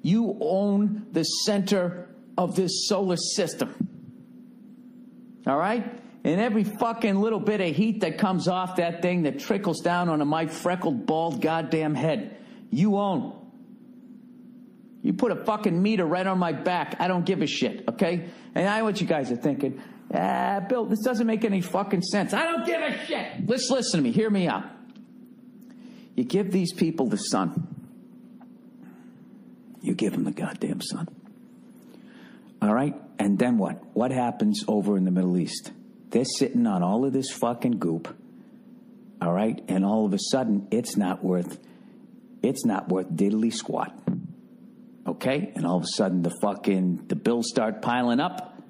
You 0.03 0.37
own 0.41 1.07
the 1.13 1.25
center 1.25 2.09
of 2.39 2.57
this 2.57 2.89
solar 2.89 3.17
system. 3.17 3.89
All 5.47 5.59
right? 5.59 6.01
And 6.25 6.41
every 6.41 6.65
fucking 6.65 7.17
little 7.17 7.41
bit 7.41 7.61
of 7.61 7.75
heat 7.75 8.01
that 8.01 8.19
comes 8.19 8.47
off 8.47 8.77
that 8.77 9.03
thing 9.03 9.23
that 9.23 9.39
trickles 9.39 9.81
down 9.81 10.09
onto 10.09 10.25
my 10.25 10.47
freckled, 10.47 11.07
bald 11.07 11.41
goddamn 11.41 11.95
head, 11.95 12.37
you 12.71 12.97
own. 12.97 13.40
You 15.03 15.15
put 15.15 15.33
a 15.33 15.45
fucking 15.45 15.81
meter 15.81 16.05
right 16.05 16.27
on 16.27 16.39
my 16.39 16.53
back. 16.53 16.97
I 16.99 17.09
don't 17.09 17.25
give 17.25 17.41
a 17.41 17.47
shit, 17.47 17.85
okay? 17.89 18.29
And 18.55 18.69
I 18.69 18.79
know 18.79 18.85
what 18.85 19.01
you 19.01 19.07
guys 19.07 19.33
are 19.33 19.37
thinking. 19.37 19.83
Ah, 20.13 20.61
Bill, 20.69 20.85
this 20.85 21.01
doesn't 21.01 21.27
make 21.27 21.45
any 21.45 21.61
fucking 21.61 22.03
sense. 22.03 22.35
I 22.35 22.45
don't 22.45 22.67
give 22.67 22.81
a 22.83 23.07
shit. 23.07 23.49
Let's 23.49 23.71
listen 23.71 23.99
to 24.01 24.05
me. 24.05 24.13
Hear 24.13 24.29
me 24.29 24.47
out. 24.47 24.65
You 26.17 26.25
give 26.25 26.51
these 26.51 26.73
people 26.73 27.07
the 27.07 27.17
sun. 27.17 27.67
You 29.81 29.95
give 29.95 30.13
them 30.13 30.25
the 30.25 30.33
goddamn 30.33 30.83
sun. 30.83 31.09
All 32.61 32.75
right? 32.75 32.95
And 33.19 33.39
then 33.39 33.57
what? 33.57 33.83
What 33.95 34.11
happens 34.11 34.65
over 34.69 34.97
in 34.99 35.05
the 35.05 35.11
Middle 35.11 35.39
East? 35.39 35.73
They're 36.11 36.25
sitting 36.25 36.67
on 36.67 36.83
all 36.83 37.07
of 37.07 37.13
this 37.13 37.31
fucking 37.31 37.79
goop. 37.79 38.15
All 39.23 39.33
right? 39.33 39.63
And 39.69 39.85
all 39.85 40.05
of 40.05 40.13
a 40.13 40.19
sudden, 40.19 40.69
it's 40.71 40.97
not 40.97 41.25
worth 41.25 41.59
it's 42.43 42.65
not 42.65 42.89
worth 42.89 43.09
diddly 43.11 43.53
squat. 43.53 43.95
Okay? 45.11 45.53
And 45.57 45.67
all 45.67 45.77
of 45.77 45.83
a 45.83 45.89
sudden 45.89 46.23
the 46.23 46.33
fucking 46.41 47.07
the 47.09 47.17
bills 47.17 47.49
start 47.49 47.83
piling 47.83 48.21
up. 48.21 48.63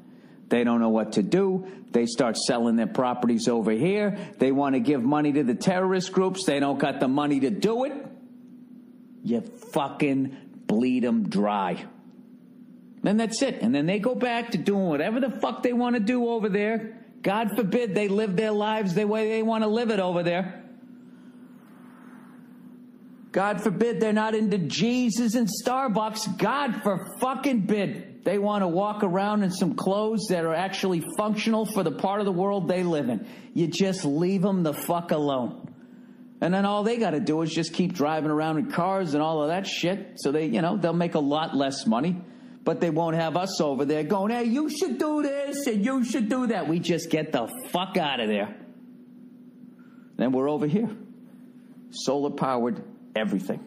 They 0.48 0.64
don't 0.64 0.80
know 0.80 0.88
what 0.88 1.12
to 1.12 1.22
do. 1.22 1.66
They 1.90 2.06
start 2.06 2.36
selling 2.36 2.76
their 2.76 2.86
properties 2.86 3.46
over 3.46 3.70
here. 3.70 4.16
They 4.38 4.50
want 4.50 4.74
to 4.74 4.80
give 4.80 5.02
money 5.02 5.32
to 5.32 5.44
the 5.44 5.54
terrorist 5.54 6.12
groups. 6.12 6.44
They 6.46 6.58
don't 6.58 6.78
got 6.78 6.98
the 6.98 7.08
money 7.08 7.40
to 7.40 7.50
do 7.50 7.84
it. 7.84 7.92
You 9.22 9.42
fucking 9.72 10.36
bleed 10.66 11.04
them 11.04 11.28
dry. 11.28 11.84
Then 13.02 13.18
that's 13.18 13.42
it. 13.42 13.60
And 13.60 13.74
then 13.74 13.86
they 13.86 13.98
go 13.98 14.14
back 14.14 14.52
to 14.52 14.58
doing 14.58 14.88
whatever 14.88 15.20
the 15.20 15.30
fuck 15.30 15.62
they 15.62 15.72
want 15.74 15.94
to 15.94 16.00
do 16.00 16.28
over 16.28 16.48
there. 16.48 16.98
God 17.22 17.54
forbid 17.54 17.94
they 17.94 18.08
live 18.08 18.34
their 18.34 18.50
lives 18.50 18.94
the 18.94 19.06
way 19.06 19.28
they 19.28 19.42
want 19.42 19.62
to 19.62 19.68
live 19.68 19.90
it 19.90 20.00
over 20.00 20.22
there. 20.22 20.59
God 23.32 23.62
forbid 23.62 24.00
they're 24.00 24.12
not 24.12 24.34
into 24.34 24.58
Jesus 24.58 25.34
and 25.34 25.48
Starbucks. 25.48 26.38
God 26.38 26.82
for 26.82 27.16
fucking 27.20 27.60
bid. 27.60 28.24
They 28.24 28.38
want 28.38 28.62
to 28.62 28.68
walk 28.68 29.02
around 29.02 29.44
in 29.44 29.50
some 29.50 29.76
clothes 29.76 30.26
that 30.30 30.44
are 30.44 30.54
actually 30.54 31.02
functional 31.16 31.64
for 31.64 31.82
the 31.82 31.92
part 31.92 32.20
of 32.20 32.26
the 32.26 32.32
world 32.32 32.68
they 32.68 32.82
live 32.82 33.08
in. 33.08 33.26
You 33.54 33.68
just 33.68 34.04
leave 34.04 34.42
them 34.42 34.62
the 34.62 34.74
fuck 34.74 35.10
alone. 35.10 35.72
And 36.40 36.52
then 36.52 36.64
all 36.64 36.82
they 36.82 36.96
got 36.96 37.10
to 37.10 37.20
do 37.20 37.40
is 37.42 37.52
just 37.52 37.72
keep 37.72 37.92
driving 37.92 38.30
around 38.30 38.58
in 38.58 38.70
cars 38.70 39.14
and 39.14 39.22
all 39.22 39.42
of 39.42 39.48
that 39.48 39.66
shit. 39.66 40.14
So 40.16 40.32
they, 40.32 40.46
you 40.46 40.60
know, 40.60 40.76
they'll 40.76 40.92
make 40.92 41.14
a 41.14 41.20
lot 41.20 41.54
less 41.56 41.86
money, 41.86 42.20
but 42.64 42.80
they 42.80 42.90
won't 42.90 43.16
have 43.16 43.36
us 43.36 43.60
over 43.60 43.84
there 43.84 44.02
going, 44.02 44.32
hey, 44.32 44.44
you 44.44 44.68
should 44.70 44.98
do 44.98 45.22
this 45.22 45.66
and 45.66 45.84
you 45.84 46.04
should 46.04 46.28
do 46.28 46.48
that. 46.48 46.66
We 46.66 46.78
just 46.80 47.10
get 47.10 47.32
the 47.32 47.46
fuck 47.68 47.96
out 47.96 48.20
of 48.20 48.28
there. 48.28 48.56
Then 50.16 50.32
we're 50.32 50.50
over 50.50 50.66
here. 50.66 50.90
Solar 51.90 52.30
powered 52.30 52.82
everything. 53.14 53.60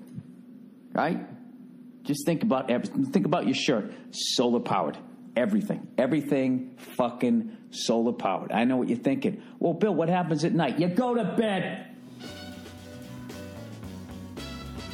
Right? 0.94 1.20
Just 2.04 2.26
think 2.26 2.44
about 2.44 2.70
everything. 2.70 3.06
Think 3.06 3.26
about 3.26 3.46
your 3.46 3.56
shirt. 3.56 3.94
Solar 4.12 4.60
powered. 4.60 4.98
Everything. 5.36 5.88
Everything 5.98 6.76
fucking 6.98 7.58
solar 7.72 8.12
powered. 8.12 8.52
I 8.52 8.66
know 8.66 8.78
what 8.78 8.90
you're 8.90 8.98
thinking. 8.98 9.42
Well, 9.60 9.74
Bill, 9.74 9.96
what 9.96 10.10
happens 10.10 10.44
at 10.44 10.54
night? 10.54 10.80
You 10.80 10.88
go 10.90 11.16
to 11.16 11.24
bed. 11.24 11.88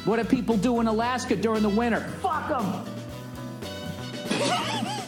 What 0.04 0.16
do 0.16 0.24
people 0.24 0.56
do 0.56 0.80
in 0.80 0.86
Alaska 0.86 1.36
during 1.36 1.62
the 1.62 1.68
winter? 1.68 2.00
Fuck 2.22 2.48
them. 2.48 2.84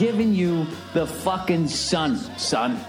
giving 0.00 0.34
you 0.34 0.66
the 0.94 1.06
fucking 1.06 1.68
sun, 1.68 2.16
son. 2.38 2.80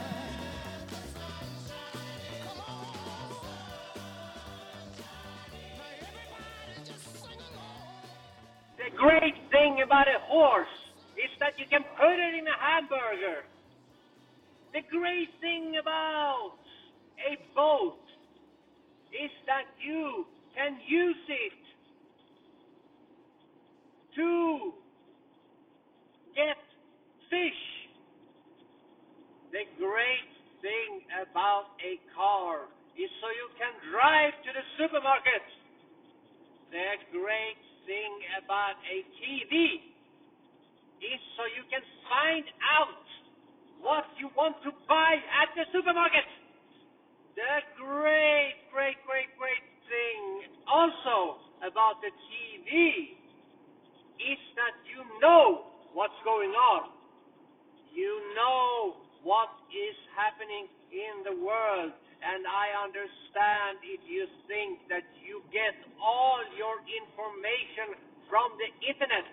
The 8.78 8.96
great 8.96 9.36
thing 9.52 9.82
about 9.84 10.08
a 10.08 10.20
horse 10.22 10.70
is 11.18 11.30
that 11.42 11.60
you 11.60 11.66
can 11.70 11.84
put 11.98 12.14
it 12.14 12.34
in 12.34 12.48
a 12.48 12.58
hamburger. 12.58 13.44
The 14.72 14.82
great 14.90 15.32
thing 15.42 15.76
about 15.82 16.60
a 17.30 17.38
boat 17.54 18.00
is 19.12 19.32
that 19.48 19.66
you 19.86 20.26
can 20.56 20.78
use 20.88 21.18
it 21.28 21.52
to 24.16 24.74
get 26.34 26.71
fish. 27.32 27.64
The 29.56 29.64
great 29.80 30.32
thing 30.60 30.92
about 31.24 31.74
a 31.80 31.96
car 32.12 32.68
is 33.00 33.10
so 33.24 33.28
you 33.32 33.48
can 33.56 33.74
drive 33.90 34.36
to 34.44 34.50
the 34.52 34.66
supermarket. 34.76 35.44
The 36.76 37.00
great 37.16 37.62
thing 37.88 38.12
about 38.44 38.76
a 38.84 38.98
TV 39.20 39.56
is 41.02 41.20
so 41.40 41.44
you 41.56 41.66
can 41.72 41.84
find 42.06 42.46
out 42.62 43.04
what 43.82 44.06
you 44.22 44.30
want 44.38 44.60
to 44.68 44.72
buy 44.86 45.18
at 45.42 45.50
the 45.58 45.66
supermarket. 45.74 46.28
The 47.34 47.56
great, 47.80 48.70
great, 48.70 49.00
great, 49.08 49.32
great 49.40 49.66
thing 49.90 50.52
also 50.70 51.42
about 51.66 52.00
the 52.06 52.12
TV 52.12 53.18
is 54.22 54.42
that 54.56 54.76
you 54.86 55.02
know 55.20 55.74
what's 55.98 56.16
going 56.24 56.54
on. 56.54 57.01
You 57.92 58.12
know 58.36 58.96
what 59.24 59.52
is 59.70 59.96
happening 60.16 60.68
in 60.92 61.28
the 61.28 61.36
world. 61.44 61.92
And 62.22 62.46
I 62.46 62.70
understand 62.86 63.82
if 63.82 64.02
you 64.06 64.30
think 64.46 64.86
that 64.94 65.04
you 65.26 65.42
get 65.50 65.74
all 65.98 66.40
your 66.54 66.78
information 66.86 67.98
from 68.30 68.54
the 68.62 68.70
internet. 68.86 69.26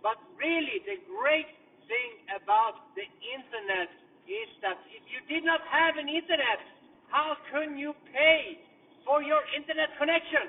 But 0.00 0.16
really, 0.38 0.80
the 0.86 1.02
great 1.08 1.50
thing 1.90 2.10
about 2.30 2.94
the 2.94 3.04
internet 3.04 3.90
is 4.24 4.48
that 4.64 4.80
if 4.88 5.04
you 5.10 5.20
did 5.28 5.44
not 5.44 5.60
have 5.68 6.00
an 6.00 6.08
internet, 6.08 6.62
how 7.10 7.36
can 7.52 7.76
you 7.76 7.92
pay 8.14 8.62
for 9.04 9.20
your 9.20 9.42
internet 9.52 9.92
connection? 10.00 10.48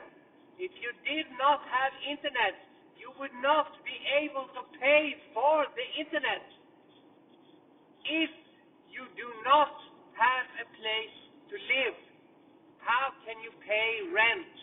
If 0.55 0.71
you 0.79 0.91
did 1.03 1.27
not 1.35 1.59
have 1.67 1.91
internet, 2.07 2.55
you 2.95 3.11
would 3.19 3.35
not 3.43 3.75
be 3.83 3.97
able 4.23 4.47
to 4.55 4.61
pay 4.79 5.19
for 5.35 5.67
the 5.75 5.87
internet. 5.99 6.54
If 8.05 8.29
you 8.93 9.09
do 9.17 9.27
not 9.41 9.73
have 10.13 10.47
a 10.61 10.65
place 10.77 11.17
to 11.49 11.55
live, 11.57 11.97
how 12.85 13.17
can 13.25 13.41
you 13.41 13.49
pay 13.65 13.91
rent? 14.13 14.53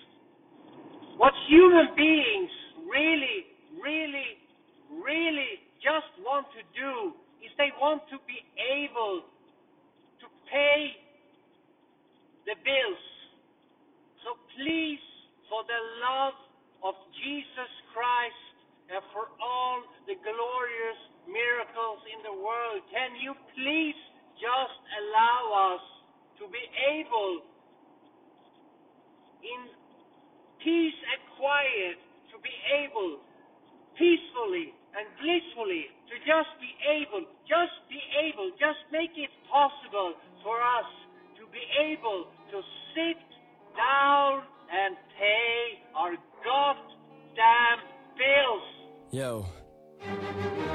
What 1.18 1.34
human 1.50 1.90
beings 1.98 2.54
really, 2.86 3.50
really, 3.82 4.38
really 5.02 5.58
just 5.82 6.08
want 6.22 6.46
to 6.54 6.62
do 6.70 7.18
is 7.42 7.50
they 7.58 7.74
want 7.82 8.06
to 8.14 8.18
be 8.30 8.38
able 8.62 9.26
to 10.22 10.26
pay 10.46 10.94
the 12.46 12.54
bills. 12.62 13.04
So 14.22 14.38
please, 14.54 15.02
for 15.50 15.66
the 15.66 15.80
love 15.98 16.38
of 16.86 16.94
Jesus 17.18 17.72
Christ 17.90 18.46
and 18.94 19.02
for 19.10 19.26
all 19.42 19.82
the 20.06 20.14
glorious 20.22 21.00
miracles 21.26 22.00
in 22.10 22.20
the 22.26 22.34
world, 22.34 22.82
can 22.90 23.14
you 23.20 23.34
please 23.54 23.98
just 24.38 24.78
allow 24.98 25.76
us 25.76 25.84
to 26.42 26.44
be 26.50 26.64
able, 26.90 27.42
in 29.42 29.60
peace 30.62 30.98
and 30.98 31.20
quiet, 31.38 31.98
to 32.34 32.36
be 32.42 32.54
able 32.82 33.22
peacefully 33.94 34.74
and 34.96 35.06
blissfully 35.20 35.86
to 36.10 36.14
just 36.26 36.50
be 36.60 36.72
able, 36.90 37.24
just 37.48 37.76
be 37.88 38.00
able, 38.20 38.50
just 38.60 38.82
make 38.92 39.14
it 39.16 39.30
possible 39.48 40.14
for 40.44 40.60
us 40.60 40.90
to 41.38 41.46
be 41.48 41.64
able 41.80 42.28
to 42.50 42.58
sit 42.92 43.20
down 43.76 44.42
and 44.72 44.96
pay 45.18 45.80
our 45.96 46.12
goddamn 46.44 47.78
bills. 48.18 48.66
Yo. 49.12 50.71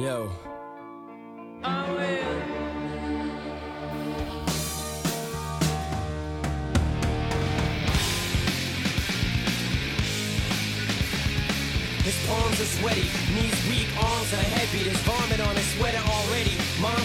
Yo. 0.00 0.32
I 1.62 1.88
will. 1.92 2.32
His 12.02 12.26
palms 12.26 12.60
are 12.60 12.64
sweaty, 12.64 13.02
knees 13.32 13.68
weak, 13.68 13.86
arms 14.02 14.32
are 14.32 14.36
heavy. 14.36 14.82
There's 14.82 14.96
vomit 15.02 15.38
on 15.38 15.54
his 15.54 15.66
sweater 15.76 16.02
already. 16.04 16.61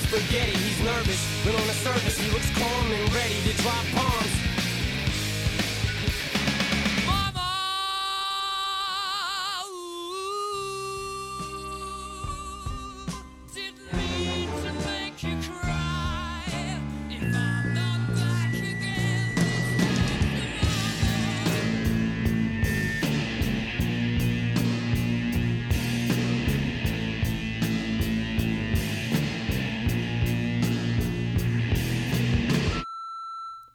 Spaghetti, 0.07 0.51
he's 0.51 0.81
nervous, 0.85 1.19
but 1.43 1.53
on 1.53 1.67
the 1.67 1.73
surface 1.73 2.17
he 2.17 2.31
looks 2.31 2.49
calm 2.57 2.91
and 2.93 3.13
ready 3.13 3.41
to 3.43 3.61
drop 3.61 3.83
bombs. 3.93 4.46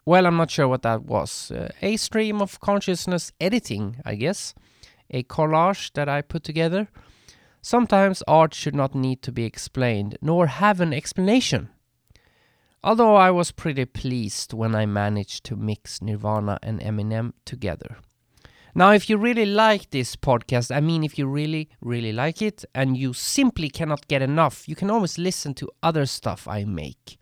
Well, 0.05 0.25
I'm 0.25 0.37
not 0.37 0.51
sure 0.51 0.67
what 0.67 0.81
that 0.81 1.03
was. 1.03 1.51
Uh, 1.51 1.69
a 1.81 1.97
stream 1.97 2.41
of 2.41 2.59
consciousness 2.59 3.31
editing, 3.39 3.97
I 4.05 4.15
guess. 4.15 4.53
a 5.09 5.23
collage 5.23 5.93
that 5.93 6.09
I 6.09 6.21
put 6.21 6.43
together. 6.43 6.87
Sometimes 7.61 8.23
art 8.27 8.53
should 8.53 8.75
not 8.75 8.95
need 8.95 9.21
to 9.21 9.31
be 9.31 9.45
explained, 9.45 10.17
nor 10.21 10.47
have 10.47 10.81
an 10.81 10.93
explanation. 10.93 11.69
Although 12.83 13.15
I 13.15 13.31
was 13.31 13.51
pretty 13.51 13.85
pleased 13.85 14.53
when 14.53 14.75
I 14.75 14.85
managed 14.85 15.45
to 15.45 15.55
mix 15.55 16.01
Nirvana 16.01 16.59
and 16.61 16.81
Eminem 16.81 17.31
together. 17.45 17.97
Now, 18.75 18.91
if 18.91 19.09
you 19.09 19.17
really 19.17 19.45
like 19.45 19.91
this 19.91 20.15
podcast, 20.15 20.75
I 20.75 20.81
mean, 20.81 21.03
if 21.03 21.17
you 21.17 21.27
really, 21.27 21.69
really 21.79 22.11
like 22.11 22.41
it 22.41 22.65
and 22.73 22.97
you 22.97 23.13
simply 23.13 23.69
cannot 23.69 24.07
get 24.07 24.21
enough, 24.21 24.67
you 24.67 24.75
can 24.75 24.89
always 24.89 25.17
listen 25.17 25.53
to 25.53 25.69
other 25.83 26.05
stuff 26.05 26.47
I 26.47 26.65
make. 26.65 27.17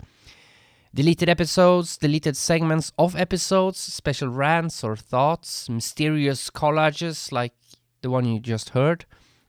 Deleted 0.93 1.29
episodes, 1.29 1.97
deleted 1.97 2.35
segments 2.35 2.91
of 2.97 3.15
episodes, 3.15 3.79
special 3.79 4.27
rants 4.27 4.83
or 4.83 4.97
thoughts, 4.97 5.69
mysterious 5.69 6.49
collages 6.49 7.31
like 7.31 7.53
the 8.01 8.09
one 8.09 8.25
you 8.25 8.41
just 8.41 8.71
heard, 8.71 9.05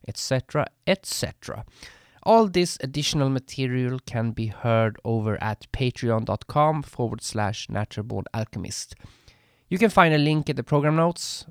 etc., 0.07 0.66
etc. 0.86 1.64
All 2.22 2.47
this 2.47 2.78
additional 2.80 3.28
material 3.28 3.99
can 4.07 4.30
be 4.30 4.47
heard 4.47 4.99
over 5.05 5.43
at 5.43 5.66
patreon.com 5.72 6.84
forward 6.84 7.22
slash 7.22 7.66
naturalborn 7.66 8.24
alchemist. 8.32 8.95
You 9.68 9.78
can 9.78 9.90
find 9.90 10.14
a 10.14 10.18
link 10.18 10.49
in 10.49 10.55
the 10.55 10.62
program 10.62 10.95
notes 10.95 11.45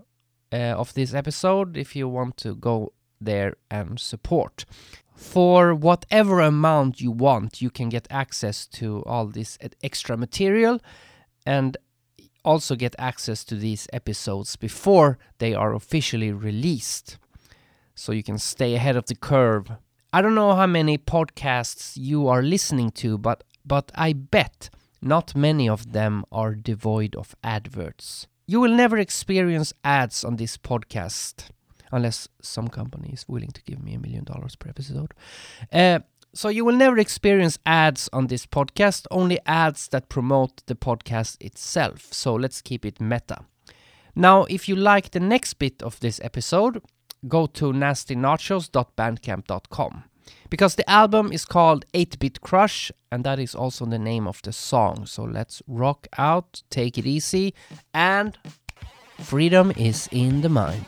uh, 0.54 0.56
of 0.78 0.94
this 0.94 1.14
episode 1.14 1.76
if 1.76 1.98
you 1.98 2.08
want 2.08 2.38
to 2.38 2.56
go 2.56 2.94
there 3.20 3.56
and 3.70 4.00
support. 4.00 4.64
For 5.16 5.74
whatever 5.76 6.40
amount 6.40 7.02
you 7.02 7.12
want, 7.12 7.62
you 7.62 7.70
can 7.70 7.90
get 7.90 8.08
access 8.10 8.66
to 8.68 9.04
all 9.06 9.28
this 9.28 9.58
extra 9.84 10.18
material 10.18 10.80
and 11.46 11.78
also 12.44 12.76
get 12.76 12.96
access 12.98 13.44
to 13.46 13.56
these 13.56 13.88
episodes 13.94 14.56
before 14.56 15.18
they 15.38 15.54
are 15.54 15.74
officially 15.74 16.32
released. 16.32 17.18
So 17.96 18.12
you 18.12 18.24
can 18.24 18.38
stay 18.38 18.76
ahead 18.76 18.96
of 18.96 19.06
the 19.06 19.16
curve. 19.16 19.72
I 20.14 20.22
don't 20.22 20.36
know 20.36 20.56
how 20.56 20.68
many 20.68 20.98
podcasts 20.98 21.94
you 21.96 22.28
are 22.28 22.42
listening 22.42 22.92
to, 22.92 23.18
but 23.18 23.44
but 23.64 23.92
I 23.94 24.14
bet 24.14 24.70
not 25.02 25.36
many 25.36 25.70
of 25.70 25.94
them 25.94 26.26
are 26.32 26.56
devoid 26.56 27.16
of 27.16 27.36
adverts. 27.44 28.28
You 28.48 28.60
will 28.60 28.76
never 28.76 28.98
experience 28.98 29.72
ads 29.84 30.24
on 30.24 30.38
this 30.38 30.58
podcast 30.58 31.50
unless 31.92 32.28
some 32.42 32.68
company 32.68 33.12
is 33.14 33.28
willing 33.28 33.52
to 33.52 33.62
give 33.64 33.84
me 33.84 33.94
a 33.94 34.00
million 34.00 34.24
dollars 34.24 34.56
per 34.56 34.70
episode. 34.70 35.14
Uh, 35.72 36.00
so 36.34 36.48
you 36.48 36.64
will 36.64 36.76
never 36.76 36.98
experience 36.98 37.60
ads 37.66 38.10
on 38.14 38.28
this 38.28 38.46
podcast, 38.46 39.06
only 39.12 39.40
ads 39.46 39.90
that 39.90 40.08
promote 40.08 40.66
the 40.68 40.76
podcast 40.76 41.36
itself. 41.42 42.14
So 42.14 42.34
let's 42.34 42.62
keep 42.62 42.86
it 42.86 43.02
meta. 43.02 43.40
Now, 44.16 44.46
if 44.46 44.70
you 44.70 44.76
like 44.76 45.12
the 45.12 45.20
next 45.20 45.56
bit 45.56 45.84
of 45.84 46.00
this 46.00 46.22
episode, 46.24 46.82
go 47.28 47.48
to 47.48 47.74
nastynachos.bandcamp.com 47.74 50.04
because 50.50 50.76
the 50.76 50.90
album 50.90 51.32
is 51.32 51.46
called 51.46 51.86
8 51.94 52.20
Bit 52.20 52.42
Crush 52.42 52.92
and 53.12 53.24
that 53.24 53.40
is 53.40 53.56
also 53.56 53.86
the 53.86 54.00
name 54.00 54.28
of 54.28 54.42
the 54.44 54.52
song. 54.54 55.06
So 55.06 55.24
let's 55.24 55.62
rock 55.68 56.08
out, 56.18 56.64
take 56.70 56.98
it 56.98 57.06
easy, 57.06 57.54
and 57.94 58.38
freedom 59.20 59.72
is 59.78 60.10
in 60.12 60.42
the 60.42 60.50
mind. 60.50 60.86